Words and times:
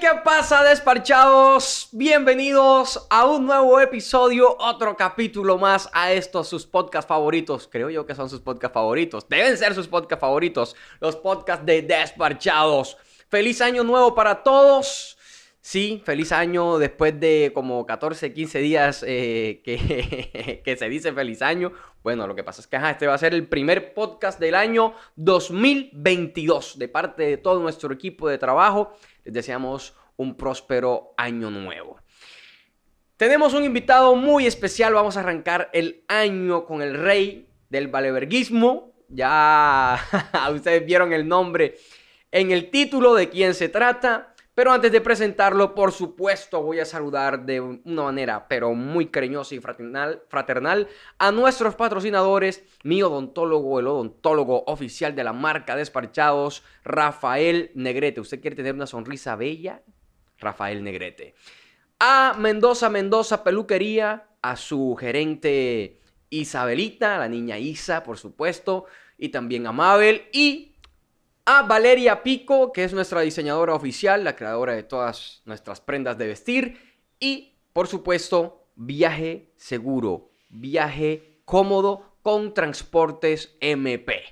¿qué 0.00 0.08
pasa, 0.24 0.64
despachados? 0.64 1.88
Bienvenidos 1.92 3.06
a 3.10 3.26
un 3.26 3.44
nuevo 3.44 3.78
episodio, 3.80 4.56
otro 4.58 4.96
capítulo 4.96 5.58
más 5.58 5.90
a 5.92 6.10
estos 6.10 6.48
sus 6.48 6.64
podcasts 6.64 7.06
favoritos. 7.06 7.68
Creo 7.70 7.90
yo 7.90 8.06
que 8.06 8.14
son 8.14 8.30
sus 8.30 8.40
podcasts 8.40 8.72
favoritos. 8.72 9.28
Deben 9.28 9.58
ser 9.58 9.74
sus 9.74 9.86
podcasts 9.86 10.22
favoritos, 10.22 10.74
los 11.00 11.16
podcasts 11.16 11.66
de 11.66 11.82
despachados. 11.82 12.96
Feliz 13.28 13.60
año 13.60 13.84
nuevo 13.84 14.14
para 14.14 14.42
todos. 14.42 15.18
Sí, 15.60 16.02
feliz 16.04 16.32
año 16.32 16.78
después 16.78 17.18
de 17.18 17.50
como 17.54 17.84
14, 17.84 18.32
15 18.32 18.58
días 18.60 19.04
eh, 19.06 19.62
que, 20.64 20.76
se 20.78 20.88
dice 20.88 21.12
feliz 21.12 21.42
año. 21.42 21.72
Bueno, 22.02 22.26
lo 22.26 22.34
que 22.34 22.44
pasa 22.44 22.60
es 22.60 22.66
que 22.66 22.76
este 22.76 23.06
va 23.06 23.14
a 23.14 23.18
ser 23.18 23.32
el 23.32 23.48
primer 23.48 23.92
podcast 23.94 24.38
del 24.38 24.54
año 24.54 24.94
2022 25.16 26.78
de 26.78 26.88
parte 26.88 27.22
de 27.22 27.36
todo 27.38 27.60
nuestro 27.60 27.92
equipo 27.92 28.28
de 28.28 28.36
trabajo. 28.38 28.94
Les 29.24 29.34
deseamos 29.34 29.94
un 30.16 30.36
próspero 30.36 31.14
año 31.16 31.50
nuevo. 31.50 31.98
Tenemos 33.16 33.54
un 33.54 33.64
invitado 33.64 34.16
muy 34.16 34.46
especial. 34.46 34.94
Vamos 34.94 35.16
a 35.16 35.20
arrancar 35.20 35.70
el 35.72 36.04
año 36.08 36.66
con 36.66 36.82
el 36.82 36.94
rey 36.94 37.48
del 37.70 37.88
valeverguismo. 37.88 38.92
Ya 39.08 39.98
ustedes 40.52 40.84
vieron 40.84 41.12
el 41.12 41.26
nombre 41.26 41.76
en 42.30 42.50
el 42.50 42.70
título 42.70 43.14
de 43.14 43.30
quién 43.30 43.54
se 43.54 43.68
trata. 43.68 44.33
Pero 44.54 44.72
antes 44.72 44.92
de 44.92 45.00
presentarlo, 45.00 45.74
por 45.74 45.90
supuesto, 45.90 46.62
voy 46.62 46.78
a 46.78 46.84
saludar 46.84 47.44
de 47.44 47.60
una 47.60 48.04
manera, 48.04 48.46
pero 48.46 48.72
muy 48.74 49.06
cariñosa 49.06 49.56
y 49.56 49.58
fraternal, 49.58 50.22
fraternal 50.28 50.88
a 51.18 51.32
nuestros 51.32 51.74
patrocinadores, 51.74 52.62
mi 52.84 53.02
odontólogo, 53.02 53.80
el 53.80 53.88
odontólogo 53.88 54.62
oficial 54.68 55.16
de 55.16 55.24
la 55.24 55.32
marca 55.32 55.74
Desparchados, 55.74 56.62
Rafael 56.84 57.72
Negrete. 57.74 58.20
¿Usted 58.20 58.40
quiere 58.40 58.54
tener 58.54 58.74
una 58.74 58.86
sonrisa 58.86 59.34
bella? 59.34 59.82
Rafael 60.38 60.84
Negrete. 60.84 61.34
A 61.98 62.36
Mendoza 62.38 62.88
Mendoza 62.90 63.42
Peluquería, 63.42 64.28
a 64.40 64.54
su 64.54 64.94
gerente 64.94 66.00
Isabelita, 66.30 67.18
la 67.18 67.28
niña 67.28 67.58
Isa, 67.58 68.04
por 68.04 68.18
supuesto, 68.18 68.84
y 69.18 69.30
también 69.30 69.66
a 69.66 69.72
Mabel 69.72 70.28
y 70.32 70.73
a 71.46 71.62
Valeria 71.62 72.22
Pico, 72.22 72.72
que 72.72 72.84
es 72.84 72.94
nuestra 72.94 73.20
diseñadora 73.20 73.74
oficial, 73.74 74.24
la 74.24 74.36
creadora 74.36 74.74
de 74.74 74.82
todas 74.82 75.42
nuestras 75.44 75.80
prendas 75.80 76.16
de 76.16 76.26
vestir. 76.26 76.96
Y, 77.20 77.56
por 77.72 77.86
supuesto, 77.86 78.66
viaje 78.76 79.52
seguro, 79.56 80.30
viaje 80.48 81.40
cómodo 81.44 82.16
con 82.22 82.54
transportes 82.54 83.56
MP. 83.60 84.22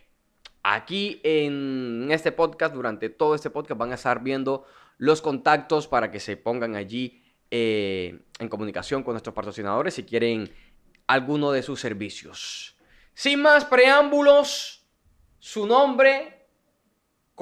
Aquí 0.63 1.21
en 1.25 2.09
este 2.11 2.33
podcast, 2.33 2.75
durante 2.75 3.11
todo 3.11 3.35
este 3.35 3.51
podcast, 3.51 3.79
van 3.79 3.93
a 3.93 3.97
estar 3.97 4.23
viendo 4.23 4.65
los 4.97 5.21
contactos 5.21 5.89
para 5.89 6.11
que 6.11 6.21
se 6.21 6.37
pongan 6.37 6.77
allí 6.77 7.23
eh, 7.51 8.21
en 8.39 8.49
comunicación 8.49 9.03
con 9.03 9.13
nuestros 9.13 9.35
patrocinadores 9.35 9.95
si 9.95 10.05
quieren 10.05 10.51
alguno 11.07 11.53
de 11.53 11.63
sus 11.63 11.81
servicios. 11.81 12.77
Sin 13.13 13.43
más 13.43 13.67
preámbulos, 13.67 14.87
su 15.39 15.67
nombre 15.67 16.42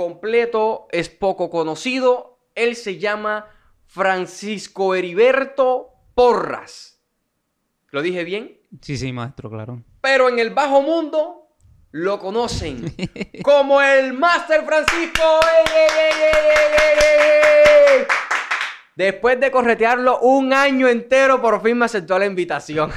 completo 0.01 0.89
es 0.93 1.11
poco 1.11 1.51
conocido. 1.51 2.39
Él 2.55 2.75
se 2.75 2.99
llama 2.99 3.51
Francisco 3.85 4.95
Heriberto 4.95 5.91
Porras. 6.15 7.03
¿Lo 7.91 8.01
dije 8.01 8.25
bien? 8.25 8.59
Sí, 8.81 8.97
sí, 8.97 9.13
maestro, 9.13 9.51
claro. 9.51 9.83
Pero 10.01 10.31
en 10.31 10.39
el 10.39 10.55
bajo 10.55 10.81
mundo 10.81 11.49
lo 11.91 12.19
conocen 12.19 12.95
como 13.43 13.83
el 13.83 14.15
Master 14.15 14.65
Francisco. 14.65 15.23
Después 18.97 19.39
de 19.39 19.51
corretearlo 19.51 20.21
un 20.21 20.55
año 20.55 20.89
entero, 20.89 21.43
por 21.43 21.63
fin 21.63 21.77
me 21.77 21.85
aceptó 21.85 22.19
la 22.19 22.25
invitación. 22.25 22.91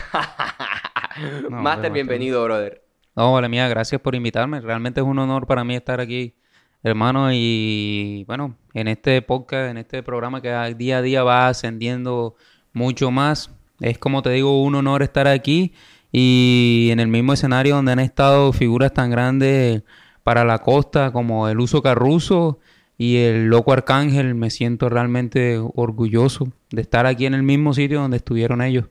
Master, 1.49 1.91
bienvenido, 1.91 2.41
brother. 2.45 2.81
No, 3.13 3.33
vale, 3.33 3.49
mía, 3.49 3.67
gracias 3.67 3.99
por 3.99 4.15
invitarme. 4.15 4.61
Realmente 4.61 5.01
es 5.01 5.05
un 5.05 5.19
honor 5.19 5.45
para 5.45 5.65
mí 5.65 5.75
estar 5.75 5.99
aquí 5.99 6.37
hermano, 6.83 7.31
y 7.31 8.25
bueno, 8.27 8.57
en 8.73 8.87
este 8.87 9.21
podcast, 9.21 9.71
en 9.71 9.77
este 9.77 10.03
programa 10.03 10.41
que 10.41 10.49
día 10.77 10.97
a 10.97 11.01
día 11.01 11.23
va 11.23 11.47
ascendiendo 11.47 12.35
mucho 12.73 13.09
más, 13.09 13.51
es 13.79 13.97
como 13.97 14.21
te 14.21 14.29
digo, 14.31 14.61
un 14.61 14.75
honor 14.75 15.01
estar 15.01 15.27
aquí 15.27 15.73
y 16.11 16.89
en 16.91 16.99
el 16.99 17.07
mismo 17.07 17.33
escenario 17.33 17.75
donde 17.75 17.93
han 17.93 17.99
estado 17.99 18.53
figuras 18.53 18.93
tan 18.93 19.09
grandes 19.09 19.83
para 20.23 20.45
la 20.45 20.59
costa 20.59 21.11
como 21.11 21.47
el 21.47 21.59
Uso 21.59 21.81
Carruso 21.81 22.59
y 22.97 23.17
el 23.17 23.47
Loco 23.47 23.73
Arcángel, 23.73 24.35
me 24.35 24.49
siento 24.49 24.89
realmente 24.89 25.57
orgulloso 25.57 26.47
de 26.69 26.81
estar 26.81 27.05
aquí 27.05 27.25
en 27.25 27.33
el 27.33 27.43
mismo 27.43 27.73
sitio 27.73 28.01
donde 28.01 28.17
estuvieron 28.17 28.61
ellos. 28.61 28.85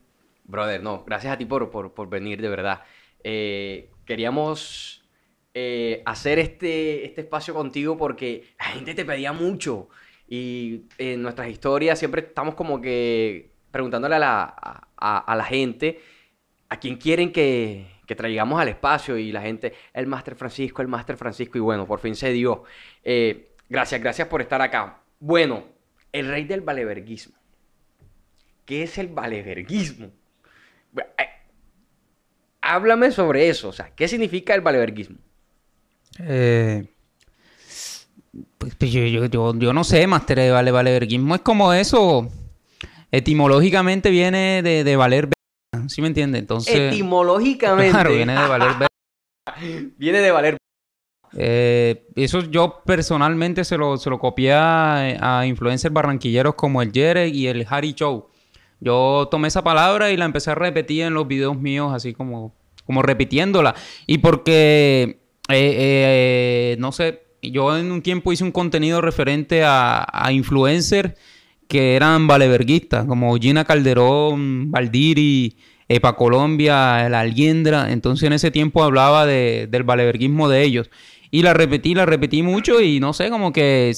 Brother, 0.44 0.82
no, 0.82 1.04
gracias 1.06 1.32
a 1.32 1.38
ti 1.38 1.44
por, 1.44 1.70
por, 1.70 2.08
venir, 2.08 2.42
de 2.42 2.48
verdad. 2.48 2.80
Eh, 3.22 3.90
queríamos 4.04 5.01
eh, 5.54 6.02
hacer 6.06 6.38
este, 6.38 7.04
este 7.04 7.20
espacio 7.22 7.52
contigo 7.52 7.96
porque 7.98 8.54
la 8.58 8.66
gente 8.66 8.94
te 8.94 9.04
pedía 9.04 9.32
mucho. 9.32 9.88
Y 10.26 10.84
en 10.96 11.22
nuestras 11.22 11.48
historias 11.48 11.98
siempre 11.98 12.22
estamos 12.22 12.54
como 12.54 12.80
que 12.80 13.50
preguntándole 13.70 14.14
a 14.14 14.18
la, 14.18 15.44
gente 15.44 16.00
a 16.70 16.78
quién 16.78 16.96
quieren 16.96 17.32
que, 17.32 17.86
que, 18.06 18.14
traigamos 18.14 18.58
al 18.60 18.68
espacio. 18.68 19.18
Y 19.18 19.30
la 19.30 19.42
gente, 19.42 19.74
el 19.92 20.06
Máster 20.06 20.36
Francisco, 20.36 20.80
el 20.80 20.88
Máster 20.88 21.16
Francisco. 21.18 21.58
Y 21.58 21.60
bueno, 21.60 21.86
por 21.86 22.00
fin 22.00 22.14
se 22.14 22.32
dio. 22.32 22.64
Eh, 23.04 23.54
gracias, 23.68 24.00
gracias 24.00 24.28
por 24.28 24.40
estar 24.40 24.62
acá. 24.62 25.02
Bueno, 25.20 25.64
el 26.12 26.28
rey 26.28 26.44
del 26.44 26.62
valeverguismo. 26.62 27.36
¿Qué 28.64 28.84
es 28.84 28.96
el 28.96 29.08
valeverguismo? 29.08 30.12
Eh, 30.96 31.28
háblame 32.62 33.10
sobre 33.10 33.48
eso. 33.48 33.68
O 33.68 33.72
sea, 33.72 33.94
¿qué 33.94 34.08
significa 34.08 34.54
el 34.54 34.62
valeverguismo? 34.62 35.18
Eh, 36.18 36.86
pues, 38.58 38.74
pues 38.76 38.92
yo, 38.92 39.72
no 39.72 39.84
sé, 39.84 40.06
Master 40.06 40.38
de 40.38 40.50
vale, 40.50 40.70
valeverguismo 40.70 41.34
es 41.34 41.40
como 41.40 41.72
eso. 41.72 42.28
Etimológicamente 43.10 44.10
viene 44.10 44.62
de, 44.62 44.96
valer 44.96 45.28
¿Sí 45.88 46.00
me 46.00 46.08
entiende? 46.08 46.38
Entonces. 46.38 46.92
Etimológicamente. 46.92 47.90
Claro, 47.90 48.12
viene 48.12 48.32
de 48.34 48.48
valer 48.48 48.72
viene 49.98 50.18
de 50.20 50.30
valer 50.30 50.56
eh, 51.34 52.08
eso 52.14 52.40
yo 52.42 52.82
personalmente 52.84 53.64
se 53.64 53.78
lo, 53.78 53.96
se 53.96 54.10
lo 54.10 54.18
copié 54.18 54.52
a, 54.54 55.44
influencers 55.46 55.92
barranquilleros 55.92 56.54
como 56.54 56.82
el 56.82 56.92
Jere 56.92 57.28
y 57.28 57.46
el 57.46 57.66
Harry 57.68 57.94
Show. 57.94 58.28
Yo 58.80 59.28
tomé 59.30 59.48
esa 59.48 59.62
palabra 59.62 60.10
y 60.10 60.16
la 60.16 60.24
empecé 60.24 60.50
a 60.50 60.54
repetir 60.54 61.04
en 61.04 61.14
los 61.14 61.26
videos 61.26 61.56
míos, 61.56 61.92
así 61.94 62.12
como, 62.12 62.54
como 62.84 63.02
repitiéndola. 63.02 63.74
Y 64.06 64.18
porque 64.18 65.21
eh, 65.48 65.74
eh, 65.78 66.76
no 66.78 66.92
sé, 66.92 67.22
yo 67.42 67.76
en 67.76 67.90
un 67.90 68.02
tiempo 68.02 68.32
hice 68.32 68.44
un 68.44 68.52
contenido 68.52 69.00
referente 69.00 69.64
a, 69.64 70.06
a 70.10 70.32
influencers 70.32 71.14
que 71.68 71.96
eran 71.96 72.26
valeverguistas, 72.26 73.06
como 73.06 73.36
Gina 73.38 73.64
Calderón, 73.64 74.70
Valdiri, 74.70 75.56
Epa 75.88 76.16
Colombia, 76.16 77.08
La 77.08 77.20
Alliendra. 77.20 77.90
Entonces 77.90 78.26
en 78.26 78.34
ese 78.34 78.50
tiempo 78.50 78.82
hablaba 78.82 79.26
de, 79.26 79.68
del 79.70 79.82
valeverguismo 79.82 80.48
de 80.48 80.62
ellos. 80.62 80.90
Y 81.30 81.42
la 81.42 81.54
repetí, 81.54 81.94
la 81.94 82.04
repetí 82.04 82.42
mucho 82.42 82.80
y 82.80 83.00
no 83.00 83.12
sé, 83.14 83.30
como 83.30 83.52
que... 83.52 83.92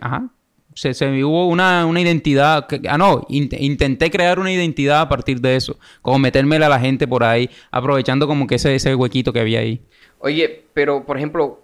ajá, 0.00 0.30
se, 0.74 0.94
se, 0.94 1.24
hubo 1.24 1.48
una, 1.48 1.86
una 1.86 2.00
identidad. 2.00 2.66
ah, 2.88 2.98
no, 2.98 3.26
intenté 3.28 4.10
crear 4.10 4.38
una 4.38 4.52
identidad 4.52 5.00
a 5.00 5.08
partir 5.08 5.40
de 5.40 5.56
eso. 5.56 5.78
Como 6.00 6.18
metérmela 6.18 6.66
a 6.66 6.70
la 6.70 6.80
gente 6.80 7.06
por 7.06 7.24
ahí, 7.24 7.50
aprovechando 7.70 8.26
como 8.26 8.46
que 8.46 8.56
ese, 8.56 8.74
ese 8.74 8.94
huequito 8.94 9.32
que 9.32 9.40
había 9.40 9.60
ahí. 9.60 9.80
Oye, 10.18 10.64
pero 10.72 11.04
por 11.04 11.16
ejemplo, 11.16 11.62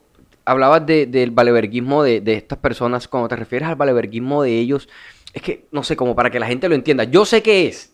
hablabas 0.49 0.87
del 0.87 1.31
valeverguismo 1.31 2.03
de, 2.03 2.23
estas 2.27 2.59
personas. 2.59 3.07
Cuando 3.07 3.29
te 3.29 3.37
refieres 3.37 3.69
al 3.69 3.77
valeverguismo 3.77 4.43
de 4.43 4.59
ellos, 4.59 4.89
es 5.33 5.43
que, 5.43 5.67
no 5.71 5.83
sé, 5.83 5.97
como 5.97 6.15
para 6.15 6.31
que 6.31 6.41
la 6.41 6.47
gente 6.47 6.69
lo 6.69 6.75
entienda. 6.75 7.05
Yo 7.05 7.25
sé 7.25 7.43
qué 7.43 7.69
es, 7.69 7.93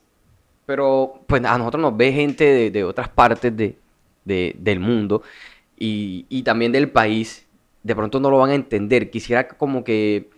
pero 0.66 1.20
pues 1.26 1.44
a 1.44 1.58
nosotros 1.58 1.82
nos 1.82 1.96
ve 1.96 2.12
gente 2.12 2.70
de, 2.70 2.84
otras 2.84 3.08
partes 3.08 3.52
del 4.24 4.80
mundo 4.80 5.22
y, 5.76 6.42
también 6.42 6.72
del 6.72 6.90
país. 6.90 7.46
De 7.82 7.94
pronto 7.94 8.18
no 8.18 8.30
lo 8.30 8.38
van 8.38 8.50
a 8.50 8.54
entender. 8.54 9.10
Quisiera 9.10 9.46
como 9.46 9.84
que 9.84 10.30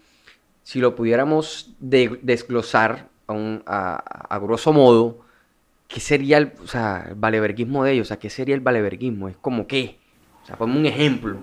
si 0.67 0.81
lo 0.81 0.97
pudiéramos 0.97 1.77
desglosar 1.79 3.09
a, 3.29 4.27
a, 4.29 4.39
grosso 4.41 4.73
modo, 4.73 5.21
¿qué 5.87 6.01
sería 6.01 6.39
el, 6.39 6.55
o 6.61 6.67
sea, 6.67 7.07
el 7.09 7.15
valeverguismo 7.15 7.85
de 7.85 7.93
ellos? 7.93 8.09
O 8.09 8.09
sea, 8.09 8.19
¿qué 8.19 8.29
sería 8.29 8.57
el 8.57 8.63
valeverguismo? 8.63 9.29
Es 9.29 9.37
como 9.37 9.69
qué. 9.69 10.01
O 10.43 10.47
sea, 10.47 10.57
ponme 10.57 10.77
un 10.77 10.87
ejemplo. 10.87 11.39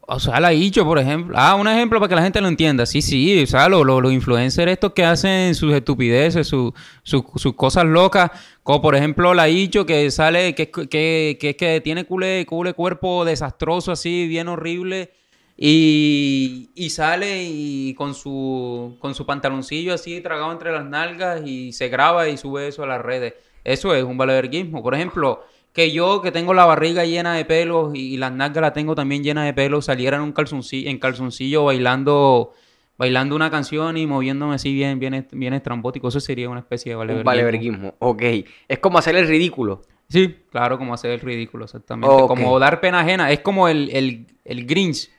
O 0.00 0.18
sea, 0.18 0.40
la 0.40 0.48
dicho, 0.48 0.84
por 0.84 0.98
ejemplo. 0.98 1.36
Ah, 1.38 1.54
un 1.54 1.68
ejemplo 1.68 2.00
para 2.00 2.08
que 2.08 2.16
la 2.16 2.22
gente 2.22 2.40
lo 2.40 2.48
entienda. 2.48 2.84
Sí, 2.84 3.00
sí. 3.00 3.40
O 3.44 3.46
sea, 3.46 3.68
los, 3.68 3.86
los, 3.86 4.12
influencers 4.12 4.72
estos 4.72 4.92
que 4.92 5.04
hacen 5.04 5.54
sus 5.54 5.72
estupideces, 5.72 6.48
sus 6.48 7.54
cosas 7.54 7.84
locas. 7.84 8.32
Como 8.64 8.82
por 8.82 8.96
ejemplo 8.96 9.34
la 9.34 9.44
dicho 9.44 9.86
que 9.86 10.10
sale, 10.10 10.56
que, 10.56 10.68
que, 10.68 11.38
que, 11.40 11.54
que 11.56 11.80
tiene 11.80 12.06
cule, 12.06 12.44
cule 12.44 12.72
cuerpo 12.72 13.24
desastroso 13.24 13.92
así, 13.92 14.26
bien 14.26 14.48
horrible. 14.48 15.12
Y, 15.60 16.70
y 16.76 16.90
sale 16.90 17.42
y 17.42 17.92
con 17.94 18.14
su, 18.14 18.96
con 19.00 19.16
su 19.16 19.26
pantaloncillo 19.26 19.92
así 19.92 20.20
tragado 20.20 20.52
entre 20.52 20.70
las 20.70 20.84
nalgas 20.84 21.42
y 21.44 21.72
se 21.72 21.88
graba 21.88 22.28
y 22.28 22.36
sube 22.36 22.68
eso 22.68 22.84
a 22.84 22.86
las 22.86 23.02
redes. 23.02 23.34
Eso 23.64 23.92
es 23.92 24.04
un 24.04 24.16
valeverguismo. 24.16 24.84
Por 24.84 24.94
ejemplo, 24.94 25.42
que 25.72 25.90
yo 25.90 26.22
que 26.22 26.30
tengo 26.30 26.54
la 26.54 26.64
barriga 26.64 27.04
llena 27.04 27.34
de 27.34 27.44
pelos 27.44 27.90
y, 27.92 28.16
las 28.18 28.30
nalgas 28.30 28.62
la 28.62 28.72
tengo 28.72 28.94
también 28.94 29.24
llena 29.24 29.44
de 29.44 29.52
pelos, 29.52 29.86
saliera 29.86 30.16
en 30.16 30.22
un 30.22 30.32
calzoncillo, 30.32 30.88
en 30.88 30.98
calzoncillo 31.00 31.64
bailando 31.64 32.52
bailando 32.96 33.34
una 33.34 33.50
canción 33.50 33.96
y 33.96 34.06
moviéndome 34.06 34.54
así 34.54 34.72
bien, 34.72 35.00
bien, 35.00 35.26
bien 35.32 35.54
estrambótico. 35.54 36.06
Eso 36.06 36.20
sería 36.20 36.48
una 36.48 36.60
especie 36.60 36.92
de 36.92 36.96
valeverguismo. 36.96 37.30
Un 37.30 37.36
valeverguismo, 37.36 37.94
ok. 37.98 38.22
Es 38.68 38.78
como 38.78 38.98
hacer 38.98 39.16
el 39.16 39.26
ridículo. 39.26 39.82
Sí, 40.08 40.36
claro, 40.50 40.78
como 40.78 40.94
hacer 40.94 41.10
el 41.10 41.20
ridículo, 41.20 41.64
exactamente. 41.64 42.16
Como 42.28 42.58
dar 42.60 42.80
pena 42.80 43.00
ajena. 43.00 43.30
Es 43.30 43.40
como 43.40 43.68
el, 43.68 43.90
el, 43.92 44.26
el 44.44 44.66
Grinch. 44.66 45.10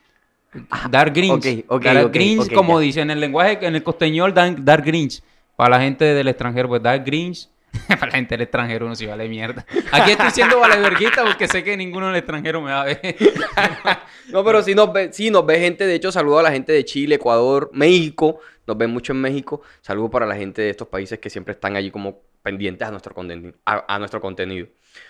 Ah, 0.70 0.88
dar 0.90 1.12
Grinch. 1.12 1.66
Ok, 1.68 1.84
dar 1.84 2.10
Grinch, 2.10 2.54
como 2.54 2.80
dicen 2.80 3.04
en 3.04 3.12
el 3.12 3.20
lenguaje, 3.20 3.60
en 3.62 3.76
el 3.76 3.84
costeñol, 3.84 4.34
dar, 4.34 4.64
dar 4.64 4.82
Grinch. 4.82 5.22
Para 5.56 5.72
la 5.72 5.82
gente 5.82 6.06
del 6.06 6.28
extranjero, 6.28 6.70
pues 6.70 6.82
dar 6.82 7.04
Grinch 7.04 7.50
Para 7.88 8.08
la 8.08 8.12
gente 8.18 8.36
del 8.36 8.42
extranjero 8.42 8.86
uno 8.86 8.96
sí 8.96 9.06
vale 9.06 9.28
mierda. 9.28 9.66
Aquí 9.92 10.12
estoy 10.12 10.32
siendo 10.32 10.60
valeverguita 10.60 11.24
porque 11.24 11.48
sé 11.48 11.64
que 11.64 11.78
ninguno 11.78 12.08
del 12.08 12.18
extranjero 12.18 12.62
me 12.62 12.72
va 12.72 12.82
a 12.82 12.86
ver. 12.86 13.00
no, 14.30 14.44
pero 14.44 14.62
sí 14.62 14.74
nos, 14.74 14.92
ve, 14.92 15.12
sí 15.14 15.30
nos 15.30 15.46
ve 15.46 15.60
gente. 15.60 15.86
De 15.86 15.96
hecho, 15.96 16.12
saludo 16.12 16.40
a 16.40 16.44
la 16.44 16.52
gente 16.52 16.72
de 16.72 16.84
Chile, 16.86 17.16
Ecuador, 17.16 17.70
México. 17.74 18.40
Nos 18.66 18.78
ven 18.78 18.92
mucho 18.92 19.14
en 19.14 19.22
México. 19.22 19.62
Saludo 19.82 20.10
para 20.10 20.26
la 20.26 20.36
gente 20.36 20.62
de 20.62 20.70
estos 20.70 20.88
países 20.88 21.20
que 21.20 21.30
siempre 21.30 21.54
están 21.54 21.76
allí 21.76 21.92
como 21.92 22.22
pendientes 22.42 22.88
a 22.88 22.92
nuestro, 22.92 23.14
contenido, 23.14 23.54
a, 23.66 24.00
nuestro 24.00 24.22
contenido. 24.22 24.68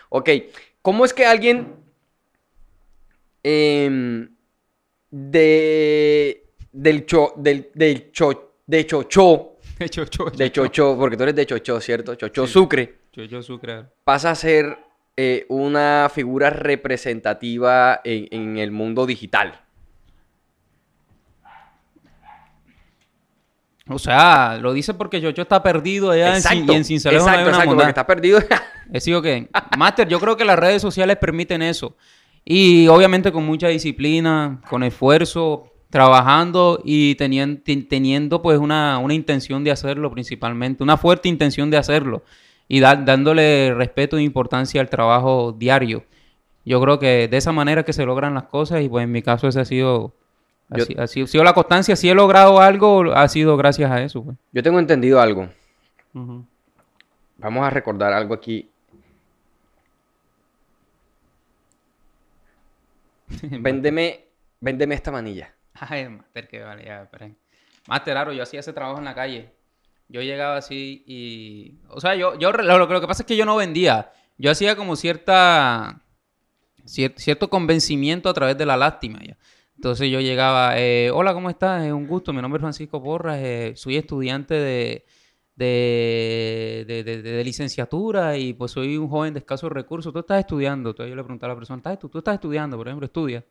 Ok, 0.10 0.30
¿cómo 0.82 1.06
es 1.06 1.14
que 1.14 1.26
alguien 1.26 1.76
em, 3.44 4.30
de, 5.12 6.46
del, 6.72 7.06
cho, 7.06 7.34
del, 7.38 7.70
del 7.74 8.12
cho, 8.12 8.54
de 8.66 8.86
Chocho 8.86 9.60
de 9.80 9.90
Chocho. 9.90 10.26
De 10.26 10.52
Chocho, 10.52 10.98
porque 10.98 11.16
tú 11.16 11.24
eres 11.24 11.36
de 11.36 11.46
Chocho, 11.46 11.80
¿cierto? 11.80 12.16
Chocho 12.16 12.46
Sucre. 12.46 13.00
Chocho 13.12 13.42
Sucre. 13.42 13.86
Pasa 14.04 14.32
a 14.32 14.36
ser 14.36 14.78
eh, 15.16 15.46
una 15.48 16.12
figura 16.14 16.50
representativa 16.50 18.02
en, 18.04 18.58
el 18.58 18.72
mundo 18.72 19.06
digital. 19.06 19.62
O 23.88 23.98
sea, 23.98 24.58
lo 24.62 24.74
dice 24.74 24.94
porque 24.94 25.22
Chocho 25.22 25.42
está 25.42 25.64
perdido 25.64 26.12
allá 26.12 26.36
exacto, 26.36 26.74
en, 26.74 26.84
Cincelejo. 26.84 27.26
Exacto, 27.26 27.50
exacto, 27.50 27.76
porque 27.76 27.90
está 27.90 28.06
perdido. 28.06 28.40
Es 28.40 29.06
decir, 29.06 29.22
que, 29.22 29.48
Master, 29.78 30.08
yo 30.08 30.20
creo 30.20 30.36
que 30.36 30.44
las 30.44 30.60
redes 30.60 30.82
sociales 30.82 31.18
permiten 31.18 31.62
eso. 31.62 31.96
Y 32.46 32.88
obviamente 32.88 33.32
con 33.32 33.46
mucha 33.46 33.68
disciplina, 33.68 34.62
con 34.70 34.84
esfuerzo, 34.84 35.70
trabajando 35.90 36.80
y 36.84 37.16
teniendo, 37.16 37.62
teniendo 37.90 38.42
pues 38.42 38.60
una, 38.60 39.02
intención 39.10 39.64
de 39.64 39.72
hacerlo 39.72 40.12
principalmente, 40.12 40.84
una 40.84 40.98
fuerte 40.98 41.30
intención 41.30 41.70
de 41.70 41.78
hacerlo 41.78 42.24
y 42.68 42.80
dándole 42.80 43.74
respeto 43.74 44.18
e 44.18 44.24
importancia 44.24 44.80
al 44.82 44.90
trabajo 44.90 45.56
diario. 45.58 46.04
Yo 46.66 46.80
creo 46.82 47.00
que 47.00 47.28
de 47.28 47.38
esa 47.38 47.52
manera 47.52 47.84
que 47.84 47.94
se 47.94 48.06
logran 48.06 48.36
las 48.36 48.44
cosas 48.44 48.84
y 48.84 48.90
pues 48.90 49.04
en 49.04 49.12
mi 49.12 49.24
caso 49.24 49.48
ese 49.48 49.62
ha 49.62 49.66
sido, 49.66 50.14
ha, 50.70 51.08
sido, 51.08 51.44
la 51.44 51.54
constancia. 51.54 51.96
Si 51.96 52.10
he 52.10 52.14
logrado 52.14 52.60
algo, 52.60 53.12
ha 53.14 53.28
sido 53.28 53.58
gracias 53.58 53.90
a 53.90 54.04
eso. 54.04 54.24
Pues. 54.24 54.38
Yo 54.52 54.62
tengo 54.62 54.78
entendido 54.78 55.20
algo. 55.20 55.50
Vamos 56.14 57.64
a 57.64 57.70
recordar 57.72 58.14
algo 58.14 58.36
aquí. 58.36 58.70
véndeme, 63.42 64.28
véndeme 64.60 64.96
esta 64.96 65.12
manilla. 65.12 65.54
Ay, 65.74 66.10
Master, 66.10 66.48
que 66.48 66.62
vale, 66.62 66.86
ya, 66.86 67.04
esperen. 67.04 67.38
Master, 67.88 68.14
claro, 68.14 68.34
yo 68.34 68.44
hacía 68.44 68.60
ese 68.60 68.74
trabajo 68.74 69.00
en 69.00 69.06
la 69.06 69.16
calle. 69.16 69.54
Yo 70.08 70.22
llegaba 70.22 70.58
así 70.58 71.04
y... 71.06 71.80
O 71.90 72.02
sea, 72.02 72.16
yo, 72.16 72.38
yo 72.38 72.52
lo, 72.52 72.88
que 72.88 73.08
pasa 73.08 73.24
es 73.24 73.28
que 73.28 73.38
yo 73.38 73.46
no 73.46 73.56
vendía. 73.56 74.12
Yo 74.38 74.52
hacía 74.52 74.76
como 74.76 74.96
cierta... 74.96 76.02
cierto 76.86 77.50
convencimiento 77.50 78.30
a 78.30 78.34
través 78.34 78.58
de 78.58 78.66
la 78.66 78.76
lástima. 78.76 79.20
Ya. 79.20 79.38
Entonces 79.80 80.10
yo 80.12 80.20
llegaba, 80.20 80.78
eh, 80.78 81.10
hola, 81.10 81.34
¿cómo 81.34 81.50
estás? 81.50 81.86
Es 81.86 81.94
un 81.94 82.06
gusto, 82.06 82.34
mi 82.34 82.42
nombre 82.42 82.58
es 82.58 82.62
Francisco 82.62 83.02
Porras, 83.02 83.38
eh, 83.40 83.72
soy 83.78 83.96
estudiante 83.96 84.54
de, 84.54 85.06
de, 85.60 87.04
de, 87.06 87.44
licenciatura 87.44 88.38
y 88.38 88.54
pues 88.54 88.72
soy 88.72 88.98
un 88.98 89.10
joven 89.10 89.34
de 89.34 89.40
escasos 89.40 89.72
recursos. 89.72 90.14
Tú 90.14 90.20
estás 90.20 90.40
estudiando, 90.40 90.92
entonces 90.92 91.10
yo 91.10 91.16
le 91.16 91.24
preguntaba 91.24 91.52
a 91.52 91.56
la 91.56 91.60
persona, 91.60 91.98
¿tú, 91.98 92.10
tú 92.10 92.20
estás 92.20 92.36
estudiando, 92.36 92.78
por 92.78 92.88
ejemplo, 92.88 93.06
estudias? 93.06 93.44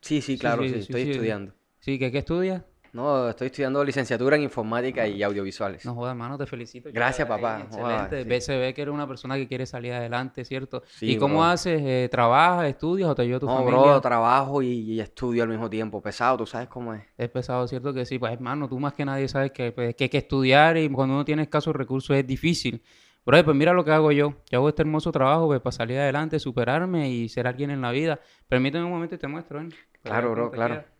Sí, 0.00 0.20
sí, 0.20 0.38
claro, 0.38 0.62
sí, 0.62 0.74
estoy 0.74 1.02
estudiando. 1.02 1.54
Sí, 1.80 1.98
¿qué, 1.98 2.12
qué 2.12 2.18
estudias? 2.18 2.62
No, 2.94 3.28
estoy 3.28 3.46
estudiando 3.46 3.82
licenciatura 3.82 4.36
en 4.36 4.42
informática 4.42 5.04
y 5.08 5.20
audiovisuales. 5.24 5.84
No 5.84 5.96
jodas, 5.96 6.12
hermano, 6.12 6.38
te 6.38 6.46
felicito. 6.46 6.90
Gracias, 6.92 7.26
papá. 7.26 7.62
excelente. 7.62 8.40
Se 8.40 8.56
ve 8.56 8.72
que 8.72 8.82
eres 8.82 8.94
una 8.94 9.08
persona 9.08 9.34
que 9.34 9.48
quiere 9.48 9.66
salir 9.66 9.92
adelante, 9.92 10.44
¿cierto? 10.44 10.84
Sí, 10.86 11.10
¿Y 11.10 11.16
cómo 11.16 11.44
haces? 11.44 11.82
Eh, 11.84 12.08
¿Trabajas, 12.08 12.68
estudias 12.68 13.08
o 13.08 13.14
te 13.16 13.22
ayuda 13.22 13.40
tu 13.40 13.46
no, 13.46 13.56
familia? 13.56 13.80
bro, 13.80 14.00
trabajo 14.00 14.62
y, 14.62 15.00
estudio 15.00 15.42
al 15.42 15.48
mismo 15.48 15.68
tiempo. 15.68 16.00
Pesado, 16.00 16.36
¿tú 16.36 16.46
sabes 16.46 16.68
cómo 16.68 16.94
es? 16.94 17.02
Es 17.18 17.28
pesado, 17.30 17.66
¿cierto? 17.66 17.92
Que 17.92 18.06
sí. 18.06 18.16
Pues, 18.20 18.32
hermano, 18.32 18.68
tú 18.68 18.78
más 18.78 18.92
que 18.92 19.04
nadie 19.04 19.26
sabes 19.26 19.50
que, 19.50 19.72
pues, 19.72 19.96
que 19.96 20.04
hay 20.04 20.10
que 20.10 20.18
estudiar 20.18 20.76
y 20.76 20.88
cuando 20.88 21.16
uno 21.16 21.24
tiene 21.24 21.42
escasos 21.42 21.74
recursos 21.74 22.16
es 22.16 22.24
difícil. 22.24 22.80
Pero 23.24 23.44
pues 23.44 23.56
mira 23.56 23.72
lo 23.72 23.84
que 23.84 23.90
hago 23.90 24.12
yo. 24.12 24.34
Yo 24.52 24.58
hago 24.58 24.68
este 24.68 24.82
hermoso 24.82 25.10
trabajo 25.10 25.48
pues, 25.48 25.60
para 25.60 25.72
salir 25.72 25.98
adelante, 25.98 26.38
superarme 26.38 27.10
y 27.10 27.28
ser 27.28 27.48
alguien 27.48 27.70
en 27.70 27.80
la 27.80 27.90
vida. 27.90 28.20
Permíteme 28.46 28.84
un 28.84 28.92
momento 28.92 29.16
y 29.16 29.18
te 29.18 29.26
muestro, 29.26 29.62
¿eh? 29.62 29.68
Claro, 30.04 30.30
bro, 30.30 30.50
claro 30.52 30.93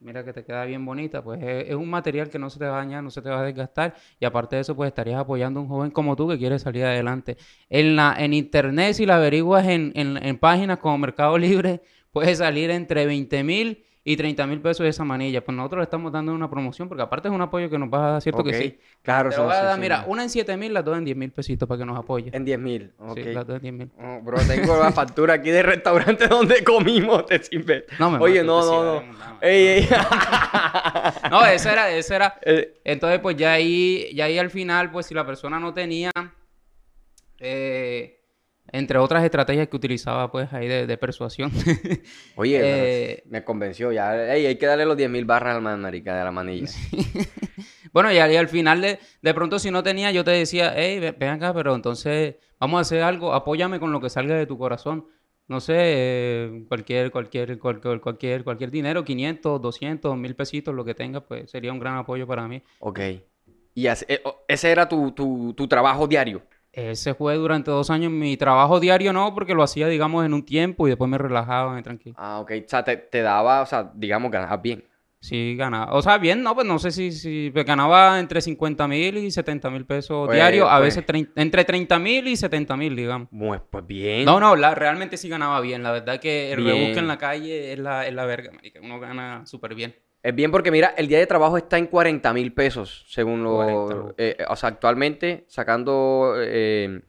mira 0.00 0.24
que 0.24 0.32
te 0.32 0.44
queda 0.44 0.64
bien 0.64 0.84
bonita, 0.84 1.22
pues 1.22 1.40
es, 1.42 1.74
un 1.74 1.88
material 1.88 2.30
que 2.30 2.38
no 2.38 2.50
se 2.50 2.58
te 2.58 2.64
va 2.64 2.76
a 2.76 2.84
dañar, 2.84 3.04
no 3.04 3.10
se 3.10 3.20
te 3.22 3.28
va 3.28 3.40
a 3.40 3.44
desgastar 3.44 3.94
y 4.18 4.24
aparte 4.24 4.56
de 4.56 4.62
eso 4.62 4.74
pues 4.74 4.88
estarías 4.88 5.20
apoyando 5.20 5.60
a 5.60 5.62
un 5.62 5.68
joven 5.68 5.90
como 5.90 6.16
tú 6.16 6.28
que 6.28 6.38
quiere 6.38 6.58
salir 6.58 6.84
adelante. 6.84 7.36
En, 7.68 7.96
la, 7.96 8.14
en 8.18 8.32
internet 8.32 8.94
si 8.94 9.06
la 9.06 9.16
averiguas 9.16 9.66
en, 9.66 9.92
en, 9.94 10.16
en 10.16 10.38
páginas 10.38 10.78
como 10.78 10.98
Mercado 10.98 11.36
Libre 11.38 11.82
puede 12.12 12.34
salir 12.34 12.70
entre 12.70 13.06
20 13.06 13.44
mil 13.44 13.84
y 14.02 14.16
30 14.16 14.46
mil 14.46 14.60
pesos 14.60 14.84
de 14.84 14.88
esa 14.88 15.04
manilla. 15.04 15.44
Pues 15.44 15.54
nosotros 15.56 15.80
le 15.80 15.84
estamos 15.84 16.10
dando 16.12 16.32
una 16.32 16.48
promoción 16.48 16.88
porque 16.88 17.02
aparte 17.02 17.28
es 17.28 17.34
un 17.34 17.42
apoyo 17.42 17.68
que 17.68 17.78
nos 17.78 17.92
va 17.92 17.98
a 18.06 18.12
dar, 18.12 18.22
¿cierto 18.22 18.42
que 18.42 18.54
sí? 18.54 18.78
Claro, 19.02 19.30
Te 19.30 19.40
voy 19.40 19.52
a 19.52 19.62
dar, 19.62 19.78
mira, 19.78 20.04
una 20.06 20.22
en 20.22 20.30
7 20.30 20.56
mil, 20.56 20.72
las 20.72 20.84
dos 20.84 20.96
en 20.96 21.04
10 21.04 21.16
mil 21.16 21.30
pesitos 21.30 21.68
para 21.68 21.78
que 21.78 21.84
nos 21.84 21.98
apoye. 21.98 22.30
En 22.32 22.44
10 22.44 22.58
mil, 22.58 22.92
ok. 22.98 23.14
Sí, 23.14 23.24
las 23.24 23.46
dos 23.46 23.56
en 23.56 23.62
10 23.62 23.74
mil. 23.74 23.90
Oh, 23.98 24.20
bro, 24.22 24.38
tengo 24.46 24.78
la 24.78 24.92
factura 24.92 25.34
aquí 25.34 25.50
de 25.50 25.62
restaurante 25.62 26.28
donde 26.28 26.64
comimos, 26.64 27.26
te 27.26 27.42
sirve. 27.42 27.86
No, 27.98 28.10
me 28.10 28.18
Oye, 28.18 28.42
no, 28.42 28.64
no, 28.64 29.02
no. 29.02 29.14
Ey, 29.40 29.66
ey. 29.66 29.88
no, 31.30 31.44
ese 31.46 31.70
era, 31.72 31.90
ese 31.90 32.14
era. 32.14 32.38
Eh. 32.42 32.80
Entonces, 32.84 33.20
pues 33.20 33.36
ya 33.36 33.52
ahí, 33.52 34.08
ya 34.14 34.24
ahí 34.24 34.38
al 34.38 34.50
final, 34.50 34.90
pues 34.90 35.06
si 35.06 35.14
la 35.14 35.26
persona 35.26 35.60
no 35.60 35.74
tenía... 35.74 36.10
Eh, 37.38 38.19
entre 38.72 38.98
otras 38.98 39.24
estrategias 39.24 39.68
que 39.68 39.76
utilizaba 39.76 40.30
pues 40.30 40.52
ahí 40.52 40.68
de, 40.68 40.96
persuasión. 40.98 41.50
Oye, 42.36 42.60
eh, 42.62 43.22
me 43.26 43.44
convenció 43.44 43.92
ya. 43.92 44.10
hay 44.10 44.56
que 44.56 44.66
darle 44.66 44.86
los 44.86 44.96
10 44.96 45.10
mil 45.10 45.24
barras 45.24 45.56
al 45.56 45.78
marica 45.78 46.16
de 46.16 46.24
la 46.24 46.30
manilla. 46.30 46.68
bueno, 47.92 48.12
y, 48.12 48.18
al 48.18 48.48
final 48.48 48.80
de, 48.80 48.98
de 49.22 49.34
pronto 49.34 49.58
si 49.58 49.70
no 49.70 49.82
tenía, 49.82 50.10
yo 50.12 50.24
te 50.24 50.32
decía, 50.32 50.72
hey, 50.76 51.14
ven 51.18 51.30
acá, 51.30 51.54
pero 51.54 51.74
entonces 51.74 52.36
vamos 52.58 52.78
a 52.78 52.82
hacer 52.82 53.02
algo, 53.02 53.34
apóyame 53.34 53.80
con 53.80 53.92
lo 53.92 54.00
que 54.00 54.10
salga 54.10 54.34
de 54.34 54.46
tu 54.46 54.58
corazón. 54.58 55.06
No 55.48 55.58
sé, 55.58 55.74
eh, 55.76 56.64
cualquier, 56.68 57.10
cualquier, 57.10 57.58
cualquier, 57.58 58.00
cualquier, 58.00 58.44
cualquier 58.44 58.70
dinero, 58.70 59.04
500, 59.04 59.60
200, 59.60 60.16
mil 60.16 60.36
pesitos, 60.36 60.72
lo 60.72 60.84
que 60.84 60.94
tengas, 60.94 61.24
pues 61.24 61.50
sería 61.50 61.72
un 61.72 61.80
gran 61.80 61.96
apoyo 61.96 62.24
para 62.24 62.46
mí. 62.46 62.62
Ok. 62.78 63.00
¿Y 63.74 63.88
eh, 63.88 64.22
ese 64.46 64.70
era 64.70 64.88
tu, 64.88 65.10
tu, 65.10 65.52
tu 65.54 65.66
trabajo 65.66 66.06
diario? 66.06 66.42
Ese 66.72 67.14
fue 67.14 67.34
durante 67.34 67.70
dos 67.70 67.90
años 67.90 68.12
mi 68.12 68.36
trabajo 68.36 68.78
diario, 68.78 69.12
no, 69.12 69.34
porque 69.34 69.54
lo 69.54 69.62
hacía, 69.62 69.88
digamos, 69.88 70.24
en 70.24 70.34
un 70.34 70.44
tiempo 70.44 70.86
y 70.86 70.90
después 70.90 71.10
me 71.10 71.18
relajaba, 71.18 71.74
me 71.74 71.82
tranquilo. 71.82 72.14
Ah, 72.18 72.38
ok. 72.40 72.52
O 72.64 72.68
sea, 72.68 72.84
te, 72.84 73.22
daba, 73.22 73.62
o 73.62 73.66
sea, 73.66 73.90
digamos, 73.94 74.30
ganabas 74.30 74.62
bien. 74.62 74.84
Sí, 75.20 75.54
ganaba. 75.56 75.92
O 75.92 76.00
sea, 76.00 76.16
bien, 76.16 76.42
no, 76.42 76.54
pues 76.54 76.66
no 76.66 76.78
sé 76.78 76.92
si, 76.92 77.12
si 77.12 77.50
pues 77.52 77.66
ganaba 77.66 78.18
entre 78.20 78.40
50 78.40 78.88
mil 78.88 79.18
y 79.18 79.30
70 79.30 79.68
mil 79.68 79.84
pesos 79.84 80.26
pues, 80.26 80.36
diarios, 80.36 80.66
a 80.70 80.78
pues. 80.78 80.96
veces 80.96 81.28
entre 81.36 81.64
30 81.64 81.98
mil 81.98 82.26
y 82.28 82.36
70 82.36 82.76
mil, 82.76 82.96
digamos. 82.96 83.28
Pues, 83.30 83.60
pues 83.68 83.86
bien. 83.86 84.24
No, 84.24 84.40
no, 84.40 84.54
realmente 84.56 85.18
sí 85.18 85.28
ganaba 85.28 85.60
bien. 85.60 85.82
La 85.82 85.92
verdad 85.92 86.20
que 86.20 86.52
el 86.52 86.64
rebusque 86.64 87.00
en 87.00 87.08
la 87.08 87.18
calle 87.18 87.72
es 87.72 87.78
la, 87.78 88.06
es 88.06 88.14
la 88.14 88.24
verga, 88.24 88.52
Uno 88.82 88.98
gana 88.98 89.44
súper 89.44 89.74
bien. 89.74 89.94
Es 90.22 90.34
bien 90.34 90.50
porque, 90.50 90.70
mira, 90.70 90.88
el 90.98 91.08
día 91.08 91.18
de 91.18 91.26
trabajo 91.26 91.56
está 91.56 91.78
en 91.78 91.86
40 91.86 92.32
mil 92.34 92.52
pesos, 92.52 93.06
según 93.08 93.42
lo... 93.42 94.14
Eh, 94.18 94.36
o 94.48 94.56
sea, 94.56 94.68
actualmente, 94.68 95.44
sacando 95.48 96.34
eh, 96.36 97.00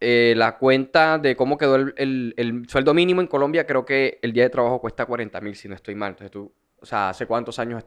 eh, 0.00 0.32
la 0.34 0.56
cuenta 0.56 1.18
de 1.18 1.36
cómo 1.36 1.58
quedó 1.58 1.76
el, 1.76 2.64
sueldo 2.68 2.94
mínimo 2.94 3.20
en 3.20 3.26
Colombia, 3.26 3.66
creo 3.66 3.84
que 3.84 4.18
el 4.22 4.32
día 4.32 4.44
de 4.44 4.50
trabajo 4.50 4.80
cuesta 4.80 5.04
40 5.04 5.40
mil, 5.42 5.54
si 5.56 5.68
no 5.68 5.74
estoy 5.74 5.94
mal. 5.94 6.10
Entonces 6.12 6.30
tú, 6.30 6.50
o 6.80 6.86
sea, 6.86 7.10
¿hace 7.10 7.26
cuántos 7.26 7.58
años 7.58 7.84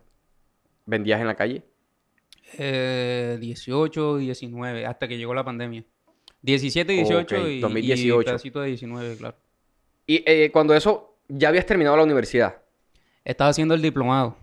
vendías 0.85 1.19
en 1.19 1.27
la 1.27 1.35
calle? 1.35 1.63
18, 2.55 4.17
19, 4.17 4.85
hasta 4.85 5.07
que 5.07 5.17
llegó 5.17 5.33
la 5.33 5.43
pandemia. 5.43 5.83
17, 6.43 6.93
18 6.93 7.47
y, 7.47 7.59
2018. 7.61 8.21
y 8.21 8.25
pedacito 8.25 8.61
de 8.61 8.67
19, 8.67 9.17
claro. 9.17 9.37
Y 10.05 10.49
cuando 10.49 10.75
eso, 10.75 11.17
ya 11.27 11.49
habías 11.49 11.65
terminado 11.65 11.97
la 11.97 12.03
universidad. 12.03 12.61
Estaba 13.25 13.49
haciendo 13.49 13.73
el 13.73 13.81
diplomado. 13.81 14.37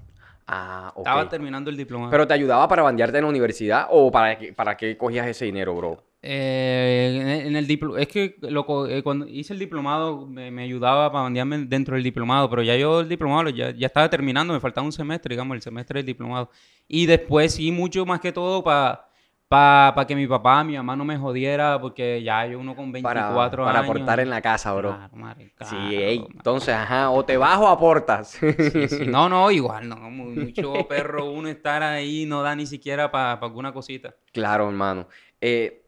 Ah, 0.46 0.92
ok. 0.96 1.06
Estaba 1.06 1.28
terminando 1.28 1.70
el 1.70 1.76
diplomado. 1.76 2.10
¿Pero 2.10 2.26
te 2.26 2.34
ayudaba 2.34 2.66
para 2.68 2.82
bandearte 2.82 3.16
en 3.18 3.24
la 3.24 3.30
universidad 3.30 3.86
o 3.90 4.10
para 4.10 4.36
qué, 4.36 4.52
para 4.52 4.76
qué 4.76 4.96
cogías 4.98 5.26
ese 5.26 5.44
dinero, 5.46 5.74
bro? 5.74 6.02
Eh, 6.24 7.18
en 7.20 7.28
el- 7.28 7.46
en 7.48 7.56
el 7.56 7.66
diplo- 7.66 7.98
es 7.98 8.06
que 8.08 8.36
loco, 8.42 8.86
eh, 8.86 9.02
cuando 9.02 9.26
hice 9.26 9.52
el 9.52 9.58
diplomado 9.58 10.26
me, 10.26 10.50
me 10.50 10.62
ayudaba 10.62 11.10
para 11.10 11.22
bandearme 11.24 11.58
dentro 11.66 11.94
del 11.94 12.04
diplomado, 12.04 12.48
pero 12.50 12.62
ya 12.62 12.76
yo 12.76 13.00
el 13.00 13.08
diplomado 13.08 13.48
ya, 13.50 13.70
ya 13.70 13.86
estaba 13.86 14.08
terminando, 14.10 14.52
me 14.52 14.60
faltaba 14.60 14.84
un 14.84 14.92
semestre, 14.92 15.34
digamos, 15.34 15.54
el 15.56 15.62
semestre 15.62 15.98
del 16.00 16.06
diplomado. 16.06 16.50
Y 16.86 17.06
después 17.06 17.54
sí, 17.54 17.72
mucho 17.72 18.04
más 18.06 18.20
que 18.20 18.32
todo 18.32 18.62
para 18.62 19.06
para 19.52 20.06
que 20.06 20.16
mi 20.16 20.26
papá, 20.26 20.64
mi 20.64 20.76
mamá 20.76 20.96
no 20.96 21.04
me 21.04 21.18
jodiera, 21.18 21.78
porque 21.80 22.22
ya 22.22 22.46
yo 22.46 22.58
uno 22.58 22.74
con 22.74 22.90
24 22.90 23.64
Para, 23.64 23.72
para 23.72 23.78
años. 23.80 23.90
aportar 23.90 24.20
en 24.20 24.30
la 24.30 24.40
casa, 24.40 24.72
bro. 24.72 24.88
Claro, 24.94 25.16
madre, 25.16 25.44
sí, 25.44 25.54
claro, 25.56 25.76
ey, 25.76 26.18
madre. 26.18 26.32
entonces, 26.36 26.74
ajá, 26.74 27.10
o 27.10 27.24
te 27.24 27.36
vas 27.36 27.58
o 27.58 27.68
aportas. 27.68 28.28
Sí, 28.30 28.88
sí. 28.88 29.06
No, 29.06 29.28
no, 29.28 29.50
igual, 29.50 29.88
no, 29.88 29.96
mu- 30.10 30.30
mucho 30.30 30.72
perro 30.88 31.30
uno 31.30 31.48
estar 31.48 31.82
ahí 31.82 32.24
no 32.26 32.42
da 32.42 32.56
ni 32.56 32.66
siquiera 32.66 33.10
para 33.10 33.32
alguna 33.34 33.72
cosita. 33.72 34.14
Claro, 34.32 34.68
hermano. 34.68 35.06
Eh, 35.40 35.84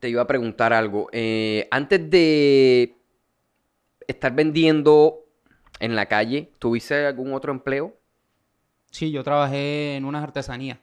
te 0.00 0.08
iba 0.08 0.22
a 0.22 0.26
preguntar 0.26 0.72
algo. 0.72 1.08
Eh, 1.12 1.66
antes 1.70 2.08
de 2.10 2.94
estar 4.06 4.32
vendiendo 4.34 5.24
en 5.80 5.96
la 5.96 6.06
calle, 6.06 6.52
¿tuviste 6.58 7.06
algún 7.06 7.32
otro 7.32 7.52
empleo? 7.52 7.96
Sí, 8.90 9.10
yo 9.10 9.22
trabajé 9.22 9.96
en 9.96 10.04
unas 10.04 10.22
artesanías. 10.22 10.78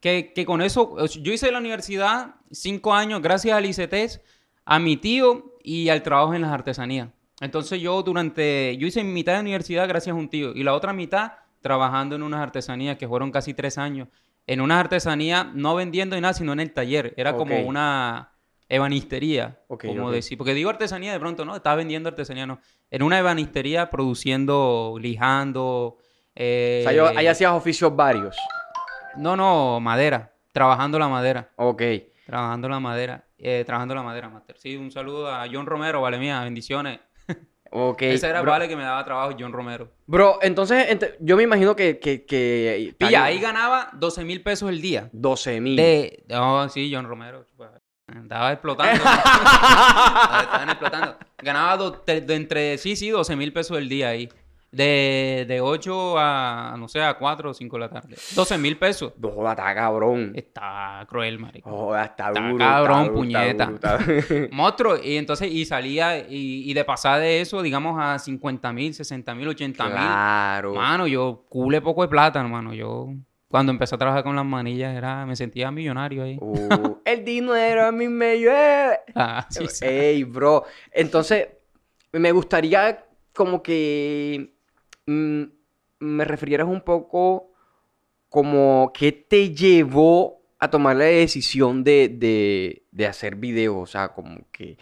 Que, 0.00 0.32
que 0.32 0.46
con 0.46 0.62
eso, 0.62 0.96
yo 1.06 1.32
hice 1.32 1.52
la 1.52 1.58
universidad 1.58 2.36
cinco 2.50 2.94
años 2.94 3.20
gracias 3.20 3.56
al 3.56 3.66
ICETES, 3.66 4.22
a 4.64 4.78
mi 4.78 4.96
tío 4.96 5.56
y 5.62 5.90
al 5.90 6.02
trabajo 6.02 6.34
en 6.34 6.40
las 6.42 6.52
artesanías. 6.52 7.08
Entonces 7.40 7.80
yo 7.80 8.02
durante, 8.02 8.76
yo 8.78 8.86
hice 8.86 9.04
mitad 9.04 9.34
de 9.34 9.40
universidad 9.40 9.86
gracias 9.88 10.14
a 10.14 10.18
un 10.18 10.28
tío 10.28 10.52
y 10.54 10.62
la 10.62 10.74
otra 10.74 10.92
mitad 10.92 11.32
trabajando 11.60 12.16
en 12.16 12.22
unas 12.22 12.40
artesanías 12.40 12.96
que 12.96 13.06
fueron 13.08 13.30
casi 13.30 13.52
tres 13.52 13.76
años. 13.76 14.08
En 14.46 14.62
unas 14.62 14.80
artesanías, 14.80 15.46
no 15.54 15.74
vendiendo 15.74 16.16
ni 16.16 16.22
nada, 16.22 16.34
sino 16.34 16.52
en 16.54 16.60
el 16.60 16.72
taller. 16.72 17.12
Era 17.16 17.36
como 17.36 17.60
una 17.60 18.32
ebanistería, 18.68 19.60
como 19.68 20.10
decir. 20.10 20.38
Porque 20.38 20.54
digo 20.54 20.70
artesanía 20.70 21.12
de 21.12 21.20
pronto, 21.20 21.44
¿no? 21.44 21.54
Estaba 21.54 21.76
vendiendo 21.76 22.08
artesanía, 22.08 22.46
no. 22.46 22.60
En 22.90 23.02
una 23.02 23.18
ebanistería 23.18 23.90
produciendo, 23.90 24.96
lijando. 24.98 25.98
eh, 26.34 26.84
O 26.84 26.88
sea, 26.88 26.96
yo, 26.96 27.06
ahí 27.18 27.26
hacías 27.26 27.52
oficios 27.52 27.94
varios. 27.94 28.36
No, 29.16 29.36
no, 29.36 29.80
madera. 29.80 30.32
Trabajando 30.52 30.98
la 30.98 31.08
madera. 31.08 31.50
Ok. 31.56 31.82
Trabajando 32.26 32.68
la 32.68 32.80
madera. 32.80 33.24
eh, 33.38 33.62
trabajando 33.64 33.94
la 33.94 34.02
madera, 34.02 34.28
Master. 34.28 34.56
Sí, 34.58 34.76
un 34.76 34.90
saludo 34.90 35.32
a 35.32 35.46
John 35.50 35.66
Romero, 35.66 36.00
vale 36.02 36.18
mía, 36.18 36.42
bendiciones. 36.42 37.00
Ok. 37.72 38.02
Ese 38.02 38.26
era 38.28 38.42
bro, 38.42 38.50
vale 38.50 38.66
que 38.66 38.74
me 38.74 38.82
daba 38.82 39.04
trabajo, 39.04 39.30
John 39.38 39.52
Romero. 39.52 39.92
bro, 40.06 40.40
entonces 40.42 40.88
ent- 40.90 41.14
yo 41.20 41.36
me 41.36 41.44
imagino 41.44 41.76
que... 41.76 42.00
que, 42.00 42.26
que 42.26 42.96
Pilla, 42.98 43.22
ahí 43.22 43.38
ganaba 43.38 43.90
12 43.92 44.24
mil 44.24 44.42
pesos 44.42 44.68
el 44.70 44.80
día. 44.82 45.08
12 45.12 45.60
mil. 45.60 45.76
De. 45.76 46.24
Oh, 46.34 46.68
sí, 46.68 46.90
John 46.92 47.06
Romero. 47.06 47.46
pues, 47.56 47.70
Estaba 48.08 48.50
explotando. 48.50 48.92
Estaban 49.04 50.68
explotando. 50.68 51.16
Ganaba 51.38 51.76
do- 51.76 52.02
de 52.04 52.34
entre, 52.34 52.76
sí, 52.78 52.96
sí, 52.96 53.08
12 53.10 53.36
mil 53.36 53.52
pesos 53.52 53.78
el 53.78 53.88
día 53.88 54.08
ahí. 54.08 54.28
De, 54.72 55.46
de 55.48 55.60
8 55.60 56.14
a, 56.16 56.76
no 56.78 56.86
sé, 56.86 57.02
a 57.02 57.14
4 57.14 57.50
o 57.50 57.54
5 57.54 57.76
de 57.76 57.80
la 57.80 57.88
tarde. 57.90 58.16
12 58.36 58.56
mil 58.58 58.78
pesos. 58.78 59.12
No 59.18 59.30
joda, 59.30 59.50
está 59.52 59.74
cabrón. 59.74 60.30
Está 60.36 61.04
cruel, 61.08 61.40
marico. 61.40 61.68
Joda, 61.68 62.04
está 62.04 62.28
Está 62.28 62.40
duro. 62.40 62.58
cabrón, 62.58 63.02
duro, 63.06 63.14
puñeta. 63.16 63.64
duro, 63.66 63.74
está 63.76 63.98
duro. 63.98 64.48
Monstruo, 64.52 64.96
y 65.02 65.16
entonces, 65.16 65.50
y 65.50 65.64
salía, 65.64 66.18
y, 66.20 66.70
y 66.70 66.72
de 66.74 66.84
pasar 66.84 67.18
de 67.20 67.40
eso, 67.40 67.62
digamos, 67.62 67.96
a 68.00 68.18
50 68.20 68.72
mil, 68.72 68.94
60 68.94 69.34
mil, 69.34 69.48
80 69.48 69.84
mil. 69.86 69.92
Claro. 69.94 70.74
Mano, 70.74 71.06
yo 71.08 71.46
cule 71.48 71.80
poco 71.80 72.02
de 72.02 72.08
plata, 72.08 72.38
hermano. 72.40 72.72
Yo, 72.72 73.08
cuando 73.48 73.72
empecé 73.72 73.96
a 73.96 73.98
trabajar 73.98 74.22
con 74.22 74.36
las 74.36 74.44
manillas, 74.44 74.94
era, 74.96 75.26
me 75.26 75.34
sentía 75.34 75.72
millonario 75.72 76.22
ahí. 76.22 76.38
Uh, 76.40 76.98
el 77.04 77.24
dinero 77.24 77.86
a 77.86 77.90
mí 77.90 78.06
me 78.06 78.38
llueve. 78.38 79.00
Ah, 79.16 79.44
sí, 79.50 79.66
sí. 79.66 79.84
Ey, 79.84 80.22
bro. 80.22 80.64
Entonces, 80.92 81.48
me 82.12 82.30
gustaría 82.30 83.04
como 83.34 83.62
que 83.64 84.54
mm, 85.06 85.42
me 86.00 86.24
refirieras 86.24 86.68
un 86.68 86.80
poco 86.80 87.52
como 88.28 88.92
qué 88.94 89.12
te 89.12 89.54
llevó 89.54 90.40
a 90.58 90.70
tomar 90.70 90.96
la 90.96 91.04
decisión 91.04 91.82
de, 91.84 92.82
de, 92.90 93.06
hacer 93.06 93.36
videos. 93.36 93.76
O 93.76 93.86
sea, 93.86 94.08
como 94.08 94.46
que 94.52 94.78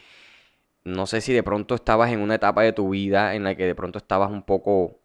no 0.84 1.06
sé 1.06 1.20
si 1.20 1.32
de 1.32 1.42
pronto 1.42 1.74
estabas 1.74 2.12
en 2.12 2.20
una 2.20 2.34
etapa 2.34 2.62
de 2.62 2.72
tu 2.72 2.90
vida 2.90 3.34
en 3.34 3.44
la 3.44 3.56
que 3.56 3.64
de 3.64 3.74
pronto 3.74 3.98
estabas 3.98 4.30
un 4.30 4.42
poco 4.42 5.00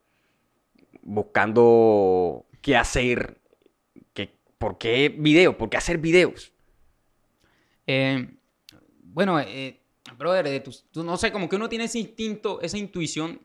buscando 1.04 2.46
qué 2.62 2.76
hacer. 2.76 3.40
Que, 4.14 4.36
¿Por 4.58 4.78
qué 4.78 5.10
videos? 5.10 5.56
¿Por 5.56 5.70
qué 5.70 5.78
hacer 5.78 6.00
videos? 6.00 6.54
Eh, 7.86 8.28
bueno, 9.04 9.40
eh, 9.40 9.80
brother, 10.18 10.64
tú 10.92 11.04
no 11.04 11.18
sé, 11.18 11.32
como 11.32 11.48
que 11.48 11.56
uno 11.56 11.70
tiene 11.70 11.86
ese 11.86 12.00
instinto, 12.00 12.62
esa 12.62 12.78
intuición. 12.78 13.40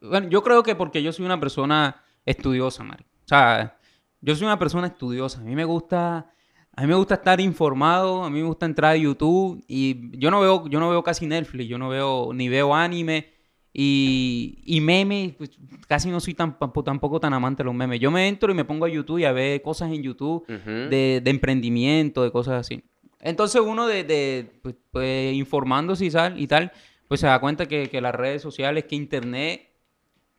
Bueno, 0.00 0.28
yo 0.28 0.42
creo 0.42 0.62
que 0.62 0.74
porque 0.74 1.02
yo 1.02 1.12
soy 1.12 1.24
una 1.24 1.40
persona 1.40 2.02
estudiosa, 2.24 2.84
Mari. 2.84 3.04
O 3.04 3.28
sea, 3.28 3.78
yo 4.20 4.34
soy 4.34 4.46
una 4.46 4.58
persona 4.58 4.88
estudiosa. 4.88 5.40
A 5.40 5.44
mí 5.44 5.54
me 5.54 5.64
gusta, 5.64 6.32
a 6.74 6.80
mí 6.82 6.86
me 6.86 6.94
gusta 6.94 7.14
estar 7.14 7.40
informado, 7.40 8.24
a 8.24 8.30
mí 8.30 8.40
me 8.40 8.46
gusta 8.46 8.66
entrar 8.66 8.92
a 8.92 8.96
YouTube 8.96 9.64
y 9.66 10.18
yo 10.18 10.30
no 10.30 10.40
veo, 10.40 10.68
yo 10.68 10.80
no 10.80 10.90
veo 10.90 11.02
casi 11.02 11.26
Netflix, 11.26 11.68
yo 11.68 11.78
no 11.78 11.88
veo, 11.88 12.32
ni 12.34 12.48
veo 12.48 12.74
anime 12.74 13.28
y, 13.72 14.58
y 14.64 14.80
memes, 14.80 15.34
pues, 15.36 15.50
casi 15.86 16.10
no 16.10 16.18
soy 16.20 16.34
tan, 16.34 16.58
tampoco 16.58 17.20
tan 17.20 17.32
amante 17.32 17.62
de 17.62 17.66
los 17.66 17.74
memes. 17.74 18.00
Yo 18.00 18.10
me 18.10 18.26
entro 18.26 18.50
y 18.50 18.54
me 18.54 18.64
pongo 18.64 18.84
a 18.84 18.88
YouTube 18.88 19.18
y 19.18 19.24
a 19.24 19.32
ver 19.32 19.62
cosas 19.62 19.92
en 19.92 20.02
YouTube 20.02 20.46
de, 20.46 21.20
de 21.22 21.30
emprendimiento, 21.30 22.22
de 22.22 22.32
cosas 22.32 22.60
así. 22.60 22.82
Entonces 23.20 23.60
uno 23.60 23.86
de, 23.86 24.04
de, 24.04 24.60
pues, 24.62 24.74
pues, 24.90 25.34
informándose 25.34 26.06
y 26.06 26.10
tal, 26.10 26.40
y 26.40 26.46
tal, 26.46 26.72
pues 27.06 27.20
se 27.20 27.26
da 27.26 27.38
cuenta 27.38 27.66
que, 27.66 27.88
que 27.88 28.00
las 28.00 28.14
redes 28.14 28.42
sociales, 28.42 28.84
que 28.84 28.96
Internet, 28.96 29.69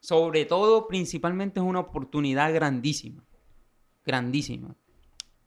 sobre 0.01 0.45
todo, 0.45 0.87
principalmente 0.87 1.59
es 1.59 1.65
una 1.65 1.79
oportunidad 1.79 2.53
grandísima. 2.53 3.23
Grandísima. 4.05 4.75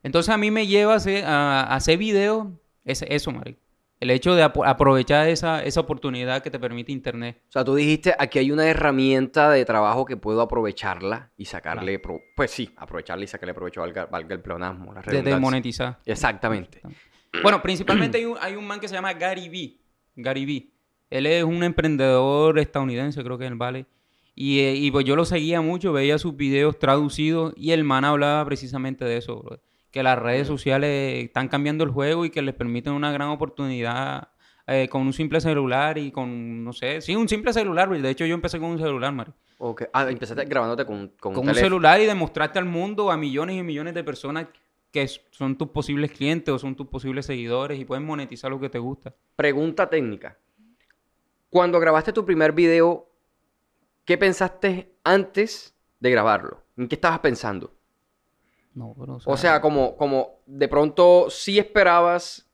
Entonces 0.03 0.33
a 0.33 0.39
mí 0.39 0.51
me 0.51 0.67
lleva 0.67 0.95
a 0.95 0.97
hacer, 0.97 1.25
a, 1.25 1.63
a 1.63 1.77
hacer 1.77 1.99
videos, 1.99 2.49
es 2.85 3.03
eso, 3.03 3.31
Mari. 3.33 3.59
El 4.01 4.11
hecho 4.11 4.35
de 4.35 4.43
aprovechar 4.43 5.29
esa, 5.29 5.63
esa 5.63 5.81
oportunidad 5.81 6.43
que 6.43 6.51
te 6.51 6.59
permite 6.59 6.93
Internet. 6.93 7.41
O 7.49 7.53
sea, 7.53 7.65
tú 7.65 7.75
dijiste, 7.75 8.15
aquí 8.19 8.39
hay 8.39 8.51
una 8.51 8.67
herramienta 8.67 9.51
de 9.51 9.65
trabajo 9.65 10.05
que 10.05 10.17
puedo 10.17 10.43
aprovecharla 10.43 11.31
y 11.37 11.47
sacarle, 11.47 12.03
pues 12.37 12.51
sí, 12.51 12.71
aprovecharla 12.77 13.25
y 13.25 13.29
sacarle 13.29 13.55
provecho, 13.55 13.81
valga, 13.81 14.07
valga 14.07 14.35
el 14.35 14.43
pleonasmo, 14.43 14.93
la 14.93 15.01
De, 15.01 15.37
monetizar. 15.37 16.01
Exactamente. 16.05 16.81
Bueno, 17.43 17.63
principalmente 17.63 18.19
hay 18.19 18.27
un, 18.27 18.37
hay 18.41 18.57
un 18.57 18.67
man 18.67 18.79
que 18.79 18.89
se 18.89 18.95
llama 18.95 19.13
Gary 19.15 19.49
Vee. 19.49 19.81
Gary 20.17 20.45
Vee. 20.45 20.71
Él 21.09 21.27
es 21.27 21.45
un 21.45 21.63
emprendedor 21.63 22.59
estadounidense, 22.59 23.23
creo 23.23 23.39
que 23.39 23.47
él 23.47 23.55
vale. 23.55 23.87
Y, 24.35 24.61
eh, 24.61 24.75
y 24.75 24.91
pues 24.91 25.05
yo 25.05 25.15
lo 25.17 25.25
seguía 25.25 25.61
mucho, 25.61 25.93
veía 25.93 26.19
sus 26.19 26.37
videos 26.37 26.79
traducidos 26.79 27.55
y 27.57 27.71
el 27.71 27.85
man 27.85 28.05
hablaba 28.05 28.45
precisamente 28.45 29.05
de 29.05 29.17
eso, 29.19 29.41
bro. 29.43 29.61
Que 29.91 30.03
las 30.03 30.19
redes 30.19 30.49
sociales 30.49 31.25
están 31.25 31.49
cambiando 31.49 31.85
el 31.85 31.91
juego 31.91 32.25
y 32.25 32.31
que 32.31 32.43
les 32.43 32.55
permiten 32.55 32.95
una 32.95 33.13
gran 33.13 33.29
oportunidad 33.29 34.29
eh, 34.67 34.89
con 34.89 35.03
un 35.03 35.13
simple 35.13 35.41
celular 35.41 35.99
y 35.99 36.11
con, 36.11 36.65
no 36.65 36.73
sé, 36.73 37.01
sí, 37.01 37.15
un 37.15 37.29
simple 37.29 37.53
celular. 37.53 37.89
bro. 37.89 38.01
De 38.01 38.11
hecho, 38.11 38.27
yo 38.27 38.35
empecé 38.35 38.59
con 38.59 38.71
un 38.71 38.79
celular, 38.79 39.13
Mari. 39.13 39.33
Ok. 39.59 39.85
Ah, 39.93 40.11
empezaste 40.11 40.45
grabándote 40.47 40.85
con, 40.85 41.09
con, 41.21 41.33
Con 41.33 41.43
un 41.43 41.47
teléfono. 41.47 41.67
celular 41.67 42.01
y 42.01 42.07
demostrarte 42.07 42.59
al 42.59 42.65
mundo, 42.65 43.13
a 43.13 43.17
millones 43.17 43.57
y 43.57 43.63
millones 43.63 43.95
de 43.95 44.03
personas 44.03 44.47
que 44.91 45.07
son 45.31 45.57
tus 45.57 45.69
posibles 45.69 46.11
clientes 46.11 46.53
o 46.53 46.59
son 46.59 46.75
tus 46.75 46.87
posibles 46.89 47.27
seguidores 47.27 47.79
y 47.79 47.85
pueden 47.85 48.05
monetizar 48.05 48.51
lo 48.51 48.59
que 48.59 48.69
te 48.69 48.79
gusta. 48.81 49.15
Pregunta 49.37 49.89
técnica. 49.89 50.37
Cuando 51.51 51.79
grabaste 51.79 52.13
tu 52.13 52.25
primer 52.25 52.53
video, 52.53 53.09
¿qué 54.05 54.19
pensaste 54.19 54.97
antes 55.05 55.75
de 56.01 56.11
grabarlo? 56.11 56.63
¿En 56.77 56.89
qué 56.89 56.95
estabas 56.97 57.21
pensando? 57.21 57.75
No, 58.75 58.95
pero, 58.99 59.19
O 59.25 59.37
sea, 59.37 59.61
como, 59.61 59.97
como 59.97 60.41
de 60.47 60.69
pronto 60.69 61.31
sí 61.31 61.59
esperabas 61.59 62.49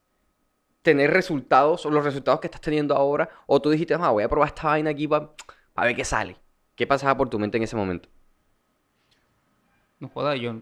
tener 0.81 1.11
resultados 1.11 1.85
o 1.85 1.89
los 1.89 2.03
resultados 2.03 2.39
que 2.39 2.47
estás 2.47 2.61
teniendo 2.61 2.95
ahora, 2.95 3.29
o 3.47 3.61
tú 3.61 3.69
dijiste, 3.69 3.93
ah, 3.95 4.09
voy 4.09 4.23
a 4.23 4.29
probar 4.29 4.49
esta 4.49 4.67
vaina 4.67 4.89
aquí 4.89 5.07
para 5.07 5.31
ver 5.77 5.95
qué 5.95 6.05
sale. 6.05 6.37
¿Qué 6.75 6.87
pasaba 6.87 7.15
por 7.17 7.29
tu 7.29 7.37
mente 7.37 7.57
en 7.57 7.63
ese 7.63 7.75
momento? 7.75 8.09
no 10.01 10.09
joda, 10.09 10.35
yo... 10.35 10.61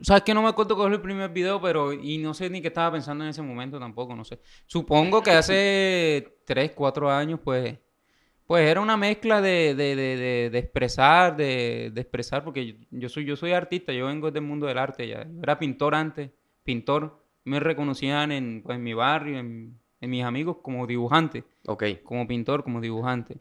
Sabes 0.00 0.22
que 0.22 0.34
no 0.34 0.42
me 0.42 0.48
acuerdo 0.48 0.74
cuál 0.74 0.88
fue 0.88 0.96
el 0.96 1.02
primer 1.02 1.30
video, 1.30 1.60
pero... 1.60 1.92
Y 1.92 2.18
no 2.18 2.34
sé 2.34 2.50
ni 2.50 2.60
qué 2.60 2.68
estaba 2.68 2.92
pensando 2.92 3.24
en 3.24 3.30
ese 3.30 3.42
momento 3.42 3.78
tampoco, 3.78 4.16
no 4.16 4.24
sé. 4.24 4.40
Supongo 4.66 5.22
que 5.22 5.30
hace 5.30 6.40
3, 6.46 6.72
4 6.74 7.10
años, 7.10 7.40
pues... 7.42 7.78
Pues 8.46 8.68
era 8.70 8.80
una 8.82 8.96
mezcla 8.98 9.40
de, 9.40 9.74
de, 9.74 9.96
de, 9.96 10.16
de- 10.16 10.50
de 10.50 10.58
expresar, 10.58 11.36
de, 11.36 11.90
de 11.94 12.00
expresar, 12.00 12.44
porque 12.44 12.66
yo, 12.66 12.74
yo 12.90 13.08
soy, 13.08 13.24
yo 13.24 13.36
soy 13.36 13.52
artista, 13.52 13.92
yo 13.92 14.06
vengo 14.06 14.30
del 14.30 14.42
mundo 14.42 14.66
del 14.66 14.76
arte 14.78 15.08
ya. 15.08 15.24
Yo 15.26 15.40
era 15.42 15.58
pintor 15.58 15.94
antes, 15.94 16.30
pintor. 16.62 17.22
Me 17.44 17.58
reconocían 17.60 18.32
en, 18.32 18.62
pues, 18.62 18.76
en 18.76 18.82
mi 18.84 18.92
barrio, 18.94 19.38
en, 19.38 19.78
en 20.00 20.10
mis 20.10 20.24
amigos 20.24 20.58
como 20.62 20.86
dibujante. 20.86 21.44
Ok. 21.66 21.84
como 22.04 22.26
pintor, 22.26 22.64
como 22.64 22.80
dibujante. 22.82 23.38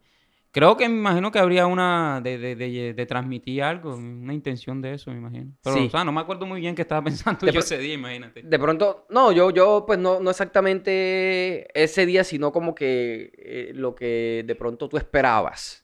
Creo 0.53 0.77
que 0.77 0.87
me 0.87 0.95
imagino 0.99 1.31
que 1.31 1.39
habría 1.39 1.65
una 1.65 2.21
de, 2.21 2.37
de, 2.37 2.55
de, 2.55 2.93
de 2.93 3.05
transmitir 3.07 3.63
algo, 3.63 3.95
una 3.95 4.35
intención 4.35 4.83
de 4.83 4.93
eso, 4.93 5.09
me 5.09 5.17
imagino. 5.17 5.51
Pero, 5.63 5.75
Sí. 5.75 5.87
o 5.87 5.89
sea, 5.89 6.03
no 6.03 6.11
me 6.11 6.21
acuerdo 6.21 6.45
muy 6.45 6.61
bien 6.61 6.75
qué 6.75 6.83
estaba 6.83 7.03
pensando 7.03 7.47
yo 7.51 7.59
ese 7.59 7.79
día, 7.79 7.95
imagínate. 7.95 8.43
De 8.43 8.59
pronto, 8.59 9.07
no, 9.09 9.31
yo, 9.31 9.49
yo 9.49 9.83
pues 9.87 9.97
no, 9.97 10.19
no 10.19 10.29
exactamente 10.29 11.67
ese 11.73 12.05
día, 12.05 12.23
sino 12.23 12.51
como 12.51 12.75
que 12.75 13.31
eh, 13.37 13.71
lo 13.73 13.95
que 13.95 14.43
de 14.45 14.55
pronto 14.55 14.87
tú 14.89 14.97
esperabas. 14.97 15.83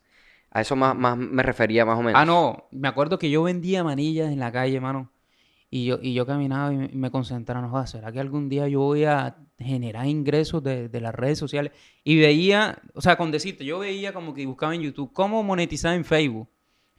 A 0.52 0.62
eso 0.62 0.76
más, 0.76 0.96
más 0.96 1.18
me 1.18 1.44
refería 1.44 1.86
más 1.86 1.98
o 1.98 2.04
menos. 2.04 2.20
Ah, 2.22 2.26
no, 2.26 2.68
me 2.72 2.88
acuerdo 2.88 3.18
que 3.20 3.30
yo 3.30 3.44
vendía 3.44 3.84
manillas 3.84 4.32
en 4.32 4.40
la 4.40 4.52
calle, 4.52 4.80
mano. 4.80 5.12
Y 5.72 5.86
yo, 5.86 6.00
y 6.02 6.14
yo 6.14 6.26
caminaba 6.26 6.74
y 6.74 6.78
me, 6.78 7.12
concentraba, 7.12 7.62
no 7.62 7.88
¿será 7.88 8.12
que 8.12 8.20
algún 8.20 8.50
día 8.50 8.68
yo 8.68 8.80
voy 8.80 9.04
a 9.04 9.38
generar 9.60 10.08
ingresos 10.08 10.64
de, 10.64 10.90
de 10.90 11.02
las 11.02 11.14
redes 11.14 11.38
sociales? 11.38 11.72
Y 12.04 12.18
veía, 12.20 12.82
o 12.96 13.02
sea, 13.02 13.18
con 13.18 13.30
decirte, 13.30 13.64
yo 13.64 13.80
veía 13.80 14.12
como 14.12 14.34
que 14.34 14.46
buscaba 14.48 14.74
en 14.74 14.82
YouTube 14.82 15.14
cómo 15.14 15.44
monetizar 15.44 15.96
en 15.96 16.06
Facebook. 16.06 16.50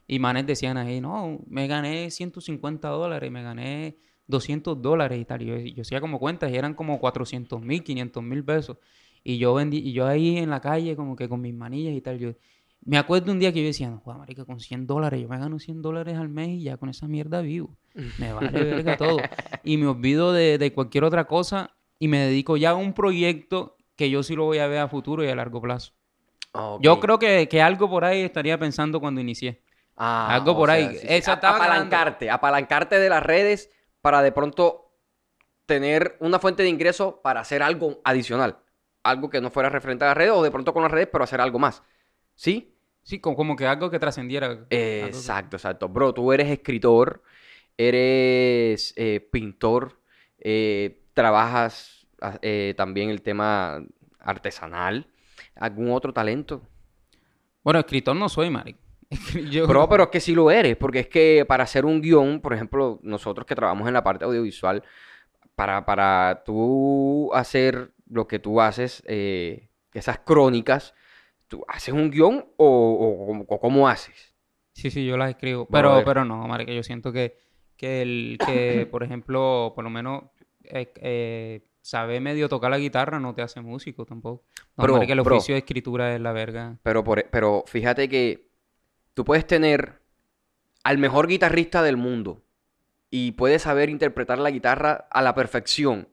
Y 0.07 0.19
manes 0.19 0.47
decían 0.47 0.77
ahí, 0.77 1.01
no, 1.01 1.41
me 1.47 1.67
gané 1.67 2.11
150 2.11 2.89
dólares, 2.89 3.31
me 3.31 3.43
gané 3.43 3.97
200 4.29 4.81
dólares 4.81 5.21
y 5.21 5.25
tal. 5.25 5.43
Y 5.43 5.47
yo, 5.47 5.57
yo 5.57 5.83
hacía 5.83 6.01
como 6.01 6.19
cuentas 6.21 6.51
y 6.53 6.57
eran 6.57 6.75
como 6.75 7.01
400 7.01 7.61
mil, 7.61 7.83
500 7.83 8.23
mil 8.23 8.45
pesos. 8.45 8.79
Y 9.25 9.39
yo 9.39 9.55
vendí, 9.55 9.79
y 9.79 9.93
yo 9.93 10.07
ahí 10.07 10.39
en 10.39 10.51
la 10.51 10.61
calle 10.61 10.97
como 10.97 11.17
que 11.17 11.29
con 11.29 11.41
mis 11.41 11.55
manillas 11.55 11.95
y 11.95 12.01
tal, 12.01 12.19
yo... 12.19 12.35
Me 12.83 12.97
acuerdo 12.97 13.33
un 13.33 13.39
día 13.39 13.53
que 13.53 13.61
yo 13.61 13.67
decía, 13.67 13.91
no, 13.91 13.99
joder, 14.01 14.19
marica, 14.19 14.45
con 14.45 14.59
100 14.59 14.87
dólares, 14.87 15.21
yo 15.21 15.29
me 15.29 15.39
gano 15.39 15.59
100 15.59 15.83
dólares 15.83 16.17
al 16.17 16.29
mes 16.29 16.49
y 16.49 16.63
ya 16.63 16.77
con 16.77 16.89
esa 16.89 17.07
mierda 17.07 17.41
vivo. 17.43 17.77
Me 18.19 18.33
vale 18.33 18.51
verga 18.65 18.97
todo. 18.97 19.19
Y 19.65 19.77
me 19.77 19.87
olvido 19.87 20.33
de, 20.33 20.57
de 20.59 20.73
cualquier 20.73 21.05
otra 21.05 21.27
cosa 21.27 21.77
y 21.99 22.09
me 22.09 22.19
dedico 22.19 22.57
ya 22.57 22.71
a 22.71 22.75
un 22.75 22.95
proyecto 22.95 23.77
que 23.97 24.09
yo 24.09 24.23
sí 24.23 24.35
lo 24.35 24.45
voy 24.45 24.59
a 24.59 24.67
ver 24.67 24.79
a 24.79 24.89
futuro 24.89 25.23
y 25.23 25.29
a 25.29 25.35
largo 25.37 25.61
plazo. 25.61 25.93
Yo 26.81 26.99
creo 26.99 27.19
que, 27.19 27.49
que 27.49 27.63
algo 27.63 27.89
por 27.89 28.05
ahí 28.05 28.23
estaría 28.23 28.59
pensando 28.59 28.99
cuando 28.99 29.21
inicié. 29.21 29.63
Ah, 29.97 30.35
algo 30.35 30.57
por 30.57 30.71
sea, 30.71 30.77
ahí. 30.77 30.89
sí, 30.97 31.07
sí. 31.07 31.07
Ganando. 31.07 31.47
apalancarte, 31.49 32.31
apalancarte 32.31 32.99
de 32.99 33.09
las 33.09 33.23
redes 33.23 33.71
para 34.01 34.23
de 34.23 34.33
pronto 34.33 34.91
tener 35.67 36.17
una 36.21 36.39
fuente 36.39 36.63
de 36.63 36.71
ingreso 36.71 37.21
para 37.23 37.41
hacer 37.41 37.63
algo 37.63 38.01
adicional. 38.03 38.59
Algo 39.03 39.31
que 39.31 39.41
no 39.41 39.51
fuera 39.51 39.69
referente 39.69 40.05
a 40.05 40.09
las 40.09 40.17
redes 40.17 40.33
o 40.35 40.43
de 40.43 40.51
pronto 40.51 40.73
con 40.73 40.83
las 40.83 40.91
redes, 40.91 41.09
pero 41.13 41.25
hacer 41.25 41.41
algo 41.41 41.59
más. 41.59 41.83
¿Sí? 42.41 42.75
Sí, 43.03 43.21
como, 43.21 43.55
que 43.55 43.67
algo 43.67 43.91
que 43.91 43.99
trascendiera. 43.99 44.67
que- 44.67 45.05
Exacto, 45.05 45.57
exacto. 45.59 45.91
Bro, 45.91 46.15
tú 46.15 46.33
eres 46.33 46.49
escritor, 46.49 47.23
eres 47.77 48.95
eh, 48.97 49.21
pintor, 49.31 50.01
eh, 50.39 51.03
trabajas 51.13 52.07
ah, 52.23 52.39
eh, 52.41 52.73
también 52.79 53.11
el 53.11 53.21
tema 53.21 53.85
artesanal. 54.19 55.07
¿Algún 55.55 55.91
otro 55.91 56.15
talento? 56.15 56.63
Bueno, 57.63 57.81
escritor 57.81 58.17
no 58.17 58.31
soy, 58.31 58.49
marica. 58.49 58.79
Yo- 59.51 59.67
Bro, 59.67 59.87
pero 59.91 60.05
es 60.05 60.09
que 60.09 60.21
sí 60.21 60.35
lo 60.35 60.51
eres, 60.51 60.79
porque 60.79 61.01
es 61.01 61.09
que 61.09 61.45
para 61.47 61.65
hacer 61.65 61.85
un 61.85 62.01
guion, 62.01 62.41
por 62.41 62.55
ejemplo, 62.55 63.01
nosotros 63.03 63.45
que 63.47 63.55
trabajamos 63.55 63.87
en 63.87 63.93
la 63.93 64.03
parte 64.03 64.25
audiovisual, 64.25 64.83
para, 65.55 65.85
para 65.85 66.43
tú 66.47 67.31
hacer 67.35 67.93
lo 68.09 68.27
que 68.27 68.39
tú 68.39 68.63
haces, 68.63 69.03
esas 69.93 70.21
crónicas, 70.21 70.95
¿tú 71.51 71.65
haces 71.69 71.93
un 71.93 72.11
guion 72.11 72.47
o, 72.57 72.67
o- 72.67 73.45
o 73.55 73.61
cómo 73.61 73.89
haces? 73.91 74.35
Sí, 74.73 74.91
sí, 74.91 75.05
yo 75.05 75.19
las 75.19 75.31
escribo. 75.31 75.67
Pero, 75.67 76.03
pero 76.07 76.25
no, 76.25 76.47
marica, 76.49 76.73
yo 76.73 76.83
siento 76.83 77.13
que, 77.13 77.37
que, 77.77 78.03
el, 78.03 78.39
que 78.47 78.87
por 78.91 79.03
ejemplo, 79.03 79.73
por 79.75 79.85
lo 79.85 79.91
menos, 79.91 80.25
eh, 80.65 80.93
eh, 80.97 81.67
saber 81.83 82.21
medio 82.23 82.49
tocar 82.49 82.71
la 82.71 82.79
guitarra 82.79 83.21
no 83.21 83.35
te 83.35 83.43
hace 83.43 83.61
músico 83.61 84.07
tampoco. 84.07 84.45
No, 84.77 84.85
Bro, 84.85 84.95
marica, 84.95 85.13
el 85.15 85.21
bro. 85.23 85.37
oficio 85.37 85.55
de 85.55 85.59
escritura 85.61 86.15
es 86.15 86.21
la 86.21 86.33
verga. 86.33 86.79
Pero, 86.83 87.05
por, 87.05 87.29
pero 87.31 87.65
fíjate 87.67 88.09
que 88.09 88.49
tú 89.15 89.25
puedes 89.25 89.47
tener 89.47 90.01
al 90.85 90.99
mejor 90.99 91.27
guitarrista 91.27 91.83
del 91.83 91.97
mundo 91.99 92.43
y 93.11 93.33
puedes 93.33 93.63
saber 93.63 93.91
interpretar 93.91 94.39
la 94.39 94.51
guitarra 94.51 95.09
a 95.11 95.21
la 95.23 95.35
perfección 95.35 96.09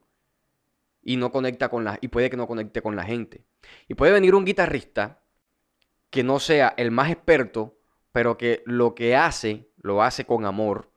y 1.02 1.16
no 1.18 1.32
conecta 1.32 1.70
con 1.70 1.84
la 1.86 1.98
y 2.02 2.10
puede 2.10 2.30
que 2.30 2.38
no 2.38 2.48
conecte 2.48 2.82
con 2.82 2.96
la 2.96 3.04
gente. 3.04 3.46
Y 3.88 3.94
puede 3.94 4.12
venir 4.12 4.36
un 4.36 4.46
guitarrista 4.46 5.22
que 6.10 6.24
no 6.24 6.40
sea 6.40 6.74
el 6.78 6.92
más 6.92 7.12
experto, 7.12 7.78
pero 8.12 8.38
que 8.38 8.64
lo 8.66 8.96
que 8.96 9.16
hace 9.16 9.70
lo 9.78 10.02
hace 10.04 10.26
con 10.26 10.46
amor 10.46 10.92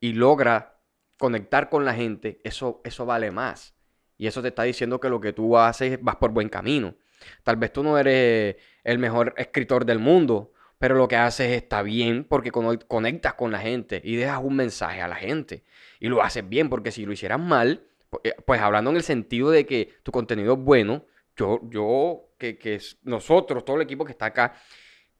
y 0.00 0.12
logra 0.12 0.78
conectar 1.18 1.70
con 1.70 1.84
la 1.84 1.94
gente, 1.94 2.40
eso 2.44 2.80
eso 2.84 3.06
vale 3.06 3.30
más. 3.30 3.74
Y 4.16 4.26
eso 4.26 4.42
te 4.42 4.48
está 4.48 4.62
diciendo 4.62 5.00
que 5.00 5.08
lo 5.08 5.20
que 5.20 5.32
tú 5.32 5.56
haces 5.56 5.98
vas 6.00 6.16
por 6.16 6.30
buen 6.30 6.48
camino. 6.48 6.94
Tal 7.42 7.56
vez 7.56 7.72
tú 7.72 7.82
no 7.82 7.98
eres 7.98 8.56
el 8.84 8.98
mejor 8.98 9.34
escritor 9.36 9.84
del 9.84 9.98
mundo, 9.98 10.52
pero 10.78 10.94
lo 10.96 11.08
que 11.08 11.16
haces 11.16 11.50
está 11.52 11.82
bien 11.82 12.24
porque 12.24 12.50
conectas 12.50 13.34
con 13.34 13.50
la 13.50 13.58
gente 13.58 14.00
y 14.04 14.16
dejas 14.16 14.40
un 14.42 14.56
mensaje 14.56 15.00
a 15.00 15.08
la 15.08 15.16
gente. 15.16 15.64
Y 16.00 16.08
lo 16.08 16.22
haces 16.22 16.46
bien, 16.48 16.68
porque 16.68 16.90
si 16.90 17.06
lo 17.06 17.12
hicieras 17.12 17.40
mal, 17.40 17.84
eh, 18.22 18.34
pues 18.44 18.60
hablando 18.60 18.90
en 18.90 18.96
el 18.96 19.02
sentido 19.02 19.50
de 19.50 19.66
que 19.66 19.94
tu 20.02 20.12
contenido 20.12 20.54
es 20.54 20.60
bueno, 20.60 21.06
yo, 21.36 21.60
yo, 21.70 22.34
que, 22.38 22.58
que 22.58 22.80
nosotros, 23.02 23.64
todo 23.64 23.76
el 23.76 23.82
equipo 23.82 24.04
que 24.04 24.12
está 24.12 24.26
acá, 24.26 24.54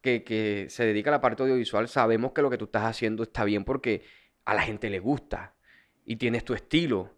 que, 0.00 0.22
que 0.22 0.66
se 0.68 0.84
dedica 0.84 1.10
a 1.10 1.12
la 1.12 1.20
parte 1.20 1.42
audiovisual, 1.42 1.88
sabemos 1.88 2.32
que 2.32 2.42
lo 2.42 2.50
que 2.50 2.58
tú 2.58 2.66
estás 2.66 2.84
haciendo 2.84 3.22
está 3.22 3.44
bien 3.44 3.64
porque 3.64 4.04
a 4.44 4.54
la 4.54 4.62
gente 4.62 4.90
le 4.90 4.98
gusta 4.98 5.54
y 6.04 6.16
tienes 6.16 6.44
tu 6.44 6.54
estilo, 6.54 7.10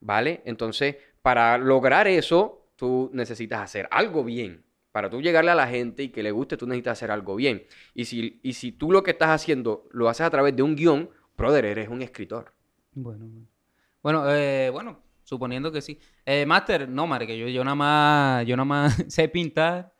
¿vale? 0.00 0.42
Entonces, 0.44 0.96
para 1.22 1.56
lograr 1.58 2.08
eso, 2.08 2.68
tú 2.76 3.10
necesitas 3.12 3.60
hacer 3.60 3.88
algo 3.90 4.24
bien. 4.24 4.64
Para 4.90 5.08
tú 5.08 5.22
llegarle 5.22 5.52
a 5.52 5.54
la 5.54 5.68
gente 5.68 6.02
y 6.02 6.08
que 6.10 6.22
le 6.22 6.32
guste, 6.32 6.56
tú 6.56 6.66
necesitas 6.66 6.98
hacer 6.98 7.10
algo 7.10 7.36
bien. 7.36 7.64
Y 7.94 8.04
si, 8.04 8.40
y 8.42 8.52
si 8.54 8.72
tú 8.72 8.92
lo 8.92 9.02
que 9.02 9.12
estás 9.12 9.30
haciendo 9.30 9.88
lo 9.92 10.08
haces 10.08 10.26
a 10.26 10.30
través 10.30 10.54
de 10.54 10.62
un 10.62 10.76
guion, 10.76 11.08
brother, 11.36 11.64
eres 11.64 11.88
un 11.88 12.02
escritor. 12.02 12.52
Bueno, 12.92 13.26
bueno. 13.26 13.46
Bueno, 14.02 14.24
eh, 14.34 14.68
bueno, 14.70 15.00
suponiendo 15.32 15.72
que 15.72 15.80
sí. 15.80 15.98
Eh, 16.26 16.44
Master, 16.44 16.88
no, 16.88 17.06
marica, 17.06 17.32
yo, 17.32 17.48
yo 17.48 17.64
nada 17.64 17.74
más, 17.74 18.46
yo 18.46 18.54
nada 18.54 18.66
más 18.66 18.94
sé 19.08 19.28
pintar, 19.28 19.94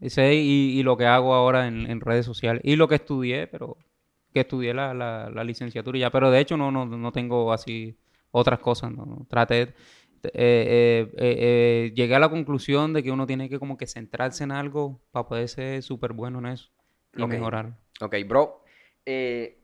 sé 0.00 0.34
y, 0.36 0.78
y 0.78 0.82
lo 0.82 0.96
que 0.96 1.04
hago 1.04 1.34
ahora 1.34 1.66
en, 1.66 1.90
en 1.90 2.00
redes 2.00 2.24
sociales. 2.24 2.62
Y 2.64 2.76
lo 2.76 2.88
que 2.88 2.94
estudié, 2.94 3.46
pero 3.46 3.76
que 4.32 4.40
estudié 4.40 4.72
la, 4.72 4.94
la, 4.94 5.28
la 5.30 5.44
licenciatura 5.44 5.98
y 5.98 6.00
ya. 6.00 6.10
Pero 6.10 6.30
de 6.30 6.40
hecho 6.40 6.56
no, 6.56 6.70
no, 6.70 6.86
no 6.86 7.12
tengo 7.12 7.52
así 7.52 7.94
otras 8.30 8.58
cosas. 8.60 8.90
No. 8.92 9.26
Traté, 9.28 9.62
eh, 9.62 9.68
eh, 10.24 11.12
eh, 11.12 11.12
eh, 11.18 11.92
llegué 11.94 12.14
a 12.14 12.18
la 12.18 12.30
conclusión 12.30 12.94
de 12.94 13.02
que 13.02 13.10
uno 13.10 13.26
tiene 13.26 13.50
que 13.50 13.58
como 13.58 13.76
que 13.76 13.86
centrarse 13.86 14.44
en 14.44 14.52
algo 14.52 15.02
para 15.10 15.26
poder 15.26 15.48
ser 15.48 15.82
súper 15.82 16.14
bueno 16.14 16.38
en 16.38 16.46
eso 16.46 16.70
y 17.14 17.22
Ok. 17.22 17.30
mejorar. 17.32 17.76
Ok, 18.00 18.16
bro, 18.26 18.64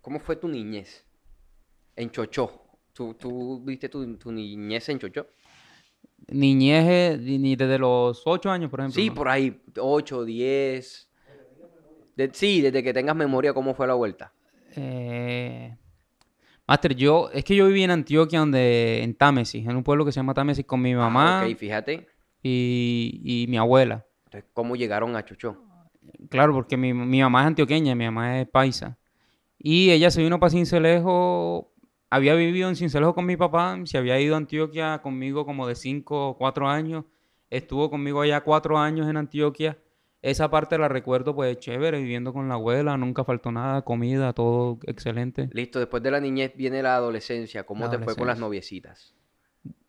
¿cómo 0.02 0.20
fue 0.20 0.36
tu 0.36 0.48
niñez 0.48 1.06
en 1.94 2.10
Chochó? 2.10 2.65
¿Tú, 2.96 3.12
tú 3.14 3.60
viste 3.62 3.90
tu, 3.90 4.16
tu 4.16 4.32
niñez 4.32 4.88
en 4.88 4.98
Chochó? 4.98 5.26
Niñez, 6.28 6.86
eh, 6.88 7.18
ni 7.20 7.54
desde 7.54 7.78
los 7.78 8.22
ocho 8.24 8.50
años, 8.50 8.70
por 8.70 8.80
ejemplo. 8.80 8.94
Sí, 9.00 9.08
¿no? 9.08 9.14
por 9.14 9.28
ahí, 9.28 9.60
8, 9.78 10.24
10. 10.24 11.10
De- 12.16 12.30
sí, 12.32 12.62
desde 12.62 12.82
que 12.82 12.94
tengas 12.94 13.14
memoria, 13.14 13.52
¿cómo 13.52 13.74
fue 13.74 13.86
la 13.86 13.92
vuelta? 13.92 14.32
Eh, 14.74 15.76
Master, 16.66 16.94
yo, 16.96 17.28
es 17.34 17.44
que 17.44 17.54
yo 17.54 17.66
viví 17.66 17.82
en 17.82 17.90
Antioquia, 17.90 18.38
donde, 18.40 19.02
en 19.02 19.14
Támesis, 19.14 19.66
en 19.66 19.76
un 19.76 19.84
pueblo 19.84 20.06
que 20.06 20.12
se 20.12 20.16
llama 20.16 20.32
Támesis, 20.32 20.64
con 20.64 20.80
mi 20.80 20.94
mamá 20.94 21.40
Ah, 21.42 21.46
ok, 21.46 21.56
fíjate. 21.56 22.08
y, 22.42 23.20
y 23.22 23.46
mi 23.46 23.58
abuela. 23.58 24.06
Entonces, 24.24 24.48
¿cómo 24.54 24.74
llegaron 24.74 25.14
a 25.16 25.24
Chochó? 25.24 25.62
Claro, 26.30 26.54
porque 26.54 26.78
mi, 26.78 26.94
mi 26.94 27.20
mamá 27.20 27.42
es 27.42 27.46
antioqueña, 27.48 27.94
mi 27.94 28.06
mamá 28.06 28.40
es 28.40 28.48
paisa. 28.48 28.96
Y 29.58 29.90
ella 29.90 30.10
se 30.10 30.22
vino 30.22 30.40
para 30.40 30.50
Cincelejo, 30.50 31.72
había 32.10 32.34
vivido 32.34 32.68
en 32.68 32.76
Cincelejo 32.76 33.14
con 33.14 33.26
mi 33.26 33.36
papá, 33.36 33.78
se 33.84 33.98
había 33.98 34.20
ido 34.20 34.34
a 34.34 34.38
Antioquia 34.38 35.00
conmigo 35.02 35.44
como 35.44 35.66
de 35.66 35.74
5 35.74 36.28
o 36.28 36.36
4 36.36 36.68
años. 36.68 37.04
Estuvo 37.50 37.90
conmigo 37.90 38.20
allá 38.20 38.42
4 38.42 38.78
años 38.78 39.08
en 39.08 39.16
Antioquia. 39.16 39.78
Esa 40.22 40.50
parte 40.50 40.76
la 40.78 40.88
recuerdo 40.88 41.34
pues 41.34 41.58
chévere, 41.58 41.98
viviendo 41.98 42.32
con 42.32 42.48
la 42.48 42.54
abuela, 42.54 42.96
nunca 42.96 43.22
faltó 43.22 43.52
nada, 43.52 43.82
comida, 43.82 44.32
todo 44.32 44.78
excelente. 44.86 45.48
Listo, 45.52 45.78
después 45.78 46.02
de 46.02 46.10
la 46.10 46.20
niñez 46.20 46.52
viene 46.56 46.82
la 46.82 46.96
adolescencia. 46.96 47.64
¿Cómo 47.64 47.84
La 47.84 47.90
te 47.92 47.98
fue 47.98 48.16
con 48.16 48.26
las 48.26 48.38
noviecitas? 48.38 49.14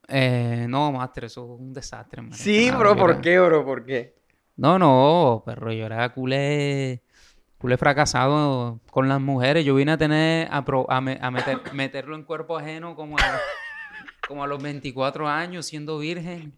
Eh, 0.07 0.67
no, 0.69 0.91
Master, 0.91 1.25
eso 1.25 1.43
es 1.43 1.59
un 1.59 1.73
desastre, 1.73 2.21
marica. 2.21 2.37
Sí, 2.37 2.69
bro, 2.71 2.95
¿por 2.95 3.19
qué, 3.19 3.39
bro? 3.39 3.65
¿Por 3.65 3.83
qué? 3.83 4.15
No, 4.55 4.79
no, 4.79 5.43
perro, 5.45 5.71
yo 5.71 5.85
era 5.85 6.13
culé, 6.13 7.03
culé 7.57 7.77
fracasado 7.77 8.79
con 8.91 9.07
las 9.07 9.19
mujeres. 9.21 9.65
Yo 9.65 9.75
vine 9.75 9.93
a 9.93 9.97
tener, 9.97 10.47
a, 10.51 10.63
pro- 10.63 10.89
a, 10.89 11.01
me- 11.01 11.19
a 11.21 11.31
meter- 11.31 11.61
meterlo 11.73 12.15
en 12.15 12.23
cuerpo 12.23 12.57
ajeno 12.57 12.95
como 12.95 13.17
a, 13.17 13.39
como 14.27 14.43
a 14.43 14.47
los 14.47 14.61
24 14.61 15.27
años, 15.27 15.65
siendo 15.65 15.97
virgen. 15.99 16.53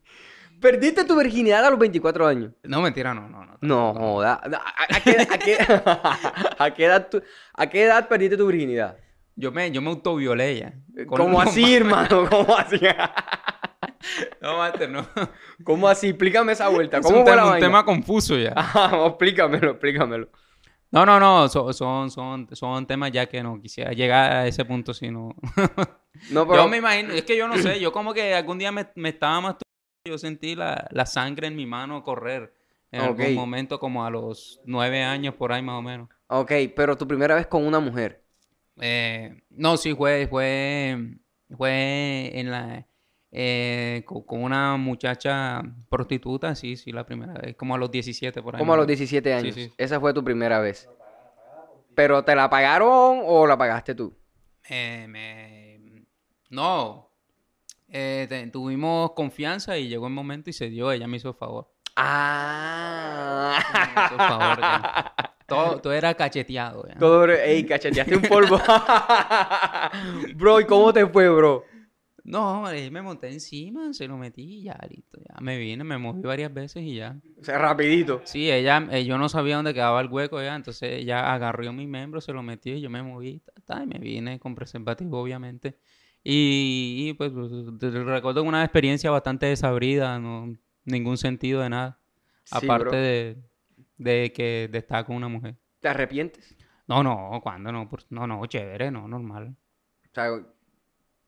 ¿Perdiste 0.60 1.06
tu 1.06 1.18
virginidad 1.18 1.64
a 1.66 1.70
los 1.70 1.80
24 1.80 2.28
años? 2.28 2.52
No, 2.64 2.82
mentira, 2.82 3.14
no, 3.14 3.30
no, 3.30 3.46
no. 3.46 3.58
No, 3.62 3.94
joda. 3.94 4.42
¿A, 4.44 5.00
qué, 5.02 5.12
a 5.22 5.38
qué- 5.38 5.58
a 6.60 6.74
qué 6.74 6.86
edad 6.86 7.08
tú- 7.10 7.24
¿A 7.54 7.68
qué 7.68 7.84
edad 7.84 8.08
perdiste 8.10 8.36
tu 8.36 8.48
virginidad? 8.48 8.98
Yo 9.36 9.54
me, 9.54 9.72
yo 9.72 9.82
me 9.82 9.90
autoviolé 9.90 10.60
ya. 10.60 10.74
Con- 11.08 11.18
¿Cómo 11.18 11.40
así, 11.42 11.76
hermano? 11.76 12.28
¿Cómo 12.30 12.58
así? 12.58 12.78
No, 14.42 14.58
Master, 14.58 14.90
no. 14.90 15.08
¿Cómo 15.64 15.88
así? 15.88 16.08
Explícame 16.10 16.52
esa 16.52 16.68
vuelta. 16.68 16.98
Es 16.98 17.06
¿Cómo 17.06 17.20
un, 17.20 17.24
fue 17.26 17.36
la 17.38 17.44
tema, 17.44 17.54
un 17.54 17.60
tema 17.62 17.86
confuso 17.86 18.38
ya. 18.38 18.54
Explícamelo, 19.08 19.72
explícamelo. 19.72 20.28
No, 20.92 21.06
no, 21.06 21.20
no, 21.20 21.48
son, 21.50 21.74
son, 21.74 22.10
son, 22.10 22.48
son 22.54 22.88
temas 22.88 23.12
ya 23.12 23.28
que 23.28 23.44
no 23.44 23.62
quisiera 23.62 23.92
llegar 23.92 24.32
a 24.32 24.48
ese 24.48 24.66
punto 24.66 24.94
si 24.94 25.12
no. 25.12 25.36
Pero... 26.30 26.56
Yo 26.56 26.68
me 26.68 26.78
imagino, 26.78 27.14
es 27.14 27.24
que 27.24 27.38
yo 27.38 27.48
no 27.48 27.58
sé, 27.58 27.80
yo 27.80 27.92
como 27.92 28.14
que 28.14 28.34
algún 28.34 28.58
día 28.58 28.72
me, 28.72 28.88
me 28.96 29.10
estaba 29.10 29.40
masturbando, 29.40 29.64
yo 30.06 30.18
sentí 30.18 30.56
la, 30.56 30.88
la 30.92 31.06
sangre 31.06 31.48
en 31.48 31.56
mi 31.56 31.66
mano 31.66 32.04
correr 32.04 32.54
en 32.92 33.02
algún 33.02 33.36
momento 33.36 33.80
como 33.80 34.06
a 34.06 34.10
los 34.10 34.62
nueve 34.66 35.04
años 35.04 35.36
por 35.36 35.52
ahí 35.52 35.62
más 35.62 35.78
o 35.78 35.82
menos. 35.82 36.10
Ok, 36.28 36.52
pero 36.76 36.98
tu 36.98 37.08
primera 37.08 37.36
vez 37.36 37.48
con 37.48 37.66
una 37.66 37.80
mujer. 37.80 38.24
Eh, 38.82 39.42
no, 39.50 39.78
sí, 39.78 39.94
fue, 39.94 40.28
fue, 40.28 41.18
fue 41.56 42.32
en 42.34 42.50
la, 42.50 42.88
eh, 43.32 44.04
co- 44.06 44.26
con, 44.26 44.42
una 44.44 44.76
muchacha 44.78 45.62
prostituta, 45.90 46.56
sí, 46.56 46.76
sí, 46.78 46.92
la 46.92 47.06
primera 47.06 47.34
vez, 47.34 47.56
como 47.56 47.76
a 47.76 47.78
los 47.78 47.92
17 47.92 48.42
por 48.42 48.56
ahí. 48.56 48.60
Como 48.60 48.74
a 48.74 48.78
los 48.78 48.86
o 48.86 48.88
menos. 48.88 48.98
17 49.00 49.34
años. 49.34 49.56
sí. 49.56 49.72
Esa 49.78 50.00
fue 50.00 50.14
tu 50.14 50.24
primera 50.24 50.60
vez. 50.60 50.90
¿Pero 51.96 52.24
te 52.24 52.34
la 52.36 52.50
pagaron 52.50 53.22
o 53.26 53.46
la 53.46 53.58
pagaste 53.58 53.94
tú? 53.96 54.16
Eh, 54.70 55.06
me- 55.10 56.06
no, 56.50 57.08
Eh, 57.92 58.28
te- 58.30 58.46
tuvimos 58.48 59.12
confianza 59.14 59.76
y 59.78 59.88
llegó 59.88 60.06
el 60.08 60.14
momento 60.14 60.50
y 60.52 60.54
se 60.54 60.70
dio, 60.70 60.92
ella 60.92 61.08
me 61.08 61.18
hizo 61.18 61.30
el 61.30 61.34
favor. 61.36 61.72
Ah. 61.96 63.60
Me 63.96 64.04
hizo 64.06 64.14
el 64.14 64.30
favor, 64.30 64.60
ya. 64.62 65.14
Todo, 65.48 65.82
todo 65.82 65.94
era 65.94 66.14
cacheteado. 66.14 66.88
ya. 66.88 66.96
Todo, 67.00 67.26
ey, 67.32 67.66
cacheteaste 67.66 68.16
un 68.16 68.22
polvo. 68.22 68.60
bro, 70.36 70.60
¿y 70.62 70.66
cómo 70.66 70.94
te 70.94 71.06
fue, 71.08 71.30
bro? 71.30 71.66
No, 72.24 72.60
hombre, 72.60 72.90
me 72.92 73.02
monté 73.02 73.32
encima, 73.32 73.94
se 73.94 74.08
lo 74.08 74.18
metí 74.18 74.42
y 74.42 74.64
ya, 74.64 74.80
listo. 74.90 75.20
Ya 75.20 75.36
me 75.42 75.58
vine, 75.58 75.84
me 75.84 75.98
moví 75.98 76.22
varias 76.22 76.54
veces 76.54 76.84
y 76.84 76.96
ya. 76.96 77.18
O 77.40 77.44
sea, 77.44 77.58
rapidito. 77.58 78.22
Sí, 78.26 78.52
ella, 78.52 78.88
eh, 78.92 79.06
yo 79.06 79.18
no 79.18 79.30
sabía 79.30 79.56
dónde 79.56 79.74
quedaba 79.74 80.02
el 80.02 80.08
hueco 80.08 80.42
ya, 80.42 80.56
entonces 80.56 80.92
ella 80.92 81.34
agarró 81.34 81.72
mi 81.74 81.88
miembro, 81.88 82.22
se 82.22 82.34
lo 82.34 82.44
metió 82.44 82.76
y 82.76 82.82
yo 82.82 82.90
me 82.90 83.02
moví, 83.02 83.40
ta, 83.40 83.54
ta, 83.66 83.84
y 83.84 83.88
me 83.88 84.00
vine 84.00 84.40
con 84.40 84.56
preservativo, 84.56 85.22
obviamente. 85.22 85.78
Y, 86.24 87.10
y, 87.10 87.14
pues 87.14 87.32
te 87.80 87.90
recuerdo 87.90 88.44
una 88.44 88.64
experiencia 88.64 89.10
bastante 89.10 89.46
desabrida, 89.46 90.20
no 90.20 90.54
ningún 90.86 91.18
sentido 91.18 91.62
de 91.62 91.70
nada, 91.70 92.00
Sí, 92.44 92.58
aparte 92.58 92.96
de, 92.96 93.38
de 93.98 94.34
que 94.34 94.70
de 94.72 94.78
estar 94.80 95.06
con 95.06 95.16
una 95.16 95.28
mujer. 95.28 95.56
¿Te 95.80 95.88
arrepientes? 95.88 96.56
No, 96.88 97.04
no, 97.04 97.40
¿cuándo? 97.42 97.72
No, 97.72 97.88
no, 98.10 98.28
no, 98.28 98.46
chévere, 98.48 98.92
no, 98.92 99.08
normal. 99.08 99.56
O 100.06 100.14
sea, 100.14 100.32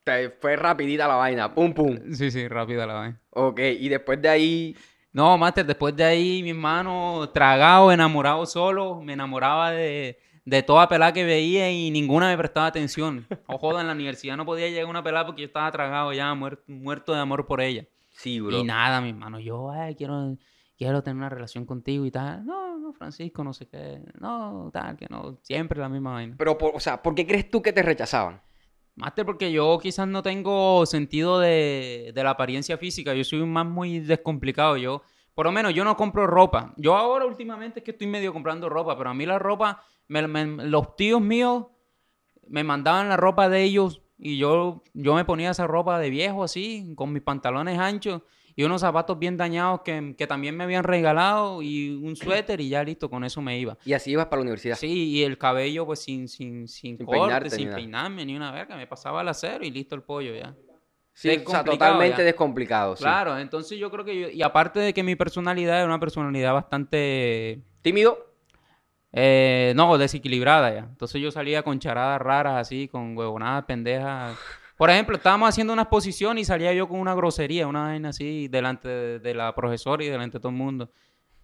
te 0.03 0.29
fue 0.31 0.55
rapidita 0.55 1.07
la 1.07 1.15
vaina. 1.15 1.53
Pum, 1.53 1.73
pum. 1.73 1.97
Sí, 2.13 2.31
sí, 2.31 2.47
rápida 2.47 2.85
la 2.85 2.93
vaina. 2.93 3.21
Ok, 3.31 3.59
y 3.59 3.89
después 3.89 4.21
de 4.21 4.29
ahí... 4.29 4.75
No, 5.13 5.37
Master, 5.37 5.65
después 5.65 5.95
de 5.95 6.05
ahí, 6.05 6.41
mi 6.41 6.51
hermano, 6.51 7.29
tragado, 7.33 7.91
enamorado 7.91 8.45
solo, 8.45 9.01
me 9.01 9.11
enamoraba 9.13 9.71
de, 9.71 10.17
de 10.45 10.63
toda 10.63 10.87
pelada 10.87 11.11
que 11.11 11.25
veía 11.25 11.69
y 11.69 11.91
ninguna 11.91 12.29
me 12.29 12.37
prestaba 12.37 12.67
atención. 12.67 13.27
O 13.45 13.57
joda, 13.57 13.81
en 13.81 13.87
la 13.87 13.93
universidad 13.93 14.37
no 14.37 14.45
podía 14.45 14.69
llegar 14.69 14.85
una 14.85 15.03
pelada 15.03 15.25
porque 15.25 15.41
yo 15.41 15.47
estaba 15.47 15.69
tragado 15.69 16.13
ya, 16.13 16.33
muerto, 16.33 16.63
muerto 16.67 17.13
de 17.13 17.19
amor 17.19 17.45
por 17.45 17.59
ella. 17.59 17.85
Sí, 18.11 18.39
bro. 18.39 18.57
Y 18.57 18.63
nada, 18.63 19.01
mi 19.01 19.09
hermano, 19.09 19.37
yo, 19.41 19.69
ay, 19.71 19.95
quiero, 19.95 20.37
quiero 20.77 21.03
tener 21.03 21.17
una 21.17 21.29
relación 21.29 21.65
contigo 21.65 22.05
y 22.05 22.11
tal. 22.11 22.45
No, 22.45 22.77
no, 22.77 22.93
Francisco, 22.93 23.43
no 23.43 23.51
sé 23.51 23.67
qué. 23.67 24.01
No, 24.17 24.69
tal, 24.71 24.95
que 24.95 25.07
no, 25.09 25.39
siempre 25.43 25.77
la 25.81 25.89
misma 25.89 26.13
vaina. 26.13 26.35
Pero, 26.37 26.57
por- 26.57 26.71
o 26.73 26.79
sea, 26.79 27.01
¿por 27.03 27.15
qué 27.15 27.27
crees 27.27 27.51
tú 27.51 27.61
que 27.61 27.73
te 27.73 27.83
rechazaban? 27.83 28.41
Master, 28.95 29.25
porque 29.25 29.51
yo 29.51 29.77
quizás 29.81 30.07
no 30.07 30.21
tengo 30.21 30.85
sentido 30.85 31.39
de, 31.39 32.11
de 32.13 32.23
la 32.23 32.31
apariencia 32.31 32.77
física. 32.77 33.13
Yo 33.13 33.23
soy 33.23 33.39
un 33.41 33.51
man 33.51 33.71
muy 33.71 33.99
descomplicado. 33.99 34.77
Yo, 34.77 35.01
por 35.33 35.45
lo 35.45 35.51
menos, 35.51 35.73
yo 35.73 35.83
no 35.83 35.95
compro 35.97 36.27
ropa. 36.27 36.73
Yo 36.77 36.95
ahora 36.95 37.25
últimamente 37.25 37.79
es 37.79 37.83
que 37.85 37.91
estoy 37.91 38.07
medio 38.07 38.33
comprando 38.33 38.69
ropa, 38.69 38.97
pero 38.97 39.09
a 39.09 39.13
mí 39.13 39.25
la 39.25 39.39
ropa, 39.39 39.81
me- 40.07 40.27
los 40.67 40.95
tíos 40.95 41.21
míos 41.21 41.67
me 42.47 42.63
mandaban 42.63 43.09
la 43.09 43.17
ropa 43.17 43.49
de 43.49 43.63
ellos 43.63 44.01
y 44.17 44.37
yo, 44.37 44.83
yo 44.93 45.15
me 45.15 45.25
ponía 45.25 45.51
esa 45.51 45.65
ropa 45.67 45.97
de 45.97 46.09
viejo 46.09 46.43
así, 46.43 46.93
con 46.95 47.11
mis 47.13 47.23
pantalones 47.23 47.79
anchos 47.79 48.21
y 48.61 48.63
unos 48.63 48.81
zapatos 48.81 49.17
bien 49.17 49.37
dañados 49.37 49.81
que, 49.81 50.13
que 50.15 50.27
también 50.27 50.55
me 50.55 50.63
habían 50.63 50.83
regalado 50.83 51.63
y 51.63 51.89
un 51.95 52.15
suéter 52.45 52.61
y 52.61 52.69
ya 52.69 52.83
listo, 52.83 53.09
con 53.09 53.23
eso 53.23 53.41
me 53.41 53.57
iba. 53.57 53.75
Y 53.83 53.93
así 53.93 54.11
ibas 54.11 54.27
para 54.27 54.37
la 54.37 54.41
universidad. 54.43 54.77
Sí, 54.77 55.09
y 55.09 55.23
el 55.23 55.39
cabello 55.39 55.87
pues 55.87 55.99
sin, 56.03 56.27
sin, 56.27 56.67
sin, 56.67 56.97
Sin 56.97 57.05
corte, 57.07 57.21
peinarte 57.21 57.49
sin 57.49 57.69
peinarme 57.71 58.23
ni 58.23 58.35
una 58.35 58.51
verga, 58.51 58.75
me 58.75 58.85
pasaba 58.85 59.21
al 59.21 59.29
acero 59.29 59.65
y 59.65 59.71
listo 59.71 59.95
el 59.95 60.03
pollo 60.03 60.35
ya. 60.35 60.55
Sí, 61.11 61.41
o 61.43 61.49
sea, 61.49 61.63
totalmente 61.63 62.19
ya. 62.19 62.23
descomplicado, 62.23 62.95
sí. 62.95 63.03
Claro, 63.03 63.35
entonces 63.39 63.79
yo 63.79 63.89
creo 63.89 64.05
que 64.05 64.19
yo, 64.19 64.29
y 64.29 64.43
aparte 64.43 64.79
de 64.79 64.93
que 64.93 65.01
mi 65.01 65.15
personalidad 65.15 65.79
es 65.79 65.85
una 65.87 65.99
personalidad 65.99 66.53
bastante, 66.53 67.61
¿Tímido? 67.81 68.27
eh, 69.11 69.73
no, 69.75 69.97
desequilibrada 69.97 70.71
ya. 70.71 70.79
Entonces 70.81 71.19
yo 71.19 71.31
salía 71.31 71.63
con 71.63 71.79
charadas 71.79 72.21
raras 72.21 72.61
así, 72.61 72.87
con 72.87 73.17
huevonadas 73.17 73.65
pendejas. 73.65 74.37
Por 74.81 74.89
ejemplo, 74.89 75.15
estábamos 75.15 75.47
haciendo 75.47 75.73
una 75.73 75.83
exposición 75.83 76.39
y 76.39 76.43
salía 76.43 76.73
yo 76.73 76.87
con 76.89 76.99
una 76.99 77.13
grosería, 77.13 77.67
una 77.67 77.83
vaina 77.83 78.09
así, 78.09 78.47
delante 78.47 78.87
de, 78.89 79.19
de 79.19 79.35
la 79.35 79.53
profesora 79.53 80.03
y 80.03 80.07
delante 80.07 80.39
de 80.39 80.41
todo 80.41 80.49
el 80.49 80.57
mundo. 80.57 80.89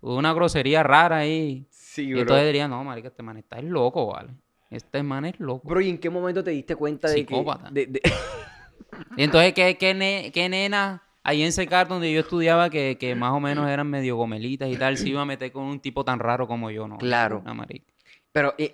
Una 0.02 0.34
grosería 0.34 0.82
rara 0.82 1.18
ahí. 1.18 1.68
Sí, 1.70 2.02
Y 2.08 2.14
bro. 2.14 2.22
entonces 2.22 2.48
diría, 2.48 2.68
no, 2.68 2.84
marica, 2.84 3.10
este 3.10 3.22
man 3.22 3.38
está 3.38 3.62
loco, 3.62 4.08
¿vale? 4.08 4.32
Este 4.72 5.04
man 5.04 5.24
es 5.26 5.40
loco. 5.40 5.68
Bro, 5.70 5.82
¿y 5.82 5.90
en 5.92 6.00
qué 6.00 6.10
momento 6.10 6.44
te 6.44 6.50
diste 6.50 6.76
cuenta 6.76 7.10
de 7.10 7.28
que... 7.28 7.46
De- 7.70 7.86
de- 7.86 8.02
Y 9.18 9.22
entonces, 9.22 9.54
¿qué, 9.54 9.78
qué, 9.78 9.94
ne- 9.94 10.32
qué 10.34 10.50
nena 10.50 11.04
ahí 11.22 11.44
en 11.44 11.52
Secar, 11.52 11.88
donde 11.88 12.12
yo 12.12 12.22
estudiaba, 12.22 12.72
que, 12.72 12.98
que 13.00 13.14
más 13.14 13.34
o 13.34 13.40
menos 13.40 13.70
eran 13.70 13.88
medio 13.88 14.16
gomelitas 14.16 14.68
y 14.68 14.78
tal, 14.78 14.98
se 14.98 15.10
iba 15.10 15.22
a 15.22 15.26
meter 15.26 15.52
con 15.52 15.66
un 15.66 15.80
tipo 15.80 16.04
tan 16.04 16.18
raro 16.18 16.48
como 16.48 16.72
yo, 16.72 16.88
¿no? 16.88 16.98
Claro. 16.98 17.42
Una 17.46 17.54
marica. 17.54 17.86
Pero, 18.32 18.56
y- 18.58 18.72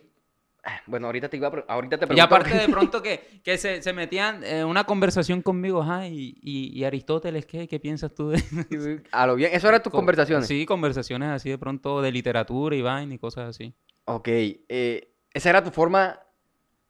Bueno, 0.88 1.08
ahorita 1.08 1.28
te 1.30 1.38
iba 1.38 1.48
a 1.50 1.64
ahorita 1.74 1.98
te 1.98 2.14
Y 2.16 2.20
aparte 2.20 2.56
de 2.56 2.70
pronto 2.70 3.02
que, 3.02 3.40
que 3.44 3.58
se, 3.58 3.82
se 3.82 3.92
metían 3.94 4.44
en 4.44 4.66
una 4.66 4.86
conversación 4.86 5.42
conmigo, 5.42 5.82
ajá, 5.82 6.08
y, 6.08 6.36
y, 6.42 6.78
y 6.78 6.84
Aristóteles, 6.86 7.46
¿qué, 7.46 7.68
¿qué 7.68 7.80
piensas 7.80 8.14
tú 8.14 8.30
de 8.30 9.04
A 9.12 9.28
lo 9.28 9.36
bien, 9.36 9.52
eso 9.54 9.68
eran 9.68 9.84
tus 9.84 9.92
Con- 9.92 10.00
conversaciones. 10.00 10.48
Sí, 10.48 10.66
conversaciones 10.66 11.30
así 11.30 11.50
de 11.50 11.58
pronto 11.58 12.02
de 12.02 12.12
literatura 12.12 12.76
y 12.76 12.82
vaina 12.82 13.14
y 13.14 13.18
cosas 13.18 13.50
así. 13.50 13.74
Ok, 14.06 14.28
eh, 14.30 15.14
esa 15.34 15.50
era 15.50 15.64
tu 15.64 15.72
forma 15.72 16.20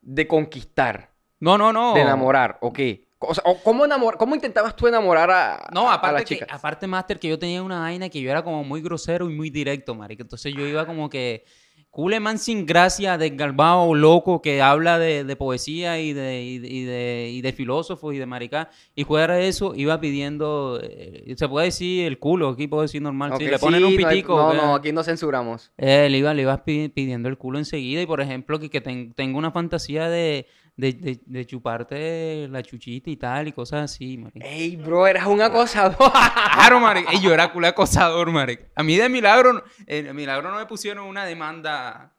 de 0.02 0.28
conquistar, 0.28 1.12
No, 1.40 1.58
no, 1.58 1.74
no. 1.74 1.94
de 1.96 2.02
enamorar, 2.02 2.58
ok. 2.62 2.80
O 3.26 3.34
sea, 3.34 3.44
¿cómo, 3.64 3.86
enamor- 3.86 4.18
¿cómo 4.18 4.36
intentabas 4.36 4.76
tú 4.76 4.86
enamorar 4.88 5.32
a, 5.32 5.70
No, 5.74 5.90
a 5.90 5.94
aparte, 5.96 6.14
las 6.14 6.24
que, 6.26 6.36
chicas? 6.36 6.50
aparte, 6.52 6.86
Master, 6.88 7.18
que 7.20 7.30
yo 7.30 7.40
tenía 7.40 7.64
una 7.64 7.80
vaina 7.80 8.10
que 8.10 8.20
yo 8.22 8.30
era 8.30 8.44
como 8.44 8.64
muy 8.66 8.82
grosero 8.82 9.30
y 9.30 9.34
muy 9.34 9.50
directo, 9.50 9.96
marica. 9.96 10.24
Entonces 10.24 10.54
yo 10.54 10.66
iba 10.68 10.86
como 10.86 11.10
que... 11.10 11.46
Culeman 11.96 12.40
sin 12.40 12.66
gracia, 12.66 13.20
desgalbado, 13.20 13.94
loco, 13.94 14.42
que 14.42 14.64
habla 14.64 14.98
de, 14.98 15.24
de 15.24 15.36
poesía 15.36 16.00
y 16.00 16.12
de, 16.12 16.42
y, 16.44 16.58
de, 16.58 16.68
y 16.68 16.84
de- 16.86 17.30
y 17.32 17.42
de 17.44 17.54
filósofos 17.54 18.16
y 18.16 18.18
de 18.18 18.26
maricá. 18.26 18.72
Y 18.96 19.04
fuera 19.04 19.36
de 19.36 19.48
eso, 19.48 19.76
iba 19.76 20.00
pidiendo... 20.00 20.80
eh, 20.82 21.36
se 21.38 21.48
puede 21.48 21.68
decir 21.68 22.08
el 22.08 22.18
culo, 22.18 22.50
aquí 22.50 22.66
puedo 22.66 22.82
decir 22.82 23.00
normal. 23.00 23.34
Ok, 23.34 23.42
sí, 23.42 23.46
le 23.46 23.60
ponen 23.60 23.84
un 23.84 23.92
sí, 23.92 23.98
no 24.00 24.08
hay- 24.08 24.16
pitico. 24.16 24.36
No, 24.36 24.54
no, 24.56 24.74
aquí 24.74 24.92
no 24.92 25.04
censuramos. 25.04 25.72
Eh, 25.78 26.08
le 26.10 26.18
iba, 26.18 26.34
le 26.34 26.42
ibas 26.42 26.62
pi- 26.62 26.90
pidiendo 26.90 27.30
el 27.30 27.38
culo 27.38 27.60
enseguida. 27.60 28.02
Y 28.02 28.08
por 28.08 28.22
ejemplo, 28.22 28.60
que, 28.60 28.72
que 28.72 28.82
ten- 28.82 29.14
tengo 29.14 29.38
una 29.38 29.52
fantasía 29.52 30.10
de, 30.10 30.48
de, 30.76 30.94
de- 30.94 31.20
de 31.26 31.46
chuparte 31.46 32.48
la 32.50 32.64
chuchita 32.64 33.10
y 33.10 33.18
tal, 33.18 33.48
y 33.48 33.52
cosas 33.52 33.84
así, 33.92 34.18
marica. 34.18 34.46
Ey, 34.48 34.76
bro, 34.76 35.06
eras 35.08 35.28
un 35.28 35.42
acosador. 35.42 36.12
Claro, 36.54 36.80
marica. 36.80 37.12
Ey, 37.12 37.20
yo 37.22 37.34
era 37.34 37.52
culo 37.52 37.68
acosador. 37.68 38.30
A 38.76 38.84
mí 38.84 38.96
de 38.98 39.10
milagro, 39.10 39.54
no- 39.54 39.64
eh, 39.86 40.02
de 40.04 40.14
milagro 40.14 40.50
no 40.52 40.58
me 40.58 40.66
pusieron 40.66 41.06
una 41.06 41.26
demanda. 41.26 42.16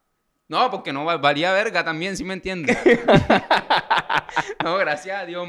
No, 0.47 0.69
porque 0.69 0.93
no 0.93 1.03
va- 1.05 1.17
valía 1.17 1.51
verga 1.51 1.83
también, 1.83 2.15
¿sí 2.15 2.23
me 2.23 2.35
entiendes? 2.35 2.77
no, 4.63 4.77
gracias 4.77 5.21
a 5.21 5.25
Dios. 5.25 5.47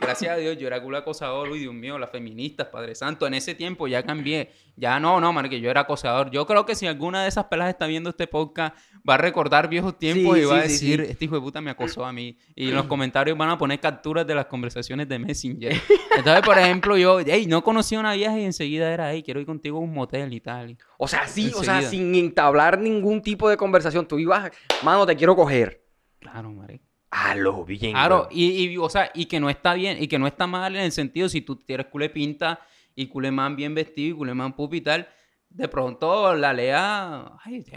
Gracias 0.00 0.32
a 0.32 0.36
Dios, 0.36 0.56
yo 0.58 0.66
era 0.66 0.82
culo 0.82 0.96
acosador. 0.98 1.48
Uy, 1.48 1.60
Dios 1.60 1.74
mío, 1.74 1.98
las 1.98 2.10
feministas, 2.10 2.68
Padre 2.68 2.94
Santo. 2.94 3.26
En 3.26 3.34
ese 3.34 3.54
tiempo 3.54 3.86
ya 3.86 4.02
cambié. 4.02 4.52
Ya 4.76 4.98
no, 4.98 5.20
no, 5.20 5.32
marica, 5.32 5.56
yo 5.56 5.70
era 5.70 5.82
acosador. 5.82 6.30
Yo 6.30 6.46
creo 6.46 6.66
que 6.66 6.74
si 6.74 6.86
alguna 6.86 7.22
de 7.22 7.28
esas 7.28 7.44
pelas 7.44 7.68
está 7.68 7.86
viendo 7.86 8.10
este 8.10 8.26
podcast, 8.26 8.76
va 9.08 9.14
a 9.14 9.18
recordar 9.18 9.68
viejos 9.68 9.98
tiempos 9.98 10.36
Sí, 10.36 10.42
y 10.42 10.44
va 10.44 10.58
a 10.58 10.62
sí, 10.62 10.68
decir, 10.68 11.04
sí. 11.04 11.12
este 11.12 11.24
hijo 11.26 11.36
de 11.36 11.40
puta 11.40 11.60
me 11.60 11.70
acosó 11.70 12.04
a 12.04 12.12
mí. 12.12 12.36
Y 12.56 12.68
en 12.68 12.74
los 12.74 12.84
comentarios 12.86 13.38
van 13.38 13.50
a 13.50 13.58
poner 13.58 13.78
capturas 13.78 14.26
de 14.26 14.34
las 14.34 14.46
conversaciones 14.46 15.08
de 15.08 15.18
Messenger. 15.18 15.80
Entonces, 16.16 16.42
por 16.44 16.58
ejemplo, 16.58 16.96
yo, 16.96 17.20
hey, 17.20 17.46
no 17.46 17.62
conocí 17.62 17.94
a 17.94 18.00
una 18.00 18.14
vieja 18.14 18.38
y 18.38 18.44
enseguida 18.44 18.92
era, 18.92 19.12
hey, 19.12 19.22
quiero 19.22 19.40
ir 19.40 19.46
contigo 19.46 19.78
a 19.78 19.80
un 19.80 19.92
motel 19.92 20.32
y 20.32 20.40
tal. 20.40 20.76
O 20.98 21.06
sea, 21.06 21.28
sí, 21.28 21.52
o 21.54 21.62
sea, 21.62 21.82
sin 21.82 22.14
entablar 22.14 22.78
ningún 22.78 23.22
tipo 23.22 23.48
de 23.48 23.56
conversación. 23.56 24.06
Tú 24.06 24.18
ibas, 24.18 24.50
mano, 24.82 25.06
te 25.06 25.14
quiero 25.14 25.36
coger. 25.36 25.84
Claro, 26.18 26.50
marica. 26.50 26.84
A 27.16 27.34
lo 27.36 27.64
bien. 27.64 27.92
Claro, 27.92 28.26
y, 28.30 28.64
y, 28.64 28.76
o 28.76 28.88
sea, 28.88 29.10
y 29.14 29.26
que 29.26 29.38
no 29.38 29.48
está 29.48 29.74
bien, 29.74 30.02
y 30.02 30.08
que 30.08 30.18
no 30.18 30.26
está 30.26 30.46
mal 30.48 30.74
en 30.74 30.82
el 30.82 30.90
sentido 30.92 31.28
si 31.28 31.40
tú 31.42 31.56
tienes 31.56 31.86
culé 31.86 32.08
pinta 32.10 32.58
y 32.96 33.06
culemán 33.06 33.54
bien 33.56 33.74
vestido 33.74 34.14
y 34.14 34.18
culemán 34.18 34.54
pupi 34.54 34.78
y 34.78 34.80
tal, 34.80 35.08
de 35.48 35.68
pronto 35.68 36.34
la 36.34 36.52
lea, 36.52 37.32
ay, 37.44 37.60
de 37.60 37.70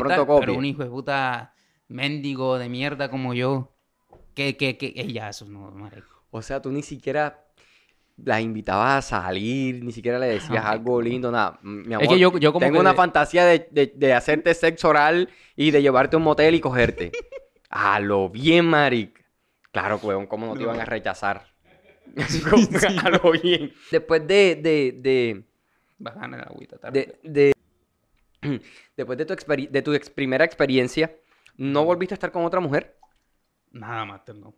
pronto 0.00 0.08
tal, 0.08 0.16
pero 0.40 0.54
un 0.58 0.64
hijo 0.64 0.82
de 0.82 0.90
puta 0.90 1.54
mendigo 1.88 2.58
de 2.58 2.68
mierda 2.68 3.08
como 3.08 3.34
yo, 3.34 3.72
que, 4.34 4.56
que, 4.56 4.76
que, 4.76 4.92
ey, 4.96 5.12
ya, 5.12 5.28
eso 5.28 5.44
no, 5.44 5.70
marica. 5.70 6.06
O 6.30 6.42
sea, 6.42 6.60
tú 6.60 6.72
ni 6.72 6.82
siquiera 6.82 7.44
las 8.16 8.40
invitabas 8.40 9.12
a 9.12 9.20
salir, 9.20 9.84
ni 9.84 9.92
siquiera 9.92 10.18
le 10.18 10.26
decías 10.26 10.64
algo 10.64 11.00
lindo, 11.00 11.30
nada. 11.30 11.58
Mi 11.62 11.94
amor, 11.94 12.02
Es 12.04 12.08
que 12.08 12.18
yo, 12.18 12.36
yo 12.38 12.52
como 12.52 12.64
tengo 12.66 12.76
que 12.76 12.80
una 12.80 12.94
fantasía 12.94 13.44
de, 13.44 13.68
de- 13.70 13.92
de 13.94 14.12
hacerte 14.12 14.54
sexo 14.54 14.88
oral 14.88 15.28
y 15.56 15.70
de 15.70 15.82
llevarte 15.82 16.16
a 16.16 16.18
un 16.18 16.24
motel 16.24 16.54
y 16.54 16.60
cogerte. 16.60 17.12
A 17.74 17.98
lo 18.00 18.28
bien, 18.28 18.66
maric. 18.66 19.24
Claro, 19.72 19.98
weón, 20.02 20.26
¿cómo 20.26 20.46
no 20.46 20.54
te 20.54 20.62
iban 20.62 20.78
a 20.78 20.84
rechazar? 20.84 21.46
A 23.04 23.10
lo 23.10 23.32
bien. 23.32 23.72
Después 23.90 24.26
de, 24.26 24.56
de, 24.56 24.92
de, 25.00 25.44
agüita, 26.46 26.76
tarde. 26.78 27.18
de, 27.22 27.54
de- 28.42 28.60
después 28.96 29.16
de 29.16 29.24
tu, 29.24 29.34
de 29.70 29.82
tu 29.82 29.94
ex- 29.94 30.10
primera 30.10 30.44
experiencia, 30.44 31.16
¿no 31.56 31.84
volviste 31.86 32.12
a 32.12 32.16
estar 32.16 32.30
con 32.30 32.44
otra 32.44 32.60
mujer? 32.60 32.98
Nada, 33.70 34.04
Master, 34.04 34.34
no. 34.34 34.54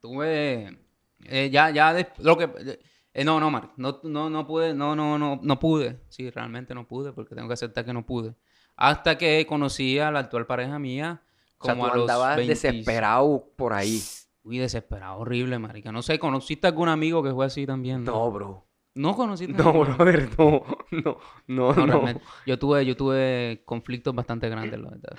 Tuve. 0.00 0.78
eh, 1.24 1.50
ya, 1.50 1.70
ya. 1.70 1.96
lo 2.18 2.36
que. 2.38 2.78
eh, 3.14 3.24
no, 3.24 3.40
no, 3.40 3.50
Mark. 3.50 3.72
No, 3.76 3.98
no, 4.04 4.30
no 4.30 4.46
pude. 4.46 4.74
No, 4.74 4.94
no, 4.94 5.18
no. 5.18 5.40
No 5.42 5.58
pude. 5.58 5.98
Sí, 6.08 6.30
realmente 6.30 6.72
no 6.72 6.86
pude 6.86 7.12
porque 7.12 7.34
tengo 7.34 7.48
que 7.48 7.54
aceptar 7.54 7.84
que 7.84 7.92
no 7.92 8.06
pude. 8.06 8.36
Hasta 8.76 9.18
que 9.18 9.44
conocí 9.46 9.98
a 9.98 10.12
la 10.12 10.20
actual 10.20 10.46
pareja 10.46 10.78
mía. 10.78 11.22
O 11.60 11.64
sea, 11.64 11.74
Como 11.74 11.86
tú 11.86 11.92
a 11.92 11.96
los 11.96 12.02
andabas 12.02 12.36
20 12.36 12.52
desesperado 12.54 13.50
por 13.56 13.72
ahí. 13.72 14.00
Uy, 14.44 14.58
desesperado, 14.58 15.18
horrible, 15.18 15.58
marica. 15.58 15.92
No 15.92 16.02
sé, 16.02 16.18
¿conociste 16.18 16.66
algún 16.66 16.88
amigo 16.88 17.22
que 17.22 17.32
fue 17.32 17.46
así 17.46 17.66
también? 17.66 18.04
No, 18.04 18.30
bro. 18.30 18.66
¿No 18.94 19.14
conociste? 19.14 19.52
No, 19.62 19.72
ninguno? 19.72 19.96
brother, 19.96 20.28
no, 20.38 20.62
no, 20.90 21.18
no, 21.46 21.86
No, 21.86 21.86
no. 22.12 22.20
Yo 22.46 22.58
tuve, 22.58 22.84
yo 22.86 22.96
tuve 22.96 23.62
conflictos 23.64 24.14
bastante 24.14 24.48
grandes, 24.48 24.80
la 24.80 24.90
verdad, 24.90 25.12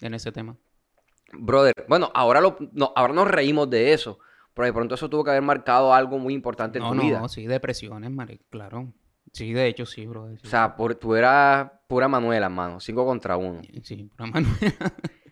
en 0.00 0.14
ese 0.14 0.30
tema. 0.32 0.56
Brother, 1.32 1.72
bueno, 1.88 2.10
ahora, 2.14 2.40
lo, 2.40 2.56
no, 2.72 2.92
ahora 2.94 3.12
nos 3.12 3.28
reímos 3.28 3.68
de 3.70 3.92
eso, 3.92 4.18
pero 4.52 4.66
de 4.66 4.72
pronto 4.72 4.94
eso 4.94 5.08
tuvo 5.10 5.24
que 5.24 5.30
haber 5.30 5.42
marcado 5.42 5.92
algo 5.92 6.18
muy 6.18 6.32
importante 6.34 6.78
en 6.78 6.84
No, 6.84 6.90
tu 6.90 6.96
no, 6.96 7.02
vida. 7.02 7.28
sí, 7.28 7.46
depresiones, 7.46 8.10
marica, 8.10 8.44
claro. 8.50 8.92
Sí, 9.32 9.52
de 9.52 9.66
hecho, 9.66 9.84
sí, 9.86 10.06
bro. 10.06 10.28
sí. 10.36 10.46
O 10.46 10.48
sea, 10.48 10.76
por- 10.76 10.94
tú 10.94 11.16
eras 11.16 11.70
pura 11.88 12.06
Manuela, 12.06 12.48
mano, 12.48 12.78
cinco 12.78 13.04
contra 13.04 13.36
uno. 13.36 13.62
Sí, 13.82 14.04
pura 14.04 14.26
Manuela, 14.26 14.46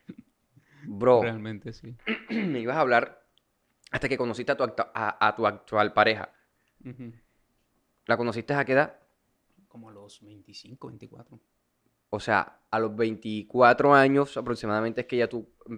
Bro, 0.99 1.23
realmente, 1.23 1.73
sí. 1.73 1.97
me 2.31 2.61
ibas 2.61 2.77
a 2.77 2.81
hablar 2.81 3.27
hasta 3.91 4.09
que 4.09 4.17
conociste 4.19 4.53
a 4.53 4.57
tu, 4.57 4.63
acta- 4.65 4.91
a, 4.95 5.27
a 5.27 5.35
tu 5.35 5.47
actual 5.47 5.93
pareja. 5.93 6.33
¿La 8.07 8.17
conociste 8.17 8.53
a 8.55 8.65
qué 8.65 8.73
edad? 8.73 8.99
Como 9.69 9.89
a 9.89 9.93
los 9.93 10.21
25, 10.23 10.89
24. 10.89 11.41
O 12.11 12.21
sea, 12.21 12.59
a 12.71 12.79
los 12.79 12.95
24 12.95 13.95
años 13.95 14.37
aproximadamente 14.37 15.01
es 15.03 15.07
que 15.07 15.17
ya 15.17 15.29
tú 15.29 15.49
mm, 15.67 15.77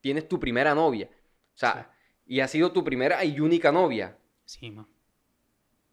tienes 0.00 0.28
tu 0.28 0.38
primera 0.38 0.74
novia. 0.74 1.08
O 1.10 1.56
sea, 1.56 1.90
y 2.26 2.40
ha 2.40 2.48
sido 2.48 2.70
tu 2.72 2.84
primera 2.84 3.24
y 3.24 3.40
única 3.40 3.72
novia. 3.72 4.16
Sí, 4.44 4.70
ma. 4.70 4.86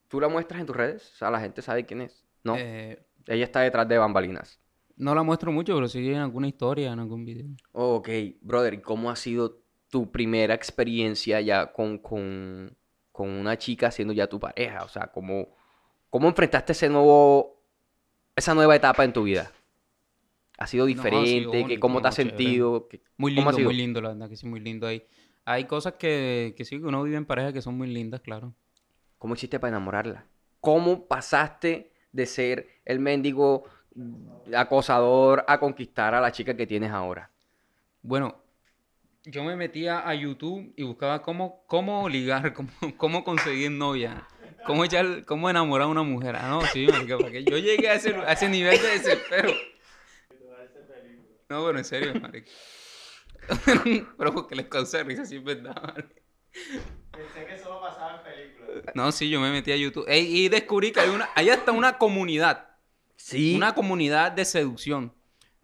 ¿Tú 0.07 0.19
la 0.19 0.27
muestras 0.27 0.59
en 0.59 0.67
tus 0.67 0.75
redes? 0.75 1.11
O 1.13 1.15
sea, 1.15 1.31
la 1.31 1.39
gente 1.39 1.61
sabe 1.61 1.85
quién 1.85 2.01
es. 2.01 2.25
No, 2.43 2.55
Eh, 2.57 3.03
ella 3.27 3.45
está 3.45 3.61
detrás 3.61 3.87
de 3.87 3.97
bambalinas. 3.97 4.59
No 4.97 5.15
la 5.15 5.23
muestro 5.23 5.51
mucho, 5.51 5.75
pero 5.75 5.87
sí 5.87 6.07
en 6.09 6.17
alguna 6.19 6.47
historia, 6.47 6.91
en 6.93 6.99
algún 6.99 7.25
video. 7.25 7.47
Ok, 7.73 8.09
brother, 8.41 8.73
¿y 8.75 8.81
cómo 8.81 9.09
ha 9.09 9.15
sido 9.15 9.61
tu 9.89 10.11
primera 10.11 10.53
experiencia 10.53 11.41
ya 11.41 11.71
con, 11.71 11.97
con, 11.99 12.75
con 13.11 13.29
una 13.29 13.57
chica 13.57 13.91
siendo 13.91 14.13
ya 14.13 14.27
tu 14.27 14.39
pareja? 14.39 14.83
O 14.83 14.89
sea, 14.89 15.07
¿cómo, 15.11 15.55
cómo 16.09 16.27
enfrentaste 16.27 16.73
ese 16.73 16.89
nuevo, 16.89 17.61
esa 18.35 18.53
nueva 18.53 18.75
etapa 18.75 19.03
en 19.03 19.13
tu 19.13 19.23
vida? 19.23 19.51
¿Ha 20.57 20.67
sido 20.67 20.85
No, 20.85 21.01
ha 21.01 21.25
sido 21.25 21.51
diferente? 21.51 21.51
¿Qué- 21.51 21.61
bonito, 21.63 21.79
¿Cómo 21.81 22.01
te 22.01 22.07
has 22.07 22.15
chévere. 22.15 22.37
sentido? 22.37 22.87
¿Qué- 22.87 23.01
Muy 23.17 23.31
lindo, 23.33 23.59
muy 23.59 23.73
lindo, 23.73 24.01
la 24.01 24.09
verdad 24.09 24.29
que 24.29 24.35
sí, 24.35 24.45
muy 24.45 24.59
lindo 24.59 24.87
ahí. 24.87 25.03
Hay 25.45 25.65
cosas 25.65 25.93
que, 25.93 26.53
que 26.55 26.65
sí, 26.65 26.79
que 26.79 26.85
uno 26.85 27.01
vive 27.03 27.17
en 27.17 27.25
pareja 27.25 27.51
que 27.51 27.61
son 27.61 27.75
muy 27.77 27.87
lindas, 27.87 28.21
claro. 28.21 28.53
¿Cómo 29.17 29.33
hiciste 29.33 29.59
para 29.59 29.69
enamorarla? 29.69 30.25
¿Cómo 30.59 31.07
pasaste 31.07 31.93
de 32.11 32.25
ser 32.25 32.67
el 32.85 32.99
mendigo 32.99 33.63
acosador 34.55 35.43
a 35.47 35.59
conquistar 35.59 36.13
a 36.13 36.21
la 36.21 36.31
chica 36.31 36.55
que 36.55 36.67
tienes 36.67 36.91
ahora? 36.91 37.29
Bueno, 38.01 38.41
yo 39.23 39.43
me 39.43 39.55
metía 39.55 40.07
a 40.07 40.15
YouTube 40.15 40.73
y 40.75 40.83
buscaba 40.83 41.21
cómo, 41.21 41.63
cómo 41.67 42.09
ligar, 42.09 42.53
cómo, 42.55 42.69
cómo 42.97 43.23
conseguir 43.23 43.71
novia, 43.71 44.27
cómo, 44.65 44.83
echar, 44.83 45.25
cómo 45.25 45.49
enamorar 45.49 45.87
a 45.87 45.91
una 45.91 46.03
mujer. 46.03 46.35
Ah, 46.35 46.49
no, 46.49 46.61
sí, 46.61 46.87
marica, 46.87 47.17
porque 47.17 47.43
yo 47.43 47.57
llegué 47.57 47.89
a 47.89 47.95
ese, 47.95 48.15
a 48.15 48.31
ese 48.31 48.49
nivel 48.49 48.81
de 48.81 48.87
desespero. 48.87 49.51
No, 51.49 51.65
pero 51.65 51.77
en 51.77 51.85
serio, 51.85 52.13
marica. 52.19 52.49
pero 54.17 54.33
porque 54.33 54.55
les 54.55 54.67
causé 54.67 55.03
risa, 55.03 55.25
sí 55.25 55.35
es 55.35 55.43
verdad, 55.43 55.75
marica. 55.83 56.21
Pensé 57.11 57.45
que 57.45 57.59
solo 57.59 57.81
pasaba 57.81 58.17
en 58.17 58.23
películas. 58.23 58.95
No, 58.95 59.11
sí, 59.11 59.29
yo 59.29 59.39
me 59.39 59.51
metí 59.51 59.71
a 59.71 59.75
YouTube 59.75 60.05
Ey, 60.07 60.25
y 60.25 60.49
descubrí 60.49 60.91
que 60.91 61.01
hay 61.01 61.09
una, 61.09 61.29
hay 61.35 61.49
hasta 61.49 61.71
una 61.71 61.97
comunidad, 61.97 62.69
Sí. 63.23 63.55
una 63.55 63.73
comunidad 63.75 64.31
de 64.31 64.45
seducción, 64.45 65.13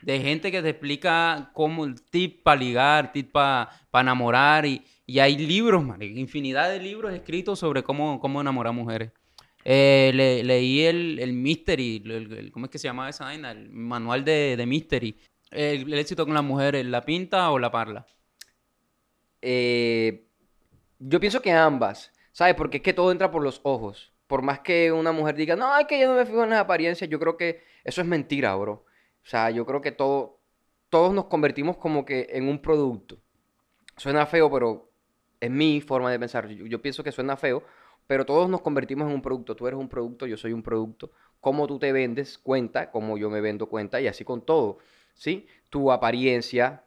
de 0.01 0.19
gente 0.19 0.51
que 0.51 0.61
te 0.61 0.69
explica 0.69 1.51
cómo 1.53 1.85
el 1.85 2.01
tip 2.01 2.43
para 2.43 2.59
ligar, 2.59 3.11
tip 3.11 3.31
para 3.31 3.69
enamorar 3.93 4.65
y, 4.65 4.83
y 5.05 5.19
hay 5.19 5.37
libros, 5.37 5.83
marica, 5.83 6.19
infinidad 6.19 6.69
de 6.69 6.79
libros 6.79 7.13
escritos 7.13 7.59
sobre 7.59 7.83
cómo, 7.83 8.19
cómo 8.19 8.41
enamorar 8.41 8.73
mujeres. 8.73 9.11
Eh, 9.65 10.11
le- 10.13 10.43
leí 10.43 10.81
el, 10.83 11.19
el 11.19 11.33
Mystery, 11.33 12.01
el- 12.05 12.31
el- 12.33 12.51
¿cómo 12.51 12.67
es 12.67 12.71
que 12.71 12.77
se 12.77 12.87
llama 12.87 13.09
esa 13.09 13.25
vaina? 13.25 13.51
El 13.51 13.69
manual 13.69 14.23
de, 14.23 14.55
de 14.55 14.65
Mystery. 14.65 15.17
El, 15.51 15.91
el 15.91 15.99
éxito 15.99 16.25
con 16.25 16.33
las 16.35 16.43
mujeres, 16.43 16.85
¿la 16.85 17.03
pinta 17.03 17.49
o 17.51 17.59
la 17.59 17.71
parla? 17.71 18.05
Eh, 19.41 20.25
yo 20.99 21.19
pienso 21.19 21.41
que 21.41 21.51
ambas, 21.51 22.11
¿sabes? 22.31 22.55
Porque 22.55 22.77
es 22.77 22.83
que 22.83 22.93
todo 22.93 23.11
entra 23.11 23.29
por 23.31 23.43
los 23.43 23.59
ojos. 23.63 24.11
Por 24.27 24.41
más 24.41 24.59
que 24.59 24.91
una 24.91 25.11
mujer 25.11 25.35
diga, 25.35 25.55
no, 25.55 25.77
es 25.77 25.87
que 25.87 25.99
yo 25.99 26.07
no 26.07 26.15
me 26.15 26.25
fijo 26.25 26.43
en 26.43 26.49
las 26.51 26.59
apariencias, 26.59 27.09
yo 27.09 27.19
creo 27.19 27.37
que 27.37 27.63
eso 27.83 28.01
es 28.01 28.07
mentira, 28.07 28.53
bro. 28.55 28.73
O 28.73 29.29
sea, 29.29 29.49
yo 29.49 29.65
creo 29.65 29.81
que 29.81 29.91
todo, 29.91 30.39
todos 30.89 31.13
nos 31.13 31.25
convertimos 31.25 31.77
como 31.77 32.05
que 32.05 32.27
en 32.31 32.47
un 32.47 32.61
producto. 32.61 33.17
Suena 33.95 34.25
feo, 34.25 34.51
pero 34.51 34.89
es 35.39 35.49
mi 35.49 35.81
forma 35.81 36.11
de 36.11 36.19
pensar. 36.19 36.47
Yo, 36.47 36.81
pienso 36.81 37.03
que 37.03 37.11
suena 37.11 37.37
feo, 37.37 37.63
pero 38.05 38.25
todos 38.25 38.49
nos 38.49 38.61
convertimos 38.61 39.07
en 39.07 39.13
un 39.13 39.21
producto. 39.21 39.55
Tú 39.55 39.67
eres 39.67 39.79
un 39.79 39.89
producto, 39.89 40.25
yo 40.25 40.37
soy 40.37 40.53
un 40.53 40.63
producto. 40.63 41.11
Cómo 41.41 41.67
tú 41.67 41.79
te 41.79 41.91
vendes 41.91 42.37
cuenta, 42.37 42.91
cómo 42.91 43.17
yo 43.17 43.29
me 43.29 43.41
vendo 43.41 43.67
cuenta, 43.67 44.01
y 44.01 44.07
así 44.07 44.23
con 44.23 44.41
todo. 44.41 44.79
¿Sí? 45.13 45.47
Tu 45.69 45.91
apariencia, 45.91 46.83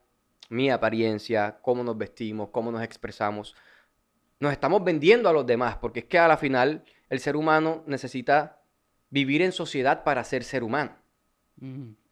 mi 0.48 0.70
apariencia, 0.70 1.58
cómo 1.62 1.82
nos 1.82 1.96
vestimos, 1.98 2.50
cómo 2.50 2.70
nos 2.70 2.82
expresamos. 2.82 3.54
Nos 4.38 4.52
estamos 4.52 4.82
vendiendo 4.82 5.28
a 5.28 5.32
los 5.32 5.46
demás, 5.46 5.76
porque 5.76 6.00
es 6.00 6.06
que 6.06 6.18
a 6.18 6.28
la 6.28 6.36
final 6.36 6.84
el 7.10 7.20
ser 7.20 7.36
humano 7.36 7.82
necesita 7.86 8.62
vivir 9.10 9.42
en 9.42 9.52
sociedad 9.52 10.04
para 10.04 10.24
ser 10.24 10.44
ser 10.44 10.62
humano. 10.62 10.96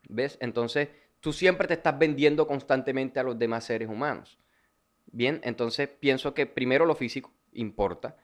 ¿Ves? 0.09 0.37
Entonces, 0.41 0.89
tú 1.21 1.33
siempre 1.33 1.69
te 1.69 1.75
estás 1.75 1.99
vendiendo 1.99 2.47
constantemente 2.47 3.21
a 3.21 3.23
los 3.23 3.39
demás 3.39 3.65
seres 3.65 3.89
humanos. 3.89 4.39
Bien, 5.07 5.41
entonces 5.45 5.89
pienso 5.89 6.35
que 6.35 6.47
primero 6.47 6.85
lo 6.85 6.95
físico 6.95 7.33
importa. 7.53 8.17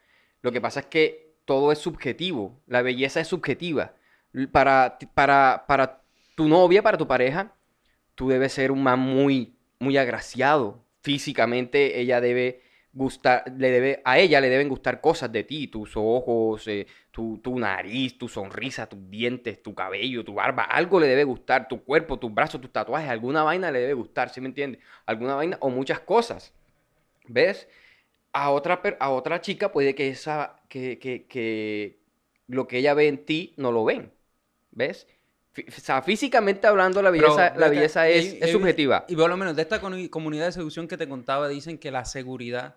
Lo 0.42 0.52
que 0.52 0.60
pasa 0.60 0.80
es 0.80 0.87
que 0.87 1.37
todo 1.44 1.72
es 1.72 1.78
subjetivo. 1.78 2.60
La 2.66 2.82
belleza 2.82 3.20
es 3.20 3.28
subjetiva. 3.28 3.94
Para, 4.52 4.98
para, 5.14 5.64
para 5.66 6.02
tu 6.34 6.48
novia, 6.48 6.82
para 6.82 6.98
tu 6.98 7.06
pareja, 7.06 7.54
tú 8.14 8.28
debes 8.28 8.52
ser 8.52 8.72
un 8.72 8.82
man 8.82 8.98
muy, 8.98 9.56
muy 9.78 9.96
agraciado. 9.96 10.84
Físicamente, 11.00 12.00
ella 12.00 12.20
debe 12.20 12.63
gustar, 12.94 13.44
le 13.59 13.70
debe, 13.70 14.00
a 14.04 14.18
ella 14.18 14.40
le 14.40 14.48
deben 14.48 14.68
gustar 14.68 15.00
cosas 15.00 15.30
de 15.30 15.42
ti, 15.42 15.66
tus 15.66 15.96
ojos, 15.96 16.66
eh, 16.68 16.87
tu, 17.11 17.38
tu 17.38 17.59
nariz, 17.59 18.16
tu 18.16 18.28
sonrisa, 18.28 18.88
tus 18.88 19.11
dientes, 19.11 19.62
tu 19.62 19.74
cabello, 19.74 20.24
tu 20.24 20.35
barba, 20.35 20.62
algo 20.62 21.00
le 21.00 21.09
debe 21.09 21.24
gustar, 21.24 21.66
tu 21.68 21.83
cuerpo, 21.85 22.18
tus 22.18 22.33
brazos, 22.33 22.61
tus 22.61 22.72
tatuajes, 22.72 23.11
alguna 23.11 23.42
vaina 23.42 23.70
le 23.70 23.80
debe 23.80 23.94
gustar, 23.94 24.30
¿sí 24.30 24.40
me 24.40 24.46
entiendes? 24.46 24.80
Alguna 25.07 25.35
vaina 25.35 25.59
o 25.61 25.70
muchas 25.70 26.00
cosas. 26.00 26.54
¿Ves? 27.26 27.68
A 28.33 28.50
otra, 28.50 28.80
a 29.00 29.11
otra 29.11 29.40
chica 29.40 29.72
puede 29.72 29.94
que, 29.94 30.09
esa, 30.09 30.57
que, 30.68 30.98
que, 30.98 31.26
que 31.26 31.98
lo 32.46 32.66
que 32.68 32.78
ella 32.78 32.94
ve 32.94 33.09
en 33.09 33.24
ti 33.24 33.54
no 33.57 33.72
lo 33.72 33.85
ven. 33.85 34.12
¿Ves? 34.70 35.07
O 35.57 35.80
sea, 35.80 36.02
físicamente 36.02 36.66
hablando, 36.66 37.00
la 37.00 37.12
Pero, 37.12 37.35
belleza, 37.35 37.54
la 37.57 37.68
belleza 37.68 38.09
es, 38.09 38.37
es 38.40 38.50
subjetiva. 38.50 39.04
Y 39.09 39.14
por 39.14 39.30
lo 39.30 39.37
menos 39.37 39.54
de 39.54 39.62
esta 39.62 39.80
comu- 39.80 40.11
comunidad 40.11 40.46
de 40.46 40.52
seducción 40.52 40.88
que 40.88 40.96
te 40.96 41.09
contaba, 41.09 41.48
dicen 41.48 41.78
que 41.78 41.92
la 41.92 42.04
seguridad, 42.04 42.74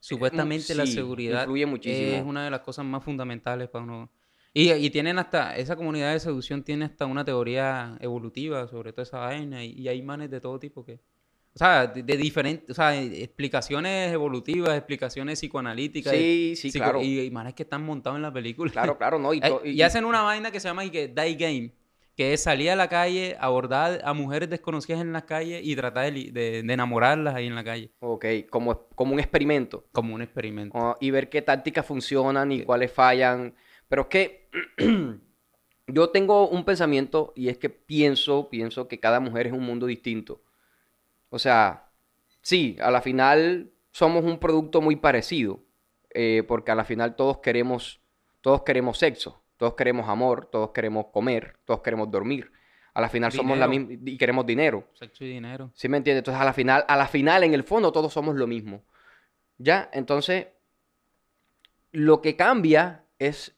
supuestamente 0.00 0.74
la 0.74 0.86
seguridad 0.86 1.46
muchísimo. 1.46 2.16
es 2.16 2.24
una 2.24 2.44
de 2.44 2.50
las 2.50 2.60
cosas 2.60 2.84
más 2.84 3.04
fundamentales 3.04 3.68
para 3.68 3.84
uno. 3.84 4.10
Y, 4.52 4.72
y 4.72 4.90
tienen 4.90 5.18
hasta, 5.18 5.56
esa 5.56 5.76
comunidad 5.76 6.12
de 6.12 6.18
seducción 6.20 6.64
tiene 6.64 6.86
hasta 6.86 7.06
una 7.06 7.24
teoría 7.24 7.96
evolutiva 8.00 8.66
sobre 8.66 8.92
toda 8.92 9.04
esa 9.04 9.18
vaina 9.18 9.64
y, 9.64 9.72
y 9.72 9.86
hay 9.88 10.02
manes 10.02 10.30
de 10.30 10.40
todo 10.40 10.58
tipo 10.58 10.84
que... 10.84 10.94
O 11.52 11.58
sea, 11.58 11.86
de, 11.88 12.02
de 12.04 12.16
diferentes, 12.16 12.70
o 12.70 12.74
sea, 12.74 12.96
explicaciones 13.00 14.12
evolutivas, 14.12 14.76
explicaciones 14.76 15.38
psicoanalíticas. 15.40 16.12
Sí, 16.14 16.54
sí, 16.56 16.70
psico- 16.70 16.84
claro. 16.84 17.02
y, 17.02 17.20
y 17.20 17.30
manes 17.30 17.54
que 17.54 17.64
están 17.64 17.84
montados 17.84 18.16
en 18.16 18.22
la 18.22 18.32
película. 18.32 18.70
Claro, 18.70 18.96
claro, 18.96 19.18
no. 19.18 19.34
Y, 19.34 19.40
to- 19.40 19.62
y 19.64 19.70
y- 19.70 19.82
hacen 19.82 20.04
una 20.04 20.22
vaina 20.22 20.50
que 20.52 20.60
se 20.60 20.68
llama 20.68 20.84
y 20.84 20.90
que 20.90 21.08
Die 21.08 21.34
Game, 21.34 21.72
que 22.20 22.34
es 22.34 22.42
salir 22.42 22.68
a 22.68 22.76
la 22.76 22.86
calle, 22.90 23.34
abordar 23.40 24.02
a 24.04 24.12
mujeres 24.12 24.50
desconocidas 24.50 25.00
en 25.00 25.14
las 25.14 25.22
calles 25.22 25.62
y 25.64 25.74
tratar 25.74 26.04
de, 26.04 26.10
li- 26.12 26.30
de- 26.30 26.62
de 26.62 26.72
enamorarlas 26.74 27.34
ahí 27.34 27.46
en 27.46 27.54
la 27.54 27.64
calle, 27.64 27.90
Ok, 28.00 28.26
como, 28.50 28.88
como 28.94 29.14
un 29.14 29.20
experimento. 29.20 29.84
como 29.92 30.14
un 30.14 30.20
experimento. 30.20 30.76
Ah, 30.78 30.96
y 31.00 31.10
ver 31.10 31.30
qué 31.30 31.40
tácticas 31.40 31.86
funcionan 31.86 32.52
y 32.52 32.62
cuáles 32.64 32.92
fallan. 32.92 33.54
Pero 33.88 34.02
es 34.02 34.08
que 34.08 34.48
yo 35.86 36.10
tengo 36.10 36.46
un 36.46 36.64
pensamiento 36.66 37.32
y 37.34 37.48
es 37.48 37.56
que 37.56 37.70
pienso, 37.70 38.50
pienso 38.50 38.86
que 38.86 39.00
cada 39.00 39.18
mujer 39.18 39.46
es 39.46 39.54
un 39.54 39.64
mundo 39.64 39.86
distinto. 39.86 40.42
O 41.30 41.38
sea, 41.38 41.90
sí, 42.42 42.76
a 42.82 42.90
la 42.90 43.00
final 43.00 43.72
somos 43.92 44.24
un 44.24 44.38
producto 44.38 44.82
muy 44.82 44.96
parecido, 44.96 45.60
eh, 46.12 46.42
porque 46.46 46.70
a 46.70 46.74
la 46.74 46.84
final 46.84 47.16
todos 47.16 47.38
queremos, 47.38 48.02
todos 48.42 48.62
queremos 48.62 48.98
sexo, 48.98 49.39
todos 49.60 49.74
queremos 49.74 50.08
amor, 50.08 50.46
todos 50.46 50.70
queremos 50.70 51.08
comer, 51.12 51.58
todos 51.66 51.82
queremos 51.82 52.10
dormir. 52.10 52.50
A 52.94 53.00
la 53.02 53.10
final 53.10 53.30
somos 53.30 53.58
la 53.58 53.68
misma 53.68 53.92
y 54.06 54.16
queremos 54.16 54.46
dinero. 54.46 54.88
Sexo 54.94 55.22
y 55.22 55.28
dinero. 55.28 55.70
¿Sí 55.74 55.86
me 55.86 55.98
entiendes? 55.98 56.20
Entonces, 56.20 56.40
a 56.40 56.46
la 56.46 56.54
final, 56.54 56.82
a 56.88 56.96
la 56.96 57.06
final, 57.06 57.44
en 57.44 57.52
el 57.52 57.62
fondo, 57.62 57.92
todos 57.92 58.10
somos 58.10 58.36
lo 58.36 58.46
mismo. 58.46 58.86
¿Ya? 59.58 59.90
Entonces, 59.92 60.46
lo 61.92 62.22
que 62.22 62.36
cambia 62.36 63.04
es 63.18 63.54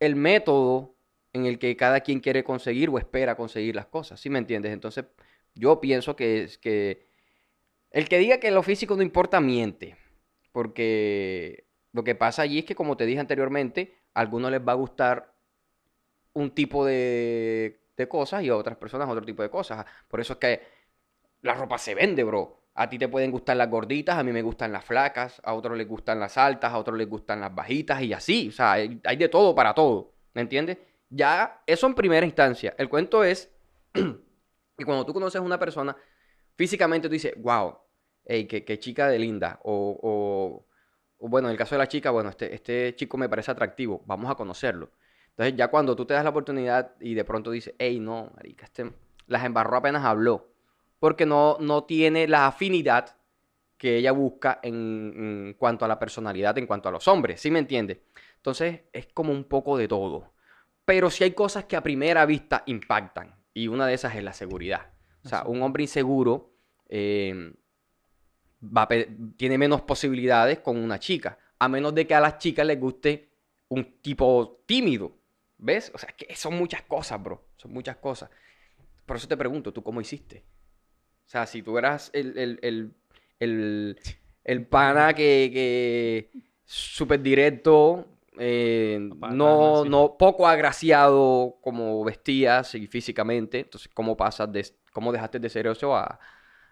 el 0.00 0.16
método 0.16 0.96
en 1.32 1.46
el 1.46 1.60
que 1.60 1.76
cada 1.76 2.00
quien 2.00 2.18
quiere 2.18 2.42
conseguir 2.42 2.90
o 2.90 2.98
espera 2.98 3.36
conseguir 3.36 3.76
las 3.76 3.86
cosas. 3.86 4.18
¿Sí 4.18 4.28
me 4.28 4.40
entiendes? 4.40 4.72
Entonces, 4.72 5.04
yo 5.54 5.80
pienso 5.80 6.16
que 6.16 6.42
es 6.42 6.58
que 6.58 7.06
el 7.92 8.08
que 8.08 8.18
diga 8.18 8.40
que 8.40 8.50
lo 8.50 8.64
físico 8.64 8.96
no 8.96 9.02
importa, 9.02 9.40
miente. 9.40 9.96
Porque 10.50 11.68
lo 11.92 12.02
que 12.02 12.16
pasa 12.16 12.42
allí 12.42 12.58
es 12.58 12.64
que, 12.64 12.74
como 12.74 12.96
te 12.96 13.06
dije 13.06 13.20
anteriormente, 13.20 13.94
a 14.12 14.22
algunos 14.22 14.50
les 14.50 14.60
va 14.60 14.72
a 14.72 14.74
gustar 14.74 15.35
un 16.36 16.50
tipo 16.54 16.84
de, 16.84 17.80
de 17.96 18.08
cosas 18.08 18.42
y 18.42 18.48
a 18.50 18.56
otras 18.56 18.76
personas 18.76 19.08
otro 19.08 19.24
tipo 19.24 19.42
de 19.42 19.50
cosas. 19.50 19.84
Por 20.08 20.20
eso 20.20 20.34
es 20.34 20.38
que 20.38 20.62
la 21.42 21.54
ropa 21.54 21.78
se 21.78 21.94
vende, 21.94 22.24
bro. 22.24 22.62
A 22.74 22.88
ti 22.90 22.98
te 22.98 23.08
pueden 23.08 23.30
gustar 23.30 23.56
las 23.56 23.70
gorditas, 23.70 24.18
a 24.18 24.22
mí 24.24 24.32
me 24.32 24.42
gustan 24.42 24.72
las 24.72 24.84
flacas, 24.84 25.40
a 25.44 25.54
otros 25.54 25.76
les 25.78 25.88
gustan 25.88 26.20
las 26.20 26.36
altas, 26.38 26.72
a 26.72 26.78
otros 26.78 26.98
les 26.98 27.08
gustan 27.08 27.40
las 27.40 27.54
bajitas 27.54 28.02
y 28.02 28.12
así. 28.12 28.48
O 28.48 28.52
sea, 28.52 28.72
hay, 28.72 29.00
de 29.16 29.28
todo 29.28 29.54
para 29.54 29.74
todo. 29.74 30.12
¿Me 30.34 30.42
entiendes? 30.42 30.78
Ya, 31.10 31.62
eso 31.66 31.86
en 31.86 31.94
primera 31.94 32.26
instancia. 32.26 32.74
El 32.78 32.88
cuento 32.90 33.24
es 33.24 33.50
que 33.94 34.84
cuando 34.84 35.06
tú 35.06 35.12
conoces 35.14 35.40
a 35.40 35.44
una 35.44 35.58
persona, 35.58 35.96
físicamente 36.56 37.08
tú 37.08 37.12
dices, 37.14 37.34
wow, 37.38 37.78
hey, 38.24 38.46
qué, 38.46 38.78
chica 38.78 39.08
de 39.08 39.18
linda. 39.18 39.60
O, 39.64 39.98
o- 40.02 40.66
o, 41.18 41.28
bueno, 41.28 41.48
en 41.48 41.52
el 41.52 41.58
caso 41.58 41.74
de 41.74 41.78
la 41.78 41.88
chica, 41.88 42.10
bueno, 42.10 42.30
este, 42.30 42.54
este 42.54 42.94
chico 42.96 43.16
me 43.18 43.28
parece 43.28 43.50
atractivo, 43.50 44.02
vamos 44.06 44.30
a 44.30 44.34
conocerlo. 44.34 44.90
Entonces 45.36 45.56
ya 45.56 45.68
cuando 45.68 45.94
tú 45.94 46.06
te 46.06 46.14
das 46.14 46.24
la 46.24 46.30
oportunidad 46.30 46.92
y 46.98 47.14
de 47.14 47.24
pronto 47.24 47.50
dices, 47.50 47.74
hey, 47.78 48.00
no, 48.00 48.30
marica, 48.36 48.64
este 48.64 48.90
las 49.26 49.44
embarró 49.44 49.76
apenas 49.76 50.04
habló. 50.04 50.48
Porque 50.98 51.26
no, 51.26 51.58
no 51.60 51.84
tiene 51.84 52.26
la 52.26 52.46
afinidad 52.46 53.16
que 53.76 53.98
ella 53.98 54.12
busca 54.12 54.60
en, 54.62 55.12
en 55.14 55.54
cuanto 55.58 55.84
a 55.84 55.88
la 55.88 55.98
personalidad, 55.98 56.56
en 56.56 56.66
cuanto 56.66 56.88
a 56.88 56.92
los 56.92 57.06
hombres, 57.06 57.40
¿sí 57.40 57.50
me 57.50 57.58
entiende? 57.58 58.02
Entonces 58.36 58.80
es 58.92 59.06
como 59.12 59.32
un 59.32 59.44
poco 59.44 59.76
de 59.76 59.88
todo. 59.88 60.32
Pero 60.86 61.10
sí 61.10 61.24
hay 61.24 61.32
cosas 61.32 61.64
que 61.64 61.76
a 61.76 61.82
primera 61.82 62.24
vista 62.24 62.62
impactan. 62.66 63.34
Y 63.52 63.68
una 63.68 63.86
de 63.86 63.94
esas 63.94 64.14
es 64.14 64.22
la 64.22 64.32
seguridad. 64.32 64.92
O 65.24 65.28
sea, 65.28 65.42
un 65.44 65.60
hombre 65.62 65.82
inseguro 65.82 66.52
eh, 66.88 67.52
va 68.62 68.88
tiene 69.36 69.58
menos 69.58 69.82
posibilidades 69.82 70.60
con 70.60 70.76
una 70.76 70.98
chica. 70.98 71.38
A 71.58 71.68
menos 71.68 71.94
de 71.94 72.06
que 72.06 72.14
a 72.14 72.20
las 72.20 72.38
chicas 72.38 72.66
les 72.66 72.78
guste 72.78 73.30
un 73.68 74.00
tipo 74.00 74.62
tímido. 74.66 75.18
¿Ves? 75.58 75.90
O 75.94 75.98
sea, 75.98 76.10
que 76.10 76.34
son 76.36 76.54
muchas 76.54 76.82
cosas, 76.82 77.22
bro. 77.22 77.44
Son 77.56 77.72
muchas 77.72 77.96
cosas. 77.96 78.30
Por 79.06 79.16
eso 79.16 79.28
te 79.28 79.36
pregunto, 79.36 79.72
¿tú 79.72 79.82
cómo 79.82 80.00
hiciste? 80.00 80.44
O 81.26 81.28
sea, 81.28 81.46
si 81.46 81.62
tú 81.62 81.78
eras 81.78 82.10
el, 82.12 82.36
el, 82.38 82.58
el, 82.62 82.94
el, 83.40 83.98
el 84.44 84.66
pana 84.66 85.14
que, 85.14 85.50
que 85.52 86.30
súper 86.64 87.22
directo, 87.22 88.06
eh, 88.38 89.00
Papá, 89.08 89.30
no, 89.30 89.82
sí. 89.82 89.88
no, 89.88 90.16
poco 90.18 90.46
agraciado 90.46 91.58
como 91.62 92.04
vestías 92.04 92.74
y 92.74 92.86
físicamente, 92.86 93.60
entonces, 93.60 93.90
¿cómo 93.94 94.16
pasas 94.16 94.52
de, 94.52 94.66
cómo 94.92 95.12
dejaste 95.12 95.38
de 95.38 95.48
ser 95.50 95.66
eso 95.66 95.96
a, 95.96 96.18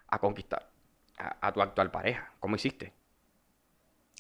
a 0.06 0.18
conquistar 0.18 0.70
a, 1.18 1.48
a 1.48 1.52
tu 1.52 1.62
actual 1.62 1.90
pareja? 1.90 2.32
¿Cómo 2.40 2.56
hiciste? 2.56 2.92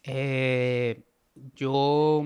Eh, 0.04 1.02
yo, 1.54 2.24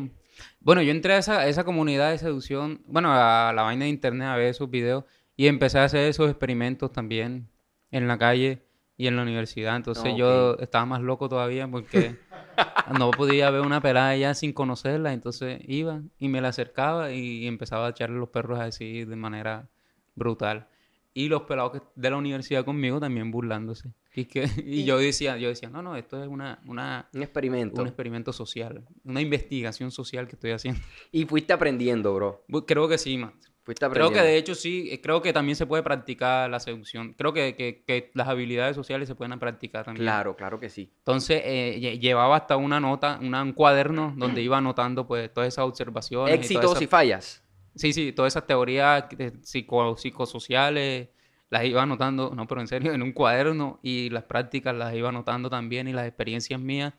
bueno, 0.61 0.83
yo 0.83 0.91
entré 0.91 1.15
a 1.15 1.19
esa, 1.19 1.41
a 1.41 1.49
esa 1.49 1.65
comunidad 1.65 2.11
de 2.11 2.19
seducción, 2.19 2.83
bueno, 2.87 3.13
a 3.13 3.53
la 3.55 3.63
vaina 3.63 3.85
de 3.85 3.91
internet 3.91 4.29
a 4.29 4.37
ver 4.37 4.47
esos 4.47 4.71
videos 4.71 5.05
y 5.37 5.47
empecé 5.47 5.79
a 5.79 5.85
hacer 5.85 6.09
esos 6.09 6.29
experimentos 6.29 6.93
también 6.93 7.49
en 7.91 8.09
la 8.09 8.19
calle 8.19 8.63
y 8.97 9.07
en 9.07 9.17
la 9.17 9.23
universidad. 9.23 9.77
Entonces 9.77 10.15
yo 10.17 10.59
estaba 10.59 10.85
más 10.85 11.01
loco 11.01 11.29
todavía 11.29 11.69
porque 11.69 12.17
no 12.99 13.13
podía 13.13 13.49
ver 13.51 13.63
una 13.63 13.81
pelada 13.81 14.17
ya 14.17 14.35
sin 14.35 14.53
conocerla. 14.53 15.13
Entonces 15.13 15.61
iba 15.67 16.03
y 16.19 16.29
me 16.29 16.41
la 16.41 16.49
acercaba 16.49 17.13
y 17.13 17.47
empezaba 17.47 17.87
a 17.87 17.91
echarle 17.91 18.19
los 18.19 18.29
perros 18.31 18.59
así 18.59 19.05
de 19.05 19.17
manera 19.17 19.69
brutal. 20.17 20.67
Y 21.15 21.29
los 21.29 21.43
pelados 21.43 21.81
de 21.95 22.11
la 22.11 22.17
universidad 22.17 22.65
conmigo 22.65 23.01
también 23.01 23.31
burlándose. 23.31 23.93
Y, 24.21 24.25
que, 24.25 24.49
y 24.65 24.85
yo 24.85 24.99
decía, 24.99 25.37
yo 25.39 25.49
decía, 25.49 25.69
no, 25.71 25.81
no, 25.83 25.95
esto 25.97 26.21
es 26.23 26.29
una, 26.29 26.61
una, 26.67 27.09
Un 27.13 27.23
experimento. 27.23 27.81
un 27.81 27.87
experimento 27.87 28.33
social, 28.33 28.85
una 29.05 29.21
investigación 29.21 29.91
social 29.91 30.27
que 30.27 30.35
estoy 30.37 30.51
haciendo. 30.53 30.81
Y 31.13 31.25
fuiste 31.25 31.53
aprendiendo, 31.53 32.15
bro. 32.15 32.45
Creo 32.67 32.89
que 32.89 32.99
sí, 32.99 33.17
man. 33.19 33.33
Fuiste 33.63 33.81
Creo 33.91 34.07
aprendiendo. 34.07 34.23
que 34.25 34.29
de 34.29 34.37
hecho 34.39 34.55
sí, 34.55 34.89
eh, 34.91 35.01
creo 35.03 35.21
que 35.21 35.33
también 35.33 35.55
se 35.55 35.67
puede 35.67 35.83
practicar 35.83 36.49
la 36.49 36.59
seducción. 36.59 37.13
Creo 37.13 37.35
que, 37.35 37.55
que- 37.55 37.85
que 37.87 38.11
las 38.15 38.27
habilidades 38.27 38.75
sociales 38.75 39.07
se 39.09 39.15
pueden 39.15 39.39
practicar 39.39 39.85
también. 39.85 40.05
Claro, 40.05 40.35
claro 40.37 40.59
que 40.59 40.71
sí. 40.71 40.91
Entonces 41.01 41.43
eh, 41.45 41.79
lle- 41.79 41.99
llevaba 42.01 42.35
hasta 42.37 42.57
una 42.57 42.81
nota, 42.81 43.19
una- 43.21 43.43
un 43.43 43.53
cuaderno 43.53 44.15
donde 44.17 44.41
iba 44.41 44.57
anotando 44.57 45.07
pues 45.07 45.31
todas 45.35 45.49
esas 45.49 45.67
observaciones. 45.67 46.31
y 46.33 46.35
todas 46.35 46.45
Éxitos 46.45 46.71
esas- 46.73 46.83
y 46.83 46.87
fallas. 46.87 47.45
Sí, 47.75 47.93
sí, 47.93 48.13
todas 48.13 48.33
esas 48.33 48.47
teorías 48.47 49.05
de 49.11 49.33
psico- 49.43 49.97
psicosociales 49.99 51.11
las 51.51 51.65
iba 51.65 51.83
anotando, 51.83 52.33
no, 52.35 52.47
pero 52.47 52.61
en 52.61 52.67
serio, 52.69 52.93
en 52.95 53.03
un 53.03 53.13
cuaderno 53.13 53.79
y 53.83 54.11
las 54.11 54.25
prácticas 54.25 54.75
las 54.75 54.95
iba 54.95 55.09
anotando 55.09 55.51
también 55.51 55.89
y 55.89 55.93
las 55.93 56.07
experiencias 56.07 56.61
mías 56.61 56.95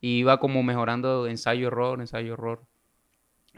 y 0.00 0.18
iba 0.18 0.38
como 0.38 0.62
mejorando 0.62 1.26
ensayo-error, 1.26 2.00
ensayo-error. 2.00 2.62